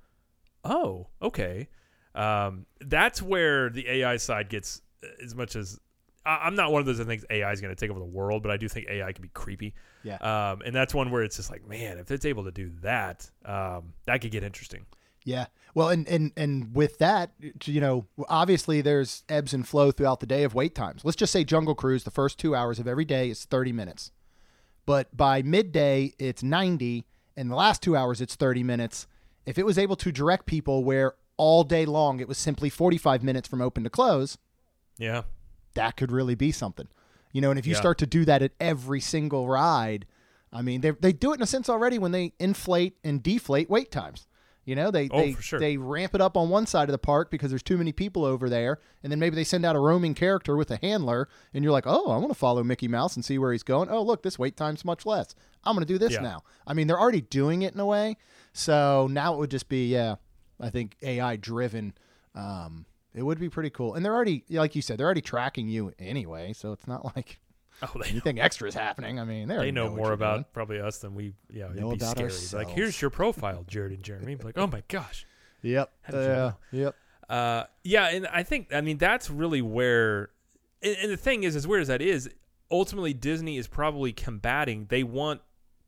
oh, 0.64 1.08
okay. 1.22 1.68
Um, 2.16 2.66
that's 2.82 3.22
where 3.22 3.70
the 3.70 3.88
AI 3.88 4.18
side 4.18 4.50
gets 4.50 4.82
as 5.24 5.36
much 5.36 5.56
as 5.56 5.80
I, 6.26 6.38
I'm 6.44 6.56
not 6.56 6.72
one 6.72 6.80
of 6.80 6.86
those 6.86 6.98
that 6.98 7.06
thinks 7.06 7.26
AI 7.30 7.52
is 7.52 7.62
going 7.62 7.74
to 7.74 7.80
take 7.80 7.90
over 7.90 8.00
the 8.00 8.06
world, 8.06 8.44
but 8.44 8.52
I 8.52 8.58
do 8.58 8.68
think 8.68 8.88
AI 8.90 9.12
can 9.12 9.22
be 9.22 9.30
creepy. 9.30 9.74
Yeah. 10.04 10.16
Um, 10.16 10.62
and 10.66 10.76
that's 10.76 10.94
one 10.94 11.12
where 11.12 11.24
it's 11.24 11.38
just 11.38 11.50
like, 11.52 11.68
man, 11.68 11.98
if 11.98 12.12
it's 12.12 12.26
able 12.26 12.46
to 12.46 12.52
do 12.52 12.72
that, 12.82 13.30
um, 13.46 13.94
that 14.06 14.22
could 14.22 14.32
get 14.32 14.44
interesting. 14.44 14.86
Yeah. 15.26 15.48
Well, 15.76 15.90
and 15.90 16.08
and 16.08 16.32
and 16.38 16.74
with 16.74 16.98
that, 17.00 17.32
you 17.66 17.82
know, 17.82 18.08
obviously 18.30 18.82
there's 18.82 19.24
ebbs 19.30 19.54
and 19.54 19.68
flow 19.68 19.92
throughout 19.92 20.22
the 20.22 20.26
day 20.26 20.44
of 20.44 20.56
wait 20.56 20.74
times. 20.74 21.04
Let's 21.04 21.18
just 21.18 21.34
say 21.34 21.44
Jungle 21.44 21.76
Cruise, 21.76 22.04
the 22.04 22.12
first 22.12 22.40
two 22.40 22.56
hours 22.56 22.80
of 22.80 22.88
every 22.88 23.06
day 23.06 23.30
is 23.30 23.46
30 23.46 23.72
minutes, 23.74 24.12
but 24.86 25.16
by 25.16 25.42
midday 25.42 26.14
it's 26.18 26.42
90, 26.42 27.06
and 27.36 27.52
the 27.52 27.56
last 27.56 27.84
two 27.84 27.96
hours 27.96 28.22
it's 28.22 28.36
30 28.36 28.64
minutes. 28.64 29.08
If 29.46 29.58
it 29.58 29.66
was 29.66 29.78
able 29.78 29.96
to 29.98 30.12
direct 30.12 30.46
people 30.46 30.84
where 30.84 31.14
all 31.38 31.64
day 31.64 31.86
long 31.86 32.20
it 32.20 32.28
was 32.28 32.38
simply 32.38 32.70
45 32.70 33.24
minutes 33.24 33.48
from 33.48 33.62
open 33.62 33.84
to 33.84 33.90
close, 33.90 34.38
Yeah. 34.98 35.24
that 35.76 35.96
could 35.98 36.12
really 36.12 36.36
be 36.36 36.52
something. 36.52 36.88
You 37.32 37.42
know, 37.42 37.50
and 37.52 37.60
if 37.60 37.66
you 37.66 37.74
Yeah. 37.74 37.80
start 37.80 37.98
to 38.00 38.08
do 38.08 38.26
that 38.26 38.42
at 38.42 38.52
every 38.60 39.00
single 39.00 39.48
ride, 39.48 40.06
I 40.52 40.62
mean, 40.62 40.82
they 40.82 40.92
they 40.92 41.14
do 41.14 41.32
it 41.32 41.36
in 41.36 41.42
a 41.44 41.48
sense 41.48 41.70
already 41.70 41.98
when 42.00 42.12
they 42.12 42.34
inflate 42.40 42.98
and 43.04 43.22
deflate 43.22 43.70
wait 43.70 43.92
times. 43.92 44.28
You 44.70 44.76
know, 44.76 44.92
they 44.92 45.10
Oh, 45.12 45.18
they 45.18 45.34
sure. 45.34 45.60
they 45.60 45.78
ramp 45.78 46.14
it 46.14 46.22
up 46.22 46.38
on 46.38 46.50
one 46.50 46.68
side 46.68 46.90
of 46.90 46.92
the 46.92 47.00
park 47.00 47.32
because 47.32 47.50
there's 47.50 47.64
too 47.64 47.78
many 47.78 47.92
people 47.92 48.24
over 48.24 48.48
there, 48.50 48.78
and 49.02 49.12
then 49.12 49.18
maybe 49.20 49.36
they 49.36 49.44
send 49.44 49.66
out 49.66 49.76
a 49.76 49.80
roaming 49.80 50.14
character 50.14 50.56
with 50.56 50.70
a 50.70 50.78
handler, 50.78 51.28
and 51.56 51.64
you're 51.64 51.74
like, 51.74 51.88
oh, 51.88 52.12
I 52.12 52.18
want 52.18 52.30
to 52.30 52.36
follow 52.38 52.64
Mickey 52.64 52.88
Mouse 52.88 53.16
and 53.16 53.26
see 53.26 53.40
where 53.40 53.52
he's 53.52 53.64
going. 53.64 53.90
Oh, 53.90 54.04
look, 54.04 54.22
this 54.22 54.38
wait 54.38 54.56
time's 54.56 54.86
much 54.86 55.08
less. 55.08 55.34
I'm 55.64 55.76
going 55.76 55.88
to 55.88 55.92
do 55.92 55.98
this 55.98 56.14
Yeah. 56.14 56.22
now. 56.22 56.44
I 56.68 56.76
mean, 56.76 56.86
they're 56.86 57.00
already 57.00 57.22
doing 57.22 57.64
it 57.64 57.74
in 57.74 57.80
a 57.80 57.86
way, 57.86 58.16
so 58.54 59.08
now 59.10 59.34
it 59.34 59.38
would 59.40 59.52
just 59.52 59.70
be 59.70 59.88
yeah, 59.88 60.16
I 60.60 60.70
think 60.70 60.98
AI 61.02 61.36
driven. 61.36 61.94
Um, 62.36 62.86
it 63.16 63.24
would 63.24 63.40
be 63.40 63.50
pretty 63.50 63.72
cool, 63.72 63.96
and 63.96 64.06
they're 64.06 64.14
already 64.16 64.44
like 64.52 64.76
you 64.76 64.84
said, 64.84 65.00
they're 65.00 65.08
already 65.08 65.22
tracking 65.22 65.68
you 65.68 65.94
anyway, 65.98 66.54
so 66.54 66.74
it's 66.74 66.88
not 66.88 67.04
like 67.16 67.40
Oh, 67.96 68.00
they 68.02 68.10
anything 68.10 68.40
extra 68.40 68.68
is 68.68 68.76
happening. 68.76 69.20
I 69.20 69.24
mean, 69.24 69.48
they, 69.48 69.56
they 69.58 69.72
know, 69.72 69.86
what 69.86 69.96
more 69.96 70.12
about 70.12 70.34
doing. 70.36 70.46
probably 70.54 70.80
us 70.82 70.98
than 70.98 71.16
we. 71.16 71.34
Yeah, 71.52 71.66
it'd 71.66 71.78
Know 71.80 71.92
be 71.92 71.96
about 71.98 72.18
scary. 72.18 72.64
Like, 72.66 72.74
here's 72.76 73.02
your 73.02 73.10
profile, 73.10 73.64
Jared 73.68 73.92
and 73.94 74.04
Jeremy. 74.04 74.36
Like, 74.36 74.58
oh 74.58 74.68
my 74.68 74.84
gosh. 74.88 75.26
Yep. 75.62 75.92
Yeah. 76.12 76.16
know? 76.20 76.54
Yep. 76.72 76.96
Uh, 77.30 77.64
yeah, 77.84 78.08
and 78.10 78.28
I 78.28 78.44
think 78.44 78.74
I 78.74 78.82
mean 78.82 78.98
that's 78.98 79.30
really 79.30 79.62
where, 79.62 80.30
and, 80.82 80.96
and 81.04 81.12
the 81.12 81.18
thing 81.18 81.44
is, 81.44 81.56
as 81.56 81.68
weird 81.68 81.82
as 81.84 81.88
that 81.88 82.02
is, 82.02 82.30
ultimately 82.72 83.14
Disney 83.14 83.58
is 83.58 83.68
probably 83.68 84.12
combating. 84.14 84.86
They 84.90 85.04
want 85.04 85.42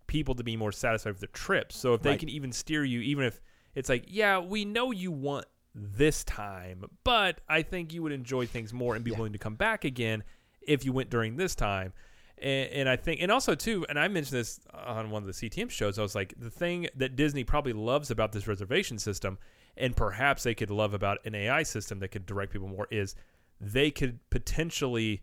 people 0.08 0.36
to 0.36 0.44
be 0.44 0.56
more 0.58 0.72
satisfied 0.72 1.12
with 1.12 1.20
their 1.22 1.30
trips. 1.34 1.76
So 1.78 1.94
if 1.94 2.02
they 2.02 2.12
Right. 2.12 2.20
can 2.20 2.30
even 2.30 2.52
steer 2.52 2.84
you, 2.84 3.00
even 3.02 3.24
if 3.26 3.40
it's 3.76 3.90
like, 3.90 4.06
yeah, 4.08 4.40
we 4.40 4.66
know 4.66 4.92
you 4.92 5.12
want 5.12 5.46
this 5.74 6.24
time, 6.26 6.84
but 7.06 7.40
I 7.48 7.62
think 7.62 7.94
you 7.94 8.04
would 8.04 8.12
enjoy 8.12 8.46
things 8.46 8.74
more 8.74 8.96
and 8.96 9.04
be 9.06 9.12
Yeah. 9.12 9.18
willing 9.18 9.32
to 9.34 9.40
come 9.40 9.56
back 9.56 9.86
again 9.86 10.24
if 10.68 10.86
you 10.86 10.92
went 10.94 11.10
during 11.10 11.36
this 11.38 11.56
time. 11.56 11.94
And, 12.38 12.70
and 12.72 12.90
I 12.90 12.96
think, 12.96 13.22
and 13.22 13.32
also 13.32 13.56
too, 13.56 13.86
and 13.90 14.00
I 14.00 14.08
mentioned 14.08 14.40
this 14.40 14.60
on 14.74 15.10
one 15.12 15.24
of 15.24 15.28
the 15.28 15.34
CTM 15.50 15.70
shows. 15.70 16.00
I 16.00 16.02
was 16.02 16.16
like, 16.16 16.34
the 16.40 16.50
thing 16.50 16.88
that 16.96 17.16
Disney 17.16 17.44
probably 17.44 17.74
loves 17.74 18.10
about 18.12 18.32
this 18.32 18.48
reservation 18.48 18.98
system, 18.98 19.38
and 19.78 19.96
perhaps 19.96 20.44
they 20.44 20.56
could 20.56 20.70
love 20.72 20.94
about 20.94 21.20
an 21.26 21.36
AI 21.36 21.64
system 21.64 22.00
that 22.00 22.10
could 22.10 22.26
direct 22.26 22.52
people 22.52 22.68
more, 22.68 22.88
is 22.92 23.16
they 23.60 23.92
could 23.92 24.20
potentially 24.30 25.22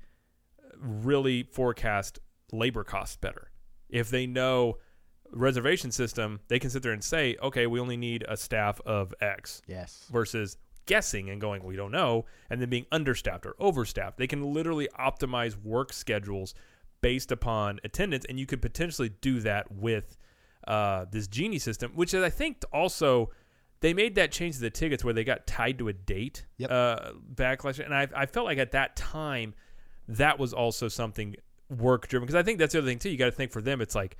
really 0.76 1.42
forecast 1.42 2.18
labor 2.52 2.84
costs 2.84 3.16
better. 3.16 3.50
If 3.88 4.10
they 4.10 4.26
know 4.26 4.78
reservation 5.32 5.90
system, 5.90 6.40
they 6.48 6.58
can 6.58 6.70
sit 6.70 6.82
there 6.82 6.92
and 6.92 7.02
say, 7.02 7.36
okay, 7.42 7.66
we 7.66 7.80
only 7.80 7.96
need 7.96 8.24
a 8.28 8.36
staff 8.36 8.80
of 8.86 9.12
X 9.20 9.60
Yes. 9.66 10.06
versus 10.10 10.56
guessing 10.88 11.30
and 11.30 11.40
going, 11.40 11.62
we 11.62 11.76
don't 11.76 11.92
know, 11.92 12.24
and 12.50 12.60
then 12.60 12.68
being 12.68 12.86
understaffed 12.90 13.46
or 13.46 13.54
overstaffed. 13.60 14.16
They 14.16 14.26
can 14.26 14.52
literally 14.52 14.88
optimize 14.98 15.54
work 15.62 15.92
schedules 15.92 16.54
based 17.00 17.30
upon 17.30 17.78
attendance, 17.84 18.24
and 18.28 18.40
you 18.40 18.46
could 18.46 18.60
potentially 18.60 19.10
do 19.20 19.38
that 19.40 19.70
with 19.70 20.16
uh, 20.66 21.04
this 21.12 21.28
Genie 21.28 21.60
system, 21.60 21.92
which 21.94 22.12
is, 22.12 22.24
I 22.24 22.30
think, 22.30 22.64
also 22.72 23.30
they 23.80 23.94
made 23.94 24.16
that 24.16 24.32
change 24.32 24.56
to 24.56 24.60
the 24.60 24.70
tickets 24.70 25.04
where 25.04 25.14
they 25.14 25.22
got 25.22 25.46
tied 25.46 25.78
to 25.78 25.86
a 25.86 25.92
date 25.92 26.44
Yep. 26.56 26.70
uh, 26.72 27.12
backlash, 27.32 27.78
and 27.78 27.94
I, 27.94 28.08
I 28.16 28.26
felt 28.26 28.46
like 28.46 28.58
at 28.58 28.72
that 28.72 28.96
time 28.96 29.54
that 30.08 30.38
was 30.38 30.52
also 30.52 30.88
something 30.88 31.36
work 31.70 32.08
driven 32.08 32.26
because 32.26 32.34
I 32.34 32.42
think 32.42 32.58
that's 32.58 32.72
the 32.72 32.80
other 32.80 32.88
thing 32.88 32.98
too. 32.98 33.10
You 33.10 33.18
got 33.18 33.26
to 33.26 33.32
think 33.32 33.52
for 33.52 33.62
them, 33.62 33.80
it's 33.80 33.94
like 33.94 34.16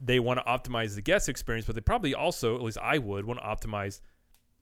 they 0.00 0.20
want 0.20 0.38
to 0.38 0.44
optimize 0.44 0.94
the 0.94 1.02
guest 1.02 1.28
experience, 1.28 1.66
but 1.66 1.74
they 1.74 1.80
probably 1.80 2.14
also, 2.14 2.54
at 2.54 2.62
least 2.62 2.78
I 2.80 2.98
would, 2.98 3.24
want 3.24 3.40
to 3.40 3.46
optimize 3.46 4.00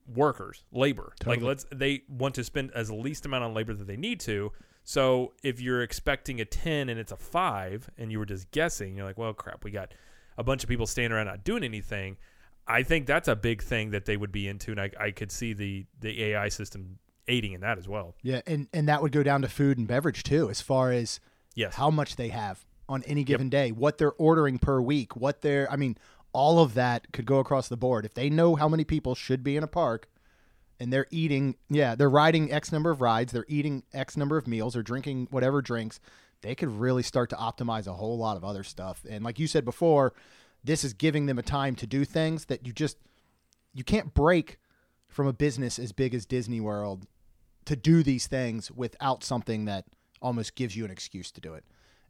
workers, 0.07 0.63
labor. 0.71 1.13
Like 1.25 1.41
let's 1.41 1.65
they 1.71 2.03
want 2.09 2.35
to 2.35 2.43
spend 2.43 2.71
as 2.73 2.89
least 2.91 3.25
amount 3.25 3.43
on 3.43 3.53
labor 3.53 3.73
that 3.73 3.87
they 3.87 3.97
need 3.97 4.19
to. 4.21 4.51
So 4.83 5.33
if 5.43 5.59
you're 5.59 5.81
expecting 5.81 6.39
a 6.39 6.45
10 6.45 6.87
and 6.89 6.97
it's 6.99 7.11
a 7.11 7.17
5 7.17 7.89
and 7.97 8.11
you 8.11 8.19
were 8.19 8.25
just 8.25 8.49
guessing, 8.51 8.95
you're 8.95 9.05
like, 9.05 9.17
"Well, 9.17 9.33
crap, 9.33 9.63
we 9.63 9.71
got 9.71 9.93
a 10.37 10.43
bunch 10.43 10.63
of 10.63 10.69
people 10.69 10.87
standing 10.87 11.11
around 11.11 11.25
not 11.27 11.43
doing 11.43 11.63
anything." 11.63 12.17
I 12.67 12.83
think 12.83 13.05
that's 13.07 13.27
a 13.27 13.35
big 13.35 13.61
thing 13.61 13.91
that 13.91 14.05
they 14.05 14.17
would 14.17 14.31
be 14.31 14.47
into 14.47 14.71
and 14.71 14.79
I, 14.81 14.91
I 14.99 15.11
could 15.11 15.31
see 15.31 15.53
the 15.53 15.85
the 15.99 16.23
AI 16.23 16.49
system 16.49 16.99
aiding 17.27 17.53
in 17.53 17.61
that 17.61 17.77
as 17.77 17.87
well. 17.87 18.15
Yeah, 18.23 18.41
and 18.47 18.67
and 18.73 18.87
that 18.87 19.01
would 19.01 19.11
go 19.11 19.23
down 19.23 19.41
to 19.41 19.49
food 19.49 19.77
and 19.77 19.87
beverage 19.87 20.23
too, 20.23 20.49
as 20.49 20.61
far 20.61 20.91
as 20.91 21.19
Yes. 21.55 21.75
how 21.75 21.89
much 21.89 22.15
they 22.15 22.29
have 22.29 22.65
on 22.89 23.03
any 23.03 23.23
given 23.23 23.49
day, 23.49 23.71
what 23.71 23.97
they're 23.97 24.13
ordering 24.13 24.59
per 24.59 24.79
week, 24.79 25.15
what 25.15 25.41
they're 25.41 25.69
I 25.71 25.75
mean, 25.75 25.97
all 26.37 26.59
of 26.59 26.75
that 26.75 27.11
could 27.11 27.25
go 27.25 27.39
across 27.39 27.67
the 27.67 27.75
board. 27.75 28.05
If 28.05 28.13
they 28.13 28.29
know 28.29 28.55
how 28.55 28.69
many 28.69 28.83
people 28.83 29.15
should 29.15 29.43
be 29.43 29.57
in 29.57 29.63
a 29.63 29.67
park 29.67 30.07
and 30.79 30.93
they're 30.93 31.07
eating, 31.09 31.55
yeah, 31.67 31.95
they're 31.95 32.11
riding 32.11 32.51
X 32.51 32.71
number 32.71 32.91
of 32.91 33.01
rides, 33.01 33.33
they're 33.33 33.47
eating 33.47 33.81
X 33.91 34.15
number 34.15 34.37
of 34.37 34.45
meals 34.45 34.75
or 34.75 34.83
drinking 34.83 35.29
whatever 35.31 35.63
drinks, 35.63 35.99
they 36.41 36.53
could 36.53 36.69
really 36.69 37.01
start 37.01 37.31
to 37.31 37.35
optimize 37.35 37.87
a 37.87 37.93
whole 37.93 38.19
lot 38.19 38.37
of 38.37 38.43
other 38.43 38.63
stuff. 38.63 39.03
And 39.09 39.25
like 39.25 39.39
you 39.39 39.47
said 39.47 39.65
before, 39.65 40.13
this 40.63 40.83
is 40.83 40.93
giving 40.93 41.25
them 41.25 41.39
a 41.39 41.41
time 41.41 41.73
to 41.73 41.87
do 41.87 42.05
things 42.05 42.45
that 42.45 42.67
you 42.67 42.71
just 42.71 42.97
you 43.73 43.83
can't 43.83 44.13
break 44.13 44.59
from 45.07 45.25
a 45.25 45.33
business 45.33 45.79
as 45.79 45.91
big 45.91 46.13
as 46.13 46.27
Disney 46.27 46.61
World 46.61 47.07
to 47.65 47.75
do 47.75 48.03
these 48.03 48.27
things 48.27 48.69
without 48.69 49.23
something 49.23 49.65
that 49.65 49.85
almost 50.21 50.53
gives 50.53 50.75
you 50.75 50.85
an 50.85 50.91
excuse 50.91 51.31
to 51.31 51.41
do 51.41 51.55
it. 51.55 51.65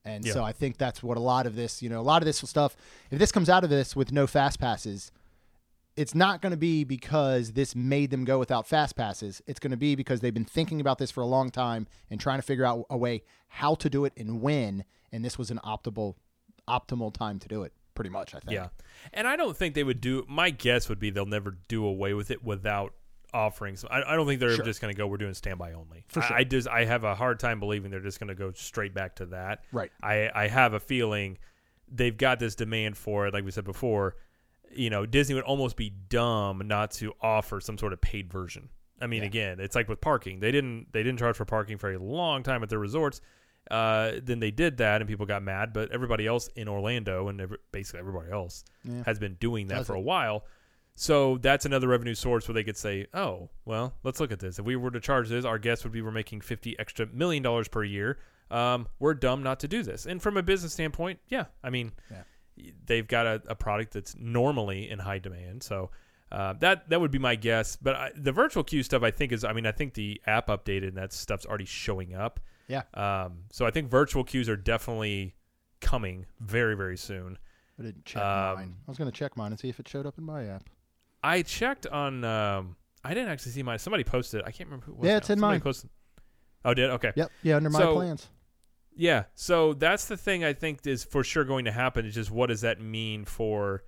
And 0.05 0.25
Yeah. 0.25 0.33
so 0.33 0.43
I 0.43 0.51
think 0.53 0.77
that's 0.77 1.03
what 1.03 1.17
a 1.17 1.21
lot 1.21 1.45
of 1.45 1.55
this, 1.55 1.81
you 1.81 1.89
know, 1.89 1.99
a 1.99 2.03
lot 2.03 2.21
of 2.21 2.25
this 2.25 2.37
stuff, 2.37 2.75
if 3.11 3.19
this 3.19 3.31
comes 3.31 3.49
out 3.49 3.63
of 3.63 3.69
this 3.69 3.95
with 3.95 4.11
no 4.11 4.25
fast 4.27 4.59
passes, 4.59 5.11
it's 5.95 6.13
not 6.13 6.41
going 6.41 6.51
to 6.51 6.57
be 6.57 6.83
because 6.83 7.53
this 7.53 7.75
made 7.75 8.11
them 8.11 8.23
go 8.23 8.37
without 8.37 8.67
fast 8.67 8.95
passes. 8.95 9.41
It's 9.47 9.59
going 9.59 9.71
to 9.71 9.77
be 9.77 9.95
because 9.95 10.21
they've 10.21 10.33
been 10.33 10.45
thinking 10.45 10.79
about 10.79 10.99
this 10.99 11.09
for 11.09 11.21
a 11.21 11.25
long 11.25 11.49
time 11.49 11.87
and 12.11 12.19
trying 12.19 12.37
to 12.37 12.43
figure 12.43 12.65
out 12.65 12.85
a 12.89 12.95
way 12.97 13.23
how 13.47 13.73
to 13.75 13.89
do 13.89 14.05
it 14.05 14.13
and 14.15 14.41
when. 14.41 14.85
And 15.11 15.25
this 15.25 15.37
was 15.37 15.49
an 15.49 15.59
optimal, 15.65 16.15
optimal 16.67 17.13
time 17.13 17.39
to 17.39 17.47
do 17.47 17.63
it. 17.63 17.73
Pretty 17.95 18.11
much, 18.11 18.35
I 18.35 18.39
think. 18.39 18.51
Yeah. 18.51 18.67
And 19.11 19.27
I 19.27 19.35
don't 19.35 19.57
think 19.57 19.73
they 19.73 19.83
would 19.83 19.99
do 20.01 20.23
my 20.29 20.51
guess 20.51 20.87
would 20.87 20.99
be 20.99 21.09
they'll 21.09 21.25
never 21.25 21.57
do 21.67 21.83
away 21.83 22.13
with 22.13 22.29
it 22.29 22.43
without 22.43 22.93
offering 23.33 23.75
some 23.75 23.89
I, 23.91 24.01
I 24.03 24.15
don't 24.15 24.25
think 24.27 24.39
they're 24.39 24.55
Sure. 24.55 24.63
just 24.65 24.79
gonna 24.81 24.93
go 24.93 25.07
we're 25.07 25.17
doing 25.17 25.33
standby 25.33 25.73
only. 25.73 26.05
For 26.07 26.21
I- 26.21 26.27
sure. 26.27 26.37
I, 26.37 26.43
just 26.43 26.67
I 26.67 26.85
have 26.85 27.03
a 27.03 27.13
hard 27.15 27.39
time 27.39 27.59
believing 27.59 27.91
they're 27.91 27.99
just 27.99 28.19
gonna 28.19 28.35
go 28.35 28.51
straight 28.53 28.93
back 28.93 29.15
to 29.17 29.25
that. 29.27 29.63
Right. 29.71 29.91
I, 30.01 30.29
I 30.33 30.47
have 30.47 30.73
a 30.73 30.79
feeling 30.79 31.37
they've 31.91 32.15
got 32.17 32.39
this 32.39 32.55
demand 32.55 32.97
for 32.97 33.27
it, 33.27 33.33
like 33.33 33.43
we 33.45 33.51
said 33.51 33.63
before. 33.65 34.15
You 34.71 34.89
know, 34.89 35.05
Disney 35.05 35.35
would 35.35 35.45
almost 35.45 35.75
be 35.77 35.89
dumb 36.09 36.61
not 36.65 36.91
to 36.91 37.13
offer 37.21 37.59
some 37.61 37.77
sort 37.77 37.93
of 37.93 38.01
paid 38.01 38.31
version. 38.31 38.69
I 39.01 39.07
mean, 39.07 39.21
Yeah. 39.21 39.27
again, 39.27 39.59
it's 39.59 39.75
like 39.75 39.87
with 39.87 40.01
parking. 40.01 40.39
They 40.39 40.51
didn't 40.51 40.87
they 40.91 41.03
didn't 41.03 41.19
charge 41.19 41.37
for 41.37 41.45
parking 41.45 41.77
for 41.77 41.91
a 41.93 41.97
long 41.99 42.43
time 42.43 42.63
at 42.63 42.69
their 42.69 42.79
resorts. 42.79 43.21
Uh, 43.69 44.13
then 44.23 44.39
they 44.39 44.49
did 44.51 44.77
that, 44.77 45.01
and 45.01 45.07
people 45.09 45.25
got 45.25 45.43
mad. 45.43 45.73
But 45.73 45.91
everybody 45.91 46.25
else 46.25 46.47
in 46.55 46.67
Orlando, 46.69 47.27
and 47.27 47.41
every, 47.41 47.57
basically 47.73 47.99
everybody 47.99 48.31
else, 48.31 48.63
Yeah. 48.85 49.03
has 49.05 49.19
been 49.19 49.33
doing 49.35 49.67
that 49.67 49.79
Does 49.79 49.87
for 49.87 49.93
a 49.95 49.99
while. 50.01 50.45
So 50.99 51.37
that's 51.37 51.63
another 51.63 51.87
revenue 51.87 52.15
source 52.15 52.47
where 52.47 52.53
they 52.55 52.63
could 52.63 52.75
say, 52.75 53.05
"Oh, 53.13 53.49
well, 53.65 53.93
let's 54.03 54.19
look 54.19 54.31
at 54.31 54.39
this. 54.39 54.57
If 54.57 54.65
we 54.65 54.75
were 54.75 54.89
to 54.89 54.99
charge 54.99 55.29
this, 55.29 55.45
our 55.45 55.59
guess 55.59 55.83
would 55.83 55.93
be 55.93 56.01
we're 56.01 56.09
making 56.11 56.41
fifty 56.41 56.77
extra 56.79 57.05
million 57.05 57.43
dollars 57.43 57.67
per 57.67 57.83
year. 57.83 58.17
Um, 58.49 58.87
we're 58.97 59.13
dumb 59.13 59.43
not 59.43 59.59
to 59.59 59.67
do 59.67 59.83
this." 59.83 60.07
And 60.07 60.19
from 60.19 60.37
a 60.37 60.41
business 60.43 60.73
standpoint, 60.73 61.19
yeah, 61.27 61.45
I 61.63 61.69
mean, 61.69 61.91
Yeah. 62.09 62.23
they've 62.87 63.07
got 63.07 63.27
a, 63.27 63.41
a 63.47 63.53
product 63.55 63.93
that's 63.93 64.15
normally 64.17 64.89
in 64.89 64.97
high 64.97 65.19
demand. 65.19 65.61
So 65.61 65.91
uh, 66.31 66.53
that 66.61 66.89
that 66.89 66.99
would 66.99 67.11
be 67.11 67.19
my 67.19 67.35
guess. 67.35 67.75
But 67.75 67.95
I, 67.95 68.11
the 68.15 68.31
virtual 68.31 68.63
queue 68.63 68.81
stuff, 68.81 69.03
I 69.03 69.11
think 69.11 69.31
is, 69.31 69.43
I 69.43 69.53
mean, 69.53 69.67
I 69.67 69.71
think 69.73 69.93
the 69.93 70.19
app 70.25 70.47
updated 70.47 70.87
and 70.87 70.97
that 70.97 71.13
stuff's 71.13 71.45
already 71.45 71.65
showing 71.65 72.15
up. 72.15 72.39
Yeah. 72.67 72.81
Um, 72.95 73.43
so 73.51 73.67
I 73.67 73.71
think 73.71 73.91
virtual 73.91 74.23
queues 74.23 74.49
are 74.49 74.57
definitely 74.57 75.35
coming 75.79 76.25
very 76.39 76.75
very 76.75 76.97
soon. 76.97 77.37
I 77.79 77.83
didn't 77.83 78.03
check 78.05 78.23
Um, 78.23 78.55
mine. 78.55 78.75
I 78.87 78.89
was 78.91 78.97
going 78.97 79.11
to 79.11 79.15
check 79.15 79.37
mine 79.37 79.51
and 79.51 79.59
see 79.59 79.69
if 79.69 79.79
it 79.79 79.87
showed 79.87 80.07
up 80.07 80.17
in 80.17 80.23
my 80.23 80.45
app. 80.47 80.63
I 81.23 81.41
checked 81.41 81.87
on. 81.87 82.23
Um, 82.23 82.75
I 83.03 83.13
didn't 83.13 83.29
actually 83.29 83.51
see 83.53 83.63
mine. 83.63 83.79
Somebody 83.79 84.03
posted. 84.03 84.41
I 84.45 84.51
can't 84.51 84.67
remember 84.69 84.85
who. 84.85 84.93
Was 84.95 85.05
Yeah, 85.05 85.11
now. 85.13 85.17
it's 85.17 85.29
in 85.29 85.37
Somebody 85.39 85.53
mine. 85.55 85.61
Posted. 85.61 85.89
Oh, 86.65 86.73
did 86.73 86.89
okay. 86.91 87.11
Yep. 87.15 87.31
Yeah, 87.43 87.55
under 87.57 87.69
my 87.69 87.79
So- 87.79 87.95
plans. 87.95 88.27
Yeah. 88.95 89.25
So 89.35 89.73
that's 89.73 90.05
the 90.05 90.17
thing. 90.17 90.43
I 90.43 90.53
think 90.53 90.85
is 90.87 91.03
for 91.03 91.23
sure 91.23 91.43
going 91.43 91.65
to 91.65 91.71
happen. 91.71 92.05
Is 92.05 92.15
just 92.15 92.31
what 92.31 92.47
does 92.47 92.61
that 92.61 92.81
mean 92.81 93.25
for, 93.25 93.83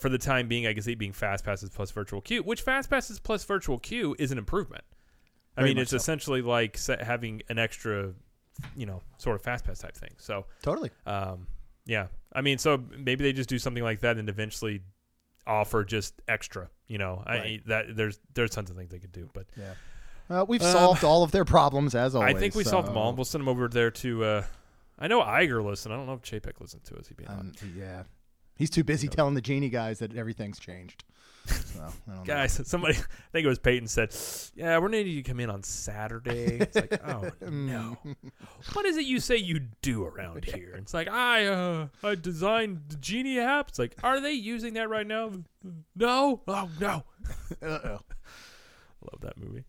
for 0.00 0.08
the 0.08 0.18
time 0.18 0.48
being? 0.48 0.66
I 0.66 0.72
guess 0.72 0.86
it 0.88 0.98
being 0.98 1.12
fast 1.12 1.44
passes 1.44 1.70
plus 1.70 1.92
virtual 1.92 2.20
queue, 2.20 2.42
which 2.42 2.60
fast 2.62 2.90
passes 2.90 3.20
plus 3.20 3.44
virtual 3.44 3.78
queue 3.78 4.16
is 4.18 4.32
an 4.32 4.38
improvement. 4.38 4.82
I 5.56 5.60
Very 5.60 5.70
mean, 5.70 5.76
much 5.76 5.82
it's 5.82 5.90
so. 5.92 5.96
essentially 5.98 6.42
like 6.42 6.78
having 6.84 7.42
an 7.48 7.58
extra 7.60 8.12
you 8.76 8.86
know, 8.86 9.02
sort 9.18 9.34
of 9.36 9.42
fast 9.42 9.64
pass 9.64 9.78
type 9.80 9.96
thing. 9.96 10.12
So, 10.18 10.46
Totally. 10.62 10.90
um, 11.06 11.48
yeah, 11.86 12.06
I 12.32 12.40
mean, 12.40 12.58
so 12.58 12.82
maybe 12.96 13.24
they 13.24 13.32
just 13.32 13.48
do 13.48 13.58
something 13.58 13.82
like 13.82 14.00
that 14.00 14.16
and 14.16 14.28
eventually 14.28 14.80
offer 15.46 15.84
just 15.84 16.14
extra. 16.28 16.68
You 16.86 16.98
know, 16.98 17.22
I 17.26 17.60
that 17.66 17.96
there's 17.96 18.20
there's 18.34 18.50
tons 18.50 18.70
of 18.70 18.76
things 18.76 18.90
they 18.90 18.98
could 18.98 19.12
do, 19.12 19.28
but 19.32 19.46
Yeah. 19.56 19.74
Uh, 20.30 20.44
we've 20.48 20.62
Um, 20.62 20.72
solved 20.72 21.04
all 21.04 21.22
of 21.22 21.32
their 21.32 21.44
problems 21.44 21.94
as 21.94 22.14
always. 22.14 22.34
I 22.34 22.38
think 22.38 22.54
we 22.54 22.64
solved 22.64 22.88
them 22.88 22.96
all. 22.96 23.12
We'll 23.12 23.26
send 23.26 23.42
them 23.42 23.48
over 23.48 23.68
there 23.68 23.90
to. 23.90 24.24
Uh, 24.24 24.44
I 24.98 25.06
know 25.08 25.20
Iger 25.20 25.62
listened. 25.64 25.92
I 25.92 25.96
don't 25.98 26.06
know 26.06 26.14
if 26.14 26.22
Chapek 26.22 26.60
listened 26.60 26.84
to 26.84 26.96
us. 26.96 27.08
He'd 27.08 27.16
be 27.18 27.26
Um, 27.26 27.52
yeah. 27.76 28.04
He's 28.56 28.70
too 28.70 28.84
busy 28.84 29.08
telling 29.08 29.34
the 29.34 29.40
genie 29.42 29.68
guys 29.68 29.98
that 29.98 30.14
everything's 30.16 30.58
changed. 30.58 31.04
So, 31.46 31.80
I 31.80 31.82
don't 32.06 32.16
know. 32.18 32.22
guys. 32.24 32.60
Somebody, 32.68 32.94
I 32.94 33.30
think 33.32 33.44
it 33.44 33.48
was 33.48 33.58
Peyton 33.58 33.86
said, 33.88 34.14
"Yeah, 34.54 34.78
we're 34.78 34.88
needing 34.88 35.12
you 35.12 35.22
to 35.22 35.28
come 35.28 35.40
in 35.40 35.50
on 35.50 35.62
Saturday." 35.62 36.58
It's 36.60 36.76
like, 36.76 37.00
oh 37.06 37.30
no, 37.50 37.98
what 38.72 38.86
is 38.86 38.96
it 38.96 39.04
you 39.04 39.20
say 39.20 39.36
you 39.36 39.60
do 39.82 40.04
around 40.04 40.44
here? 40.54 40.74
It's 40.78 40.94
like 40.94 41.08
I, 41.08 41.46
uh, 41.46 41.88
I 42.02 42.14
designed 42.14 42.82
the 42.88 42.96
Genie 42.96 43.38
app. 43.38 43.68
It's 43.68 43.78
like, 43.78 43.96
are 44.02 44.20
they 44.20 44.32
using 44.32 44.74
that 44.74 44.88
right 44.88 45.06
now? 45.06 45.32
No, 45.94 46.40
oh 46.48 46.70
no. 46.80 47.04
Uh-oh. 47.62 48.00
Love 49.12 49.20
that 49.20 49.36
movie. 49.36 49.64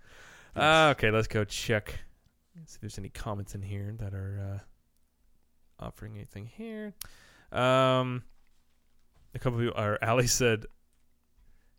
Uh, 0.55 0.93
okay, 0.95 1.11
let's 1.11 1.27
go 1.27 1.43
check. 1.43 1.99
See 2.65 2.75
if 2.75 2.81
there's 2.81 2.97
any 2.97 3.09
comments 3.09 3.53
in 3.53 3.61
here 3.61 3.93
that 3.99 4.13
are 4.13 4.61
uh, 5.81 5.85
offering 5.85 6.15
anything 6.15 6.45
here. 6.45 6.93
Um, 7.51 8.23
a 9.33 9.39
couple 9.39 9.59
of 9.59 9.65
people, 9.65 9.81
or 9.81 10.01
Ali 10.01 10.27
said 10.27 10.65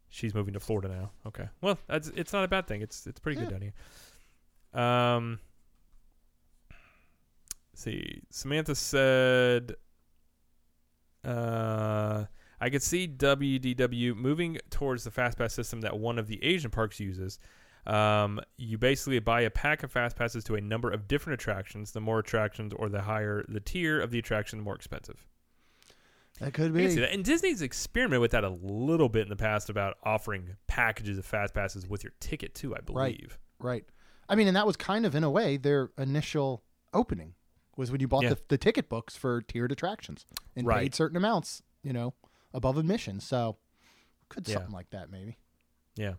she's 0.09 0.35
moving 0.35 0.55
to 0.55 0.61
Florida 0.61 0.89
now. 0.89 1.11
Okay, 1.27 1.49
well, 1.61 1.79
that's 1.87 2.09
it's 2.17 2.33
not 2.33 2.45
a 2.45 2.49
bad 2.49 2.67
thing. 2.67 2.83
It's 2.83 3.07
it's 3.07 3.21
pretty 3.21 3.41
good 3.41 3.51
down 3.51 3.63
here. 3.63 4.83
Um, 4.83 5.39
see, 7.75 8.23
Samantha 8.31 8.75
said, 8.75 9.75
uh, 11.25 12.25
I 12.61 12.71
could 12.71 12.83
see 12.83 13.09
WDW 13.09 14.15
moving 14.17 14.59
towards 14.71 15.05
the 15.05 15.11
fast 15.11 15.39
pass 15.39 15.55
system 15.55 15.81
that 15.83 15.99
one 15.99 16.19
of 16.19 16.27
the 16.27 16.43
Asian 16.45 16.71
parks 16.71 17.01
uses. 17.01 17.39
Um, 17.87 18.41
you 18.57 18.79
basically 18.79 19.21
buy 19.21 19.43
a 19.43 19.51
pack 19.51 19.85
of 19.85 19.93
fast 19.93 20.17
passes 20.17 20.43
to 20.45 20.57
a 20.57 20.61
number 20.61 20.91
of 20.91 21.07
different 21.07 21.41
attractions. 21.41 21.93
The 21.93 22.01
more 22.01 22.19
attractions 22.19 22.73
or 22.75 22.89
the 22.89 23.03
higher 23.03 23.45
the 23.49 23.61
tier 23.61 24.01
of 24.01 24.11
the 24.11 24.19
attraction, 24.19 24.59
the 24.59 24.65
more 24.65 24.75
expensive. 24.75 25.25
That 26.41 26.53
could 26.53 26.77
I 26.77 26.81
can 26.81 26.91
see 26.91 26.97
be. 26.97 27.01
that. 27.01 27.13
And 27.13 27.25
Disney's 27.25 27.63
experimented 27.63 28.21
with 28.21 28.33
that 28.33 28.45
a 28.45 28.51
little 28.51 29.09
bit 29.09 29.23
in 29.23 29.29
the 29.31 29.37
past 29.37 29.71
about 29.71 29.97
offering 30.03 30.57
packages 30.67 31.17
of 31.19 31.25
fast 31.25 31.55
passes 31.55 31.87
with 31.89 32.05
your 32.05 32.13
ticket 32.21 32.55
too, 32.55 32.75
I 32.75 32.79
Right. 32.79 32.87
believe. 32.87 33.39
Right. 33.59 33.85
I 34.29 34.35
mean, 34.35 34.47
and 34.49 34.57
that 34.57 34.67
was 34.67 34.77
kind 34.77 35.07
of, 35.07 35.15
in 35.15 35.25
a 35.25 35.31
way, 35.31 35.57
their 35.57 35.91
initial 35.97 36.63
opening 36.93 37.35
was 37.77 37.91
when 37.91 38.01
you 38.01 38.09
bought 38.09 38.25
Yeah. 38.25 38.31
the, 38.31 38.39
the 38.49 38.59
ticket 38.59 38.89
books 38.89 39.17
for 39.17 39.41
tiered 39.43 39.73
attractions 39.73 40.27
and 40.55 40.67
Right. 40.67 40.81
paid 40.81 40.95
certain 40.95 41.17
amounts, 41.17 41.63
you 41.83 41.93
know, 41.93 42.15
above 42.53 42.77
admission. 42.77 43.21
So 43.21 43.57
could 44.29 44.47
Yeah. 44.49 44.55
something 44.57 44.73
like 44.73 44.91
that 44.91 45.11
maybe. 45.11 45.39
Yeah. 45.95 46.15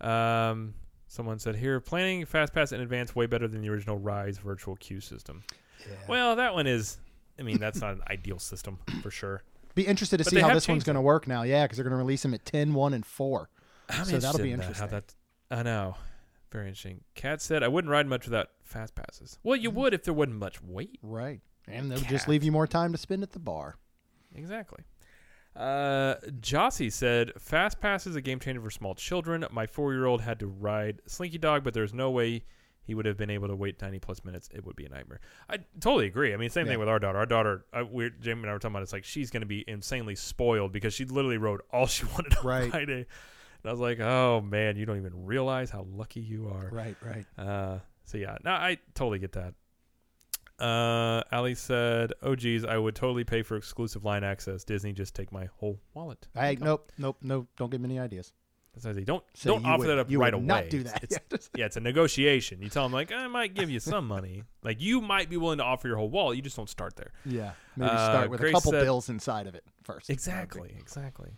Um, 0.00 0.74
someone 1.06 1.38
said 1.38 1.56
here, 1.56 1.80
planning 1.80 2.24
fast 2.24 2.52
pass 2.52 2.72
in 2.72 2.80
advance 2.80 3.14
way 3.14 3.26
better 3.26 3.48
than 3.48 3.60
the 3.62 3.68
original 3.68 3.98
Rise 3.98 4.38
virtual 4.38 4.76
queue 4.76 5.00
system. 5.00 5.42
Yeah. 5.86 5.96
Well, 6.08 6.36
that 6.36 6.54
one 6.54 6.66
is. 6.66 6.98
I 7.38 7.42
mean, 7.42 7.58
that's 7.58 7.80
not 7.80 7.92
an 7.94 8.02
ideal 8.10 8.38
system 8.38 8.78
for 9.02 9.10
sure. 9.10 9.42
Be 9.74 9.86
interested 9.86 10.18
to 10.18 10.24
But 10.24 10.32
see 10.32 10.40
how 10.40 10.52
this 10.54 10.66
one's 10.66 10.82
going 10.84 10.96
to 10.96 11.00
work 11.00 11.28
now. 11.28 11.42
Yeah, 11.44 11.64
because 11.64 11.76
they're 11.76 11.84
going 11.84 11.92
to 11.96 12.02
release 12.02 12.22
them 12.22 12.34
at 12.34 12.44
10, 12.44 12.74
1, 12.74 12.94
and 12.94 13.06
4. 13.06 13.48
I'm 13.90 14.04
So 14.04 14.18
that'll 14.18 14.38
be 14.40 14.50
in 14.50 14.58
that, 14.58 14.64
interesting. 14.64 14.88
How 14.88 15.00
that, 15.00 15.14
I 15.50 15.62
know. 15.62 15.96
Very 16.50 16.66
interesting. 16.66 17.02
Kat 17.14 17.40
said, 17.40 17.62
I 17.62 17.68
wouldn't 17.68 17.90
ride 17.90 18.06
much 18.06 18.24
without 18.24 18.48
fast 18.64 18.94
passes. 18.94 19.38
Well, 19.42 19.58
Mm. 19.58 19.62
you 19.62 19.70
would 19.70 19.94
if 19.94 20.02
there 20.04 20.14
wasn't 20.14 20.36
much 20.38 20.62
wait. 20.62 20.98
Right. 21.02 21.40
And 21.68 21.90
they'll 21.90 22.00
Cat. 22.00 22.08
just 22.10 22.26
leave 22.28 22.42
you 22.42 22.50
more 22.50 22.66
time 22.66 22.90
to 22.92 22.98
spend 22.98 23.22
at 23.22 23.32
the 23.32 23.38
bar. 23.38 23.76
Exactly. 24.34 24.82
Uh, 25.54 26.16
Jossie 26.40 26.92
said, 26.92 27.32
Fast 27.38 27.80
Pass 27.80 28.06
is 28.06 28.14
a 28.16 28.20
game 28.20 28.38
changer 28.40 28.60
for 28.60 28.70
small 28.70 28.94
children. 28.94 29.44
My 29.50 29.66
four 29.66 29.92
year 29.92 30.06
old 30.06 30.22
had 30.22 30.38
to 30.40 30.46
ride 30.46 31.02
Slinky 31.06 31.38
Dog, 31.38 31.64
but 31.64 31.74
there's 31.74 31.92
no 31.94 32.10
way 32.10 32.44
he 32.88 32.94
would 32.94 33.04
have 33.06 33.16
been 33.18 33.28
able 33.30 33.46
to 33.48 33.54
wait 33.54 33.80
90 33.80 33.98
plus 34.00 34.24
minutes. 34.24 34.48
It 34.52 34.64
would 34.64 34.74
be 34.74 34.86
a 34.86 34.88
nightmare. 34.88 35.20
I 35.48 35.58
totally 35.78 36.06
agree. 36.06 36.32
I 36.32 36.38
mean, 36.38 36.48
same 36.48 36.64
Yeah. 36.66 36.72
thing 36.72 36.78
with 36.80 36.88
our 36.88 36.98
daughter. 36.98 37.18
Our 37.18 37.26
daughter, 37.26 37.66
uh, 37.72 37.84
we're, 37.88 38.08
Jamie 38.08 38.40
and 38.40 38.50
I 38.50 38.54
were 38.54 38.58
talking 38.58 38.72
about 38.74 38.82
it's 38.82 38.94
like 38.94 39.04
she's 39.04 39.30
going 39.30 39.42
to 39.42 39.46
be 39.46 39.62
insanely 39.68 40.14
spoiled 40.16 40.72
because 40.72 40.94
she 40.94 41.04
literally 41.04 41.36
rode 41.36 41.60
all 41.70 41.86
she 41.86 42.04
wanted 42.14 42.34
on 42.38 42.46
Right. 42.46 42.70
Friday. 42.70 43.04
And 43.62 43.66
I 43.66 43.70
was 43.70 43.78
like, 43.80 44.00
oh, 44.00 44.40
man, 44.40 44.76
you 44.76 44.86
don't 44.86 44.96
even 44.96 45.26
realize 45.26 45.68
how 45.70 45.86
lucky 45.92 46.20
you 46.20 46.48
are. 46.48 46.70
Right, 46.72 46.96
right. 47.04 47.26
Uh, 47.36 47.80
so 48.04 48.16
yeah, 48.16 48.38
no, 48.42 48.52
I 48.52 48.78
totally 48.94 49.18
get 49.18 49.32
that. 49.32 49.52
Uh, 50.58 51.22
Ali 51.30 51.54
said, 51.54 52.12
"Oh 52.20 52.34
geez, 52.34 52.64
I 52.64 52.78
would 52.78 52.96
totally 52.96 53.22
pay 53.22 53.42
for 53.42 53.56
exclusive 53.56 54.04
line 54.04 54.24
access. 54.24 54.64
Disney, 54.64 54.92
just 54.92 55.14
take 55.14 55.30
my 55.30 55.44
whole 55.58 55.78
wallet." 55.94 56.26
I 56.34 56.56
nope, 56.60 56.90
nope, 56.98 57.18
nope. 57.22 57.46
Don't 57.56 57.70
give 57.70 57.80
me 57.80 57.84
any 57.90 58.00
ideas. 58.00 58.32
That's 58.82 58.84
what 58.86 58.96
I 58.96 58.98
say. 59.00 59.04
Don't 59.04 59.24
So 59.34 59.50
don't 59.54 59.66
offer 59.66 59.78
would- 59.80 59.88
that 59.88 59.98
up 59.98 60.06
right 60.10 60.32
away. 60.34 60.44
not 60.44 60.70
do 60.70 60.82
that. 60.84 61.04
It's, 61.04 61.50
yeah, 61.56 61.66
it's 61.66 61.76
a 61.76 61.80
negotiation. 61.80 62.62
You 62.62 62.68
tell 62.68 62.84
them 62.84 62.92
like, 62.92 63.12
I 63.12 63.26
might 63.26 63.54
give 63.54 63.70
you 63.70 63.80
some 63.80 64.06
money. 64.06 64.44
Like 64.62 64.80
you 64.82 65.00
might 65.00 65.30
be 65.30 65.36
willing 65.38 65.58
to 65.58 65.64
offer 65.64 65.88
your 65.88 65.96
whole 65.96 66.10
wallet. 66.10 66.36
You 66.36 66.42
just 66.42 66.56
don't 66.56 66.68
start 66.68 66.94
there. 66.96 67.12
Yeah, 67.24 67.52
maybe 67.76 67.90
Uh, 67.90 67.96
start 68.12 68.28
with 68.30 68.40
Grace 68.40 68.50
a 68.50 68.54
couple 68.54 68.72
said- 68.72 68.82
bills 68.82 69.08
inside 69.08 69.46
of 69.46 69.54
it 69.54 69.64
first. 69.82 70.10
Exactly, 70.10 70.74
exactly. 70.78 71.30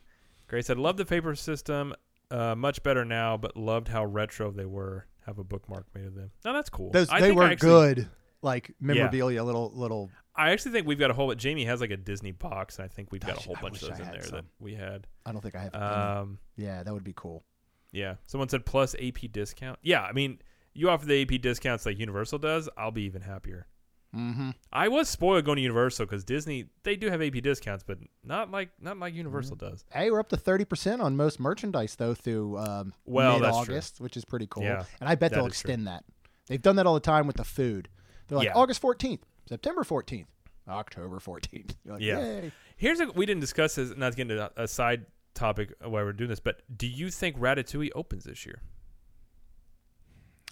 Grace 0.49 0.67
said, 0.67 0.79
"Love 0.79 0.97
the 0.97 1.05
paper 1.05 1.35
system. 1.37 1.95
Uh, 2.31 2.55
much 2.57 2.83
better 2.83 3.05
now, 3.05 3.37
but 3.37 3.57
loved 3.57 3.89
how 3.89 4.05
retro 4.05 4.51
they 4.51 4.65
were. 4.65 5.07
Have 5.27 5.39
a 5.39 5.45
bookmark 5.45 5.87
made 5.95 6.07
of 6.07 6.15
them. 6.15 6.31
Now 6.45 6.53
that's 6.55 6.71
cool. 6.71 6.91
Those 6.91 7.09
I 7.11 7.21
they 7.21 7.31
were 7.33 7.45
actually- 7.45 7.69
good, 7.69 8.09
like 8.43 8.73
memorabilia, 8.81 9.45
little 9.45 9.71
little. 9.75 10.11
I 10.37 10.51
actually 10.53 10.73
think 10.73 10.87
we've 10.87 10.99
got 10.99 11.11
a 11.11 11.15
whole. 11.15 11.35
Jamie 11.35 11.65
has 11.65 11.81
like 11.81 11.91
a 11.91 11.97
Disney 11.97 12.33
box, 12.33 12.79
and 12.79 12.85
I 12.85 12.89
think 12.89 13.11
we've 13.13 13.21
got 13.21 13.37
a 13.39 13.41
whole 13.41 13.57
I 13.59 13.63
bunch 13.63 13.83
of 13.83 13.89
those 13.91 13.99
in 14.01 14.11
there 14.11 14.23
some. 14.23 14.37
that 14.37 14.45
we 14.61 14.75
had. 14.75 15.07
I 15.27 15.33
don't 15.33 15.41
think 15.41 15.55
I 15.57 15.63
have. 15.63 15.75
any. 15.75 15.83
Um, 15.85 16.39
yeah, 16.57 16.83
that 16.83 16.93
would 16.95 17.05
be 17.05 17.15
cool. 17.17 17.45
yeah. 17.93 18.15
Someone 18.27 18.49
said 18.49 18.65
plus 18.65 18.95
AP 18.95 19.33
discount. 19.33 19.79
Yeah, 19.83 20.03
I 20.03 20.13
mean, 20.13 20.39
you 20.73 20.89
offer 20.89 21.05
the 21.07 21.23
AP 21.23 21.41
discounts 21.43 21.85
like 21.85 21.99
Universal 21.99 22.39
does. 22.39 22.69
I'll 22.79 22.93
be 22.93 23.03
even 23.03 23.23
happier. 23.23 23.67
Mm-hmm. 24.15 24.51
I 24.73 24.89
was 24.89 25.09
spoiled 25.09 25.45
going 25.45 25.57
to 25.57 25.63
Universal 25.63 26.07
because 26.07 26.25
Disney 26.25 26.67
they 26.83 26.97
do 26.97 27.11
have 27.11 27.23
AP 27.23 27.35
discounts, 27.43 27.85
but 27.87 27.99
not 28.25 28.51
like 28.51 28.71
not 28.81 28.99
like 28.99 29.15
Universal 29.15 29.57
Mm-hmm. 29.57 29.69
does. 29.71 29.85
Hey, 29.93 30.11
we're 30.11 30.19
up 30.21 30.29
to 30.31 30.37
thirty 30.37 30.65
percent 30.65 31.01
on 31.01 31.17
most 31.17 31.39
merchandise 31.39 31.95
though 31.97 32.15
through 32.15 32.57
um, 32.59 32.93
Well, 33.05 33.45
August, 33.45 34.01
which 34.01 34.17
is 34.17 34.25
pretty 34.25 34.47
cool. 34.49 34.65
Yeah, 34.65 34.85
and 35.01 35.09
I 35.09 35.15
bet 35.15 35.31
they'll 35.33 35.47
is 35.47 35.61
true. 35.61 35.71
extend 35.71 35.87
that. 35.87 36.05
They've 36.49 36.61
done 36.63 36.75
that 36.77 36.87
all 36.87 36.95
the 36.95 37.01
time 37.01 37.27
with 37.29 37.37
the 37.37 37.45
food. 37.45 37.89
They're 38.27 38.39
like 38.39 38.47
Yeah. 38.47 38.55
August 38.55 38.81
fourteenth, 38.81 39.25
September 39.51 39.85
fourteenth, 39.85 40.29
October 40.69 41.21
fourteenth. 41.21 41.77
Like, 41.85 42.01
Yeah. 42.01 42.21
Yay. 42.21 42.53
Here's 42.77 43.01
a 43.01 43.07
we 43.13 43.27
didn't 43.27 43.41
discuss 43.43 43.75
this. 43.75 43.95
Not 43.97 44.13
to 44.13 44.17
get 44.17 44.31
into 44.31 44.51
a 44.57 44.67
side 44.67 45.05
topic 45.35 45.75
while 45.83 46.05
we're 46.05 46.13
doing 46.15 46.31
this, 46.31 46.41
but 46.41 46.63
do 46.75 46.87
you 46.87 47.11
think 47.11 47.37
Ratatouille 47.39 47.91
opens 47.95 48.25
this 48.25 48.47
year? 48.47 48.63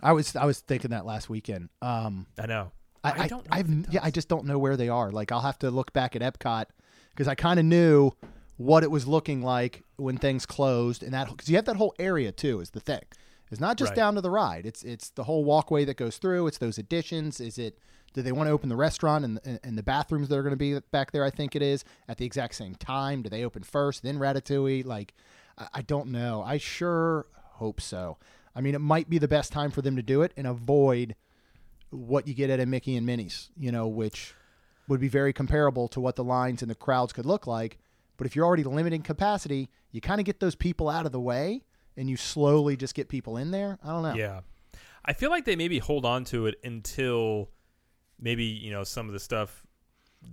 I 0.03 0.13
was 0.13 0.37
I 0.37 0.45
was 0.45 0.61
thinking 0.61 0.91
that 0.91 1.07
last 1.07 1.29
weekend. 1.29 1.71
Um, 1.83 2.27
I 2.39 2.47
know. 2.47 2.73
I, 3.05 3.11
I 3.11 3.23
I 3.23 3.29
don't 3.29 3.47
I've, 3.51 3.69
yeah, 3.91 4.01
I 4.03 4.11
just 4.11 4.29
don't 4.29 4.45
know 4.45 4.59
where 4.59 4.77
they 4.77 4.89
are. 4.89 5.11
Like 5.11 5.33
I'll 5.33 5.41
have 5.41 5.59
to 5.61 5.71
look 5.71 5.93
back 5.93 6.15
at 6.17 6.23
Epcot 6.23 6.67
because 7.11 7.29
I 7.29 7.35
kind 7.35 7.59
of 7.59 7.65
knew 7.67 8.13
what 8.57 8.83
it 8.83 8.91
was 8.91 9.07
looking 9.07 9.41
like 9.43 9.85
when 9.97 10.17
things 10.19 10.45
closed, 10.47 11.03
and 11.03 11.15
that 11.15 11.29
because 11.29 11.49
you 11.49 11.57
have 11.57 11.65
that 11.67 11.77
whole 11.77 11.95
area 11.99 12.33
too 12.33 12.61
is 12.61 12.71
the 12.71 12.81
thing. 12.81 13.03
It's 13.51 13.61
not 13.61 13.79
just 13.79 13.91
Right. 13.91 13.97
down 13.97 14.15
to 14.17 14.21
the 14.21 14.31
ride. 14.31 14.67
It's 14.67 14.83
it's 14.83 15.11
the 15.11 15.25
whole 15.25 15.45
walkway 15.45 15.85
that 15.87 15.97
goes 15.97 16.19
through. 16.19 16.47
It's 16.49 16.59
those 16.59 16.77
additions. 16.79 17.41
Is 17.41 17.57
it? 17.59 17.79
Do 18.15 18.23
they 18.23 18.33
want 18.33 18.49
to 18.49 18.53
open 18.53 18.69
the 18.69 18.77
restaurant 18.77 19.25
and 19.25 19.41
and, 19.45 19.61
and 19.63 19.79
the 19.79 19.83
bathrooms 19.83 20.29
that 20.29 20.37
are 20.37 20.43
going 20.43 20.53
to 20.53 20.57
be 20.57 20.79
back 20.91 21.13
there? 21.13 21.25
I 21.25 21.31
think 21.31 21.55
it 21.55 21.63
is 21.63 21.85
at 22.09 22.17
the 22.17 22.25
exact 22.25 22.55
same 22.55 22.75
time. 22.75 23.23
Do 23.23 23.31
they 23.31 23.45
open 23.45 23.63
first, 23.63 24.03
then 24.03 24.19
Ratatouille? 24.19 24.85
Like, 24.85 25.15
I, 25.57 25.69
I 25.75 25.83
don't 25.83 26.09
know. 26.09 26.43
I 26.45 26.59
sure 26.59 27.27
hope 27.35 27.81
so. 27.81 28.19
I 28.55 28.61
mean, 28.61 28.75
it 28.75 28.81
might 28.81 29.09
be 29.09 29.19
the 29.19 29.29
best 29.29 29.53
time 29.53 29.71
for 29.71 29.83
them 29.83 29.97
to 29.97 30.03
do 30.03 30.23
it 30.23 30.33
and 30.37 30.47
avoid 30.47 31.15
what 31.91 32.27
you 32.27 32.35
get 32.35 32.51
at 32.51 32.61
a 32.61 32.67
Mickey 32.67 32.97
and 32.97 33.07
Minnie's, 33.07 33.51
you 33.57 33.71
know, 33.73 33.87
which 33.87 34.35
would 34.89 35.01
be 35.01 35.09
very 35.09 35.33
comparable 35.33 35.89
to 35.89 36.01
what 36.01 36.17
the 36.17 36.25
lines 36.25 36.63
and 36.63 36.71
the 36.71 36.75
crowds 36.75 37.13
could 37.13 37.27
look 37.27 37.47
like. 37.47 37.79
But 38.17 38.27
if 38.27 38.35
you're 38.35 38.45
already 38.45 38.65
limiting 38.65 39.03
capacity, 39.03 39.71
you 39.93 40.01
kind 40.01 40.21
of 40.21 40.27
get 40.27 40.41
those 40.41 40.55
people 40.55 40.89
out 40.89 41.07
of 41.07 41.13
the 41.13 41.21
way 41.21 41.63
and 41.97 42.11
you 42.11 42.17
slowly 42.17 42.77
just 42.77 42.95
get 42.95 43.09
people 43.09 43.37
in 43.37 43.51
there. 43.51 43.79
I 43.83 43.89
don't 43.89 44.03
know. 44.03 44.15
Yeah. 44.15 44.41
I 45.05 45.13
feel 45.13 45.31
like 45.31 45.45
they 45.45 45.57
maybe 45.57 45.79
hold 45.79 46.05
on 46.05 46.25
to 46.27 46.47
it 46.47 46.57
until 46.65 47.49
maybe, 48.21 48.45
you 48.45 48.71
know, 48.71 48.85
some 48.85 49.07
of 49.07 49.13
the 49.13 49.21
stuff 49.21 49.65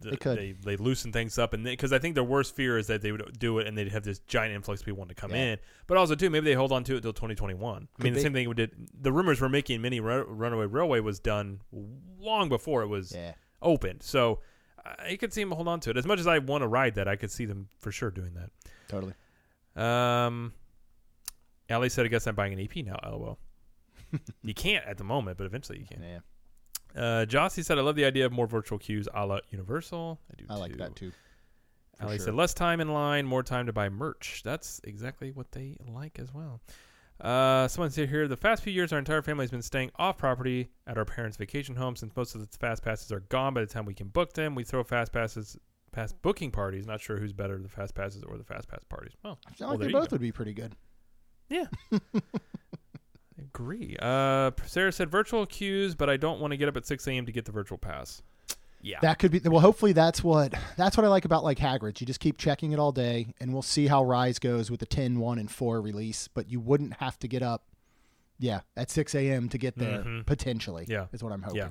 the, 0.02 0.10
They 0.12 0.18
could. 0.18 0.38
they 0.40 0.52
they 0.54 0.78
loosen 0.78 1.12
things 1.12 1.38
up 1.38 1.54
and 1.54 1.64
because 1.64 1.94
I 1.94 2.00
think 2.00 2.16
their 2.16 2.24
worst 2.24 2.56
fear 2.56 2.76
is 2.80 2.88
that 2.88 3.04
they 3.04 3.12
would 3.12 3.38
do 3.38 3.60
it 3.60 3.68
and 3.68 3.78
they'd 3.78 3.92
have 3.92 4.04
this 4.04 4.18
giant 4.20 4.52
influx 4.56 4.82
of 4.82 4.86
people 4.86 4.98
wanting 4.98 5.14
to 5.16 5.22
come 5.22 5.30
Yeah. 5.30 5.54
in. 5.54 5.60
But 5.86 5.98
also 5.98 6.16
too, 6.16 6.32
maybe 6.32 6.46
they 6.46 6.56
hold 6.56 6.72
on 6.72 6.84
to 6.86 6.96
it 6.96 7.02
till 7.02 7.14
2021. 7.14 7.88
I 8.00 8.04
mean, 8.04 8.14
the 8.14 8.18
be. 8.18 8.24
same 8.24 8.34
thing 8.34 8.50
we 8.50 8.56
did. 8.56 8.72
The 9.00 9.12
rumors 9.12 9.40
were 9.40 9.48
making 9.50 9.82
Minnie 9.84 10.00
Ru- 10.00 10.24
Runaway 10.26 10.66
Railway 10.66 11.02
was 11.02 11.20
done 11.20 11.62
long 12.20 12.50
before 12.50 12.82
it 12.82 12.88
was 12.88 13.12
Yeah. 13.14 13.34
opened. 13.62 14.02
So 14.02 14.42
I 14.84 15.18
could 15.18 15.32
see 15.32 15.42
them 15.44 15.52
hold 15.52 15.68
on 15.68 15.80
to 15.82 15.92
it. 15.92 15.98
As 15.98 16.08
much 16.08 16.20
as 16.20 16.26
I 16.26 16.40
want 16.40 16.64
to 16.64 16.68
ride 16.68 16.96
that, 16.96 17.08
I 17.08 17.16
could 17.16 17.30
see 17.32 17.46
them 17.46 17.70
for 17.78 17.92
sure 17.92 18.10
doing 18.10 18.34
that. 18.34 18.50
Totally. 18.88 19.14
Um, 19.76 20.54
Ali 21.70 21.90
said, 21.90 22.06
"I 22.06 22.08
guess 22.10 22.26
I'm 22.28 22.36
buying 22.36 22.54
an 22.54 22.60
AP 22.60 22.78
now." 22.84 22.98
LOL. 23.04 23.38
you 24.44 24.54
can't 24.56 24.86
at 24.86 24.98
the 24.98 25.04
moment, 25.04 25.38
but 25.38 25.46
eventually 25.46 25.80
you 25.80 25.86
can. 25.86 26.02
Yeah. 26.02 26.20
Uh, 26.96 27.26
Jossie 27.28 27.64
said, 27.64 27.78
"I 27.78 27.82
love 27.82 27.96
the 27.96 28.06
idea 28.06 28.26
of 28.26 28.32
more 28.32 28.48
virtual 28.48 28.78
queues, 28.78 29.08
a 29.14 29.26
la 29.26 29.39
Universal." 29.50 30.20
I 30.32 30.36
do. 30.36 30.46
I 30.50 30.56
like 30.56 30.78
that 30.78 30.96
too. 30.96 31.12
Ali 32.02 32.18
sure. 32.18 32.26
said, 32.26 32.36
"Less 32.36 32.54
time 32.54 32.80
in 32.82 32.89
line, 32.89 33.26
more 33.26 33.43
time 33.43 33.66
to 33.66 33.74
buy 33.74 33.89
merch." 33.89 34.41
That's 34.43 34.82
exactly 34.84 35.32
what 35.32 35.52
they 35.52 35.78
like 35.88 36.20
as 36.20 36.34
well. 36.34 36.62
Uh, 37.20 37.68
someone 37.68 37.89
said 37.91 38.10
here, 38.10 38.28
the 38.28 38.36
past 38.36 38.62
few 38.64 38.74
years, 38.74 38.91
our 38.91 39.00
entire 39.00 39.22
family 39.22 39.43
has 39.43 39.52
been 39.52 39.62
staying 39.62 39.89
off 39.96 40.18
property 40.18 40.70
at 40.86 40.98
our 40.98 41.06
parents' 41.06 41.38
vacation 41.38 41.76
home 41.76 41.96
since 41.96 42.14
most 42.16 42.36
of 42.36 42.41
the 42.41 42.58
fast 42.58 42.84
passes 42.84 43.12
are 43.12 43.22
gone 43.22 43.54
by 43.54 43.62
the 43.62 43.68
time 43.68 43.86
we 43.86 43.93
can 43.93 44.08
book 44.08 44.34
them. 44.34 44.54
We 44.54 44.66
throw 44.66 44.84
fast 44.84 45.14
passes, 45.14 45.58
past 45.93 46.22
booking 46.22 46.52
parties. 46.52 46.86
Not 46.86 47.00
sure 47.00 47.18
who's 47.18 47.32
better, 47.32 47.58
the 47.58 47.70
fast 47.70 47.96
passes 47.96 48.24
or 48.24 48.38
the 48.38 48.43
fast 48.43 48.68
pass 48.68 48.84
parties. 48.89 49.14
Well, 49.24 49.39
I 49.48 49.54
feel 49.54 49.70
like 49.70 49.80
they 49.80 49.91
both 49.91 50.12
would 50.12 50.22
be 50.22 50.34
pretty 50.34 50.54
good. 50.54 50.76
yeah. 51.50 51.68
Agree. 53.40 53.98
Uh, 54.02 54.52
Sarah 54.66 54.92
said 54.92 55.10
virtual 55.12 55.46
queues, 55.46 55.94
but 55.96 56.10
I 56.10 56.18
don't 56.18 56.40
want 56.40 56.52
to 56.52 56.58
get 56.58 56.68
up 56.70 56.78
at 56.78 56.86
6 56.86 57.06
a.m. 57.08 57.26
to 57.26 57.32
get 57.32 57.46
the 57.46 57.52
virtual 57.52 57.78
pass. 57.78 58.22
Yeah. 58.82 59.00
That 59.02 59.18
could 59.20 59.32
be 59.32 59.40
well. 59.44 59.62
Hopefully, 59.62 59.94
that's 59.94 60.24
what 60.24 60.54
that's 60.78 60.96
what 60.96 61.06
I 61.06 61.10
like 61.10 61.26
about 61.26 61.44
like 61.44 61.58
Hagrid's. 61.58 62.00
You 62.02 62.06
just 62.08 62.20
keep 62.20 62.38
checking 62.38 62.72
it 62.72 62.78
all 62.78 62.92
day, 62.92 63.34
and 63.40 63.52
we'll 63.52 63.64
see 63.64 63.88
how 63.88 64.04
Rise 64.04 64.38
goes 64.38 64.70
with 64.70 64.80
the 64.80 64.86
10, 64.86 65.20
1, 65.20 65.40
and 65.40 65.50
four 65.50 65.82
release. 65.82 66.28
But 66.28 66.50
you 66.52 66.60
wouldn't 66.60 66.94
have 66.98 67.18
to 67.20 67.28
get 67.28 67.42
up, 67.42 67.64
yeah, 68.38 68.60
at 68.78 68.92
six 68.92 69.16
a.m. 69.16 69.50
to 69.50 69.58
get 69.58 69.76
there 69.78 70.04
Mhm. 70.04 70.26
potentially. 70.28 70.86
Yeah. 70.88 71.08
is 71.14 71.24
what 71.24 71.34
I'm 71.34 71.42
hoping. 71.42 71.58
Yeah. 71.58 71.70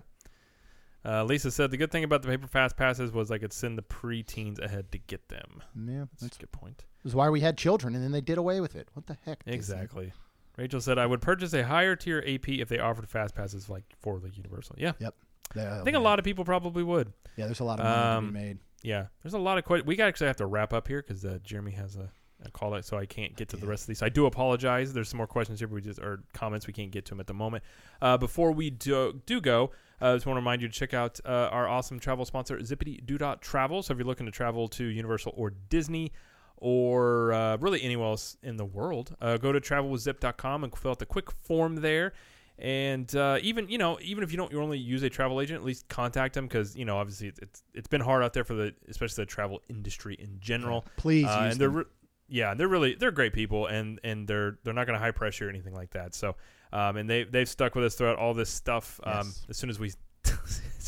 Uh, 1.07 1.23
Lisa 1.23 1.51
said 1.53 1.71
the 1.71 1.77
good 1.77 1.93
thing 1.93 2.03
about 2.03 2.23
the 2.23 2.29
paper 2.29 2.47
fast 2.49 2.77
passes 2.77 3.13
was 3.13 3.31
I 3.31 3.39
could 3.39 3.53
send 3.53 3.77
the 3.79 3.83
preteens 3.83 4.59
ahead 4.59 4.91
to 4.93 4.99
get 4.99 5.29
them. 5.29 5.63
Yeah, 5.77 6.07
That's 6.11 6.23
that's 6.23 6.37
a 6.37 6.41
good 6.41 6.53
point. 6.53 6.85
is 7.05 7.15
why 7.15 7.29
we 7.31 7.41
had 7.41 7.57
children, 7.59 7.95
and 7.95 8.03
then 8.03 8.11
they 8.11 8.23
did 8.23 8.39
away 8.39 8.61
with 8.61 8.75
it. 8.75 8.89
What 8.95 9.07
the 9.07 9.19
heck? 9.25 9.43
Exactly. 9.47 10.13
Rachel 10.57 10.81
said 10.81 10.99
I 10.99 11.07
would 11.07 11.21
purchase 11.21 11.53
a 11.53 11.65
higher 11.65 11.97
tier 11.97 12.23
AP 12.27 12.49
if 12.49 12.69
they 12.69 12.79
offered 12.79 13.09
fast 13.09 13.35
passes 13.35 13.69
like 13.69 13.85
for 14.01 14.21
the 14.21 14.31
Universal. 14.31 14.77
Yeah, 14.79 14.93
Yeah, 15.01 15.81
I 15.81 15.85
think 15.85 15.97
a 15.97 16.01
lot 16.01 16.19
of 16.19 16.25
people 16.25 16.45
probably 16.45 16.83
would. 16.83 17.13
Yeah, 17.37 17.47
there's 17.47 17.61
a 17.61 17.65
lot 17.65 17.81
of 17.81 17.85
money 17.85 17.97
to 17.97 18.09
Um, 18.09 18.27
be 18.29 18.33
made. 18.33 18.59
Yeah, 18.83 19.07
there's 19.23 19.35
a 19.35 19.39
lot 19.39 19.59
of 19.59 19.65
que- 19.65 19.83
we 19.85 19.99
actually 20.01 20.27
have 20.29 20.37
to 20.37 20.47
wrap 20.47 20.73
up 20.73 20.87
here 20.89 21.03
because 21.03 21.25
uh, 21.25 21.39
Jeremy 21.43 21.73
has 21.73 21.97
a, 21.97 22.11
a 22.45 22.51
call 22.51 22.75
out, 22.75 22.85
so 22.85 22.99
I 22.99 23.07
can't 23.07 23.35
get 23.35 23.49
to 23.51 23.57
the 23.57 23.67
rest 23.67 23.85
of 23.85 23.87
these. 23.89 24.03
I 24.03 24.09
do 24.11 24.27
apologize. 24.27 24.93
There's 24.93 25.09
some 25.09 25.17
more 25.19 25.27
questions 25.27 25.59
here, 25.59 25.69
but 25.69 25.75
we 25.77 25.81
just 25.81 25.99
or 26.01 26.23
comments 26.35 26.67
we 26.67 26.73
can't 26.73 26.91
get 26.91 27.05
to 27.07 27.11
them 27.11 27.21
at 27.21 27.27
the 27.27 27.35
moment. 27.35 27.65
Uh, 28.03 28.17
before 28.19 28.53
we 28.53 28.71
do, 28.71 29.21
do 29.27 29.41
go, 29.41 29.71
uh, 30.03 30.11
I 30.13 30.15
just 30.17 30.27
want 30.27 30.37
to 30.37 30.41
remind 30.41 30.61
you 30.63 30.69
to 30.69 30.75
check 30.75 30.93
out 30.95 31.19
uh, 31.25 31.29
our 31.51 31.67
awesome 31.67 31.99
travel 31.99 32.25
sponsor, 32.25 32.63
Zip 32.63 32.83
A 32.83 32.85
Dee 32.85 33.01
Doo 33.05 33.17
Dah 33.19 33.37
Travel. 33.37 33.83
So 33.83 33.93
if 33.93 33.99
you're 33.99 34.07
looking 34.07 34.27
to 34.27 34.33
travel 34.33 34.69
to 34.69 34.85
Universal 34.85 35.33
or 35.37 35.51
Disney. 35.69 36.13
Or 36.59 37.33
uh, 37.33 37.57
really 37.59 37.83
anywhere 37.83 38.07
else 38.09 38.37
in 38.43 38.57
the 38.57 38.65
world, 38.65 39.15
uh, 39.21 39.37
go 39.37 39.53
to 39.53 39.61
travelwithzip.com 39.61 40.65
and 40.65 40.77
fill 40.77 40.93
out 40.93 40.99
the 40.99 41.07
quick 41.07 41.31
form 41.31 41.77
there. 41.77 42.13
And 42.59 43.15
uh, 43.17 43.39
even 43.43 43.69
you 43.69 43.79
know, 43.79 43.99
even 44.01 44.23
if 44.23 44.31
you 44.31 44.37
don't 44.39 44.53
you 44.53 44.63
only 44.63 44.79
use 44.79 45.03
a 45.03 45.11
travel 45.11 45.41
agent, 45.41 45.59
at 45.59 45.65
least 45.67 45.89
contact 45.89 46.35
them 46.35 46.47
because 46.47 46.77
you 46.77 46.85
know 46.85 46.97
obviously 46.99 47.27
it's, 47.29 47.41
it's 47.41 47.63
it's 47.75 47.89
been 47.89 48.01
hard 48.01 48.23
out 48.23 48.33
there 48.33 48.45
for 48.45 48.55
the 48.55 48.73
especially 48.89 49.23
the 49.23 49.27
travel 49.27 49.61
industry 49.69 50.15
in 50.19 50.39
general. 50.41 50.85
Please 50.97 51.27
Uh, 51.27 51.43
use 51.45 51.53
and 51.53 51.61
they're 51.61 51.69
them. 51.69 51.77
re- 51.79 51.85
yeah, 52.29 52.55
they're 52.55 52.69
really 52.69 52.95
they're 52.95 53.11
great 53.11 53.33
people 53.33 53.67
and 53.67 53.99
and 54.05 54.29
they're 54.29 54.59
they're 54.63 54.73
not 54.73 54.87
going 54.87 54.95
to 54.97 55.05
high 55.05 55.11
pressure 55.11 55.47
or 55.47 55.51
anything 55.51 55.75
like 55.75 55.91
that. 55.91 56.15
So 56.15 56.37
um, 56.73 56.97
and 56.97 57.11
they 57.11 57.25
they've 57.25 57.49
stuck 57.49 57.75
with 57.75 57.85
us 57.85 57.97
throughout 57.97 58.19
all 58.19 58.35
this 58.35 58.51
stuff. 58.51 59.01
Um, 59.03 59.27
Yes. 59.27 59.47
as 59.51 59.57
soon 59.57 59.69
as 59.69 59.81
we 59.81 59.91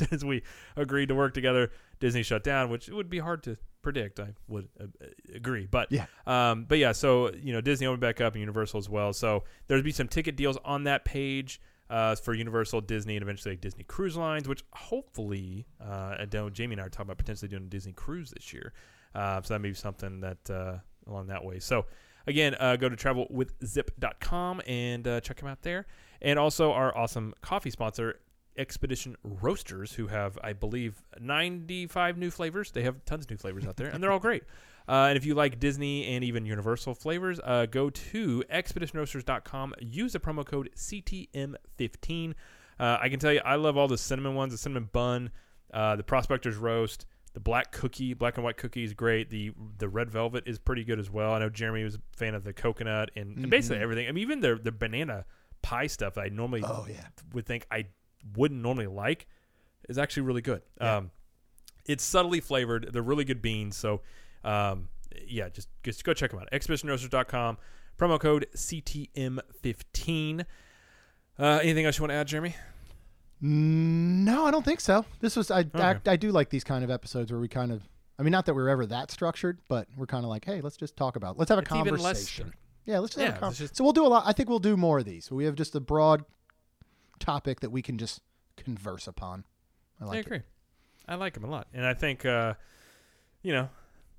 as 0.12 0.24
we 0.24 0.42
agreed 0.76 1.08
to 1.08 1.14
work 1.14 1.34
together, 1.34 1.70
Disney 2.00 2.22
shut 2.22 2.42
down, 2.44 2.70
which 2.70 2.88
would 2.88 3.08
be 3.10 3.18
hard 3.18 3.42
to 3.44 3.56
predict. 3.82 4.18
I 4.20 4.34
would 4.48 4.68
uh, 4.80 4.84
uh, 5.02 5.06
agree, 5.34 5.66
but 5.70 5.90
Yeah. 5.92 6.06
um, 6.26 6.64
but 6.68 6.78
yeah, 6.78 6.92
so 6.92 7.32
you 7.34 7.52
know 7.52 7.60
Disney 7.60 7.86
opened 7.86 8.00
back 8.00 8.20
up 8.20 8.34
and 8.34 8.40
Universal 8.40 8.78
as 8.78 8.88
well. 8.88 9.12
So 9.12 9.44
there'd 9.68 9.84
be 9.84 9.92
some 9.92 10.08
ticket 10.08 10.36
deals 10.36 10.58
on 10.64 10.84
that 10.84 11.04
page 11.04 11.60
uh, 11.88 12.16
for 12.16 12.34
Universal, 12.34 12.80
Disney, 12.80 13.14
and 13.16 13.22
eventually 13.22 13.52
like, 13.52 13.60
Disney 13.60 13.84
Cruise 13.84 14.16
Lines, 14.16 14.48
which 14.48 14.64
hopefully 14.72 15.66
uh, 15.80 16.16
I 16.18 16.26
know 16.32 16.50
Jamie 16.50 16.74
and 16.74 16.80
I 16.80 16.86
are 16.86 16.88
talking 16.88 17.06
about 17.06 17.18
potentially 17.18 17.48
doing 17.48 17.62
a 17.64 17.66
Disney 17.66 17.92
cruise 17.92 18.30
this 18.30 18.52
year. 18.52 18.72
Uh, 19.14 19.40
so 19.42 19.54
that 19.54 19.60
may 19.60 19.68
be 19.68 19.74
something 19.74 20.20
that 20.20 20.50
uh, 20.50 20.78
along 21.06 21.28
that 21.28 21.44
way. 21.44 21.60
So 21.60 21.86
again, 22.26 22.56
uh, 22.58 22.74
go 22.76 22.88
to 22.88 22.96
travelwithzip.com 22.96 24.62
and 24.66 25.06
uh, 25.06 25.20
check 25.20 25.38
them 25.38 25.48
out 25.48 25.62
there. 25.62 25.86
And 26.20 26.38
also 26.38 26.72
our 26.72 26.96
awesome 26.96 27.34
coffee 27.40 27.70
sponsor, 27.70 28.20
Expedition 28.58 29.16
Roasters, 29.22 29.92
who 29.92 30.06
have, 30.08 30.38
I 30.42 30.52
believe, 30.52 31.02
95 31.20 32.18
new 32.18 32.30
flavors. 32.30 32.70
They 32.70 32.82
have 32.82 33.04
tons 33.04 33.24
of 33.24 33.30
new 33.30 33.36
flavors 33.36 33.66
out 33.66 33.76
there, 33.76 33.88
and 33.88 34.02
they're 34.02 34.12
all 34.12 34.18
great. 34.20 34.42
Uh, 34.88 35.06
and 35.08 35.16
if 35.16 35.26
you 35.26 35.34
like 35.34 35.58
Disney 35.58 36.06
and 36.14 36.22
even 36.22 36.46
Universal 36.46 36.94
flavors, 36.94 37.40
uh, 37.42 37.66
go 37.66 37.90
to 37.90 38.44
expeditionroasters.com. 38.48 39.74
Use 39.80 40.12
the 40.12 40.20
promo 40.20 40.46
code 40.46 40.70
CTM15. 40.76 42.34
Uh, 42.78 42.98
I 43.00 43.08
can 43.08 43.18
tell 43.18 43.32
you, 43.32 43.40
I 43.44 43.56
love 43.56 43.76
all 43.76 43.88
the 43.88 43.98
cinnamon 43.98 44.34
ones. 44.34 44.52
The 44.52 44.58
cinnamon 44.58 44.88
bun, 44.92 45.30
uh, 45.72 45.96
the 45.96 46.02
prospector's 46.04 46.56
roast, 46.56 47.06
the 47.34 47.40
black 47.40 47.72
cookie, 47.72 48.14
black 48.14 48.36
and 48.36 48.44
white 48.44 48.56
cookie 48.58 48.84
is 48.84 48.94
great. 48.94 49.30
The 49.30 49.52
the 49.78 49.88
red 49.88 50.10
velvet 50.10 50.44
is 50.46 50.58
pretty 50.58 50.84
good 50.84 50.98
as 50.98 51.10
well. 51.10 51.32
I 51.32 51.38
know 51.40 51.48
Jeremy 51.48 51.84
was 51.84 51.96
a 51.96 52.00
fan 52.16 52.34
of 52.34 52.44
the 52.44 52.52
coconut 52.52 53.10
and, 53.16 53.36
and 53.36 53.50
basically 53.50 53.82
everything. 53.82 54.06
I 54.08 54.12
mean, 54.12 54.22
even 54.22 54.40
the 54.40 54.54
the 54.62 54.72
banana 54.72 55.24
pie 55.62 55.86
stuff 55.88 56.14
that 56.14 56.20
I 56.22 56.28
normally 56.28 56.62
Oh 56.64 56.86
yeah. 56.88 57.06
would 57.32 57.44
think 57.46 57.66
I 57.70 57.86
wouldn't 58.34 58.60
normally 58.62 58.86
like 58.86 59.26
is 59.88 59.98
actually 59.98 60.22
really 60.24 60.42
good. 60.42 60.62
Yeah. 60.80 60.96
Um, 60.96 61.10
it's 61.86 62.02
subtly 62.02 62.40
flavored. 62.40 62.88
They're 62.92 63.02
really 63.02 63.24
good 63.24 63.40
beans. 63.42 63.76
So, 63.76 64.00
um, 64.42 64.88
yeah, 65.28 65.48
just, 65.48 65.68
just 65.84 66.02
go 66.04 66.12
check 66.14 66.30
them 66.32 66.40
out. 66.40 66.48
ExpeditionRoasters.com. 66.50 67.58
Promo 67.98 68.18
code 68.18 68.46
CTM15. 68.54 70.44
Uh, 71.38 71.60
anything 71.62 71.84
else 71.86 71.98
you 71.98 72.02
want 72.02 72.10
to 72.10 72.14
add, 72.16 72.26
Jeremy? 72.28 72.54
No, 73.40 74.46
I 74.46 74.50
don't 74.50 74.64
think 74.64 74.80
so. 74.80 75.04
This 75.20 75.36
was 75.36 75.50
I, 75.50 75.58
I 75.74 75.90
Okay. 75.94 76.10
I 76.10 76.16
do 76.16 76.32
like 76.32 76.48
these 76.48 76.64
kind 76.64 76.82
of 76.82 76.90
episodes 76.90 77.30
where 77.30 77.40
we 77.40 77.48
kind 77.48 77.70
of 77.70 77.82
I 78.18 78.22
mean 78.22 78.32
not 78.32 78.46
that 78.46 78.54
we're 78.54 78.70
ever 78.70 78.86
that 78.86 79.10
structured, 79.10 79.58
but 79.68 79.86
we're 79.96 80.06
kind 80.06 80.24
of 80.24 80.30
like, 80.30 80.44
hey, 80.46 80.62
let's 80.62 80.76
just 80.76 80.96
talk 80.96 81.16
about. 81.16 81.38
Let's 81.38 81.50
have 81.50 81.58
a 81.58 81.60
It's 81.60 81.68
conversation. 81.68 82.54
yeah, 82.86 82.98
let's 82.98 83.14
just 83.14 83.22
have 83.24 83.34
Yeah, 83.34 83.36
a 83.36 83.40
con- 83.40 83.48
let's 83.50 83.58
just- 83.58 83.76
So 83.76 83.84
we'll 83.84 83.92
do 83.92 84.06
a 84.06 84.08
lot. 84.08 84.24
I 84.26 84.32
think 84.32 84.48
we'll 84.48 84.58
do 84.58 84.76
more 84.76 84.98
of 85.00 85.04
these. 85.04 85.30
We 85.30 85.44
have 85.44 85.54
just 85.54 85.74
a 85.74 85.80
broad 85.80 86.24
topic 87.18 87.60
that 87.60 87.70
we 87.70 87.82
can 87.82 87.98
just 87.98 88.20
converse 88.56 89.06
upon. 89.06 89.44
I 90.00 90.04
like 90.04 90.14
I 90.14 90.18
it. 90.18 90.26
agree. 90.26 90.40
I 91.08 91.14
like 91.14 91.34
them 91.34 91.44
a 91.44 91.48
lot, 91.50 91.68
and 91.72 91.86
I 91.86 91.94
think 91.94 92.24
uh, 92.26 92.54
you 93.42 93.52
know 93.52 93.68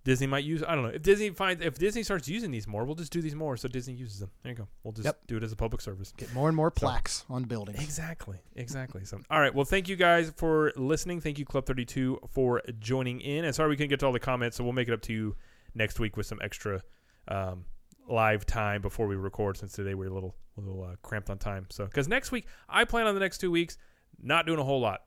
Disney 0.06 0.26
might 0.28 0.46
use. 0.46 0.64
I 0.66 0.74
don't 0.74 0.84
know 0.86 0.90
if 0.92 1.02
Disney 1.02 1.30
finds 1.32 1.62
if 1.64 1.78
Disney 1.78 2.02
starts 2.04 2.30
using 2.30 2.50
these 2.50 2.66
more, 2.66 2.86
we'll 2.86 2.96
just 2.96 3.12
do 3.12 3.22
these 3.22 3.36
more. 3.36 3.58
So 3.58 3.68
Disney 3.68 3.94
uses 3.94 4.20
them. 4.20 4.32
There 4.44 4.52
you 4.54 4.58
go. 4.58 4.68
We'll 4.84 4.94
just 4.94 5.06
Yep. 5.06 5.20
do 5.28 5.38
it 5.38 5.44
as 5.44 5.52
a 5.52 5.56
public 5.58 5.82
service. 5.82 6.14
Get 6.18 6.34
more 6.34 6.48
and 6.48 6.56
more 6.56 6.72
plaques 6.72 7.26
on 7.30 7.44
buildings. 7.44 7.84
Exactly. 7.84 8.38
Exactly. 8.56 9.04
So, 9.04 9.20
all 9.30 9.42
right. 9.42 9.54
Well, 9.54 9.66
thank 9.66 9.90
you 9.90 9.98
guys 9.98 10.32
for 10.38 10.72
listening. 10.78 11.20
Thank 11.20 11.40
you, 11.40 11.46
Club 11.46 11.66
32, 11.66 12.20
for 12.32 12.62
joining 12.80 13.20
in. 13.20 13.44
And 13.44 13.54
sorry 13.54 13.70
we 13.70 13.76
couldn't 13.76 13.90
get 13.90 14.00
to 14.00 14.06
all 14.06 14.14
the 14.14 14.20
comments, 14.20 14.56
so 14.58 14.64
we'll 14.64 14.72
make 14.74 14.88
it 14.88 14.94
up 14.94 15.02
to 15.04 15.14
you 15.14 15.36
next 15.76 16.00
week 16.00 16.16
with 16.16 16.26
some 16.26 16.40
extra 16.42 16.82
um, 17.28 17.66
live 18.08 18.46
time 18.46 18.82
before 18.82 19.08
we 19.08 19.16
record, 19.16 19.58
since 19.58 19.74
today 19.74 19.94
we're 19.94 20.08
a 20.10 20.14
little, 20.14 20.36
a 20.58 20.62
little 20.62 20.84
uh, 20.84 20.96
cramped 21.02 21.30
on 21.30 21.38
time. 21.38 21.68
So, 21.70 21.86
because 21.86 22.08
next 22.08 22.32
week, 22.32 22.46
I 22.70 22.86
plan 22.86 23.08
on 23.08 23.14
the 23.14 23.20
next 23.20 23.40
two 23.40 23.52
weeks 23.52 23.78
not 24.22 24.46
doing 24.46 24.60
a 24.60 24.64
whole 24.64 24.80
lot. 24.82 25.02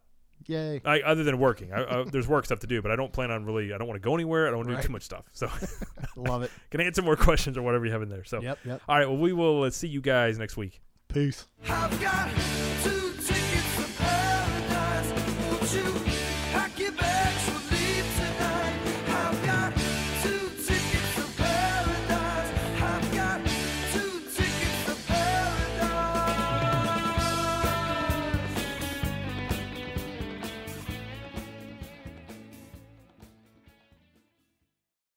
Yay. 0.46 0.80
I, 0.84 1.00
other 1.00 1.22
than 1.22 1.38
working, 1.38 1.72
I, 1.72 1.82
I, 2.00 2.04
there's 2.10 2.26
work 2.28 2.44
stuff 2.46 2.60
to 2.60 2.66
do, 2.66 2.80
but 2.80 2.90
I 2.90 2.96
don't 2.96 3.12
plan 3.12 3.30
on 3.30 3.44
really. 3.44 3.72
I 3.74 3.78
don't 3.78 3.86
want 3.88 4.00
to 4.00 4.04
go 4.04 4.14
anywhere. 4.14 4.46
I 4.46 4.50
don't 4.50 4.58
want 4.58 4.68
to 4.70 4.74
Right. 4.74 4.82
do 4.82 4.86
too 4.88 4.92
much 4.92 5.02
stuff. 5.02 5.24
So, 5.32 5.50
Love 6.16 6.42
it. 6.42 6.50
can 6.70 6.80
I 6.80 6.84
answer 6.84 7.02
more 7.02 7.16
questions 7.16 7.58
or 7.58 7.62
whatever 7.62 7.84
you 7.86 7.92
have 7.92 8.02
in 8.02 8.08
there. 8.08 8.24
So, 8.24 8.40
Yep, 8.40 8.58
yep. 8.64 8.82
all 8.88 8.98
right. 8.98 9.06
Well, 9.08 9.18
we 9.18 9.32
will 9.32 9.64
uh, 9.64 9.70
see 9.70 9.88
you 9.88 10.00
guys 10.00 10.38
next 10.38 10.56
week. 10.56 10.80
Peace. 11.08 11.46
I've 11.68 12.00
got 12.00 12.28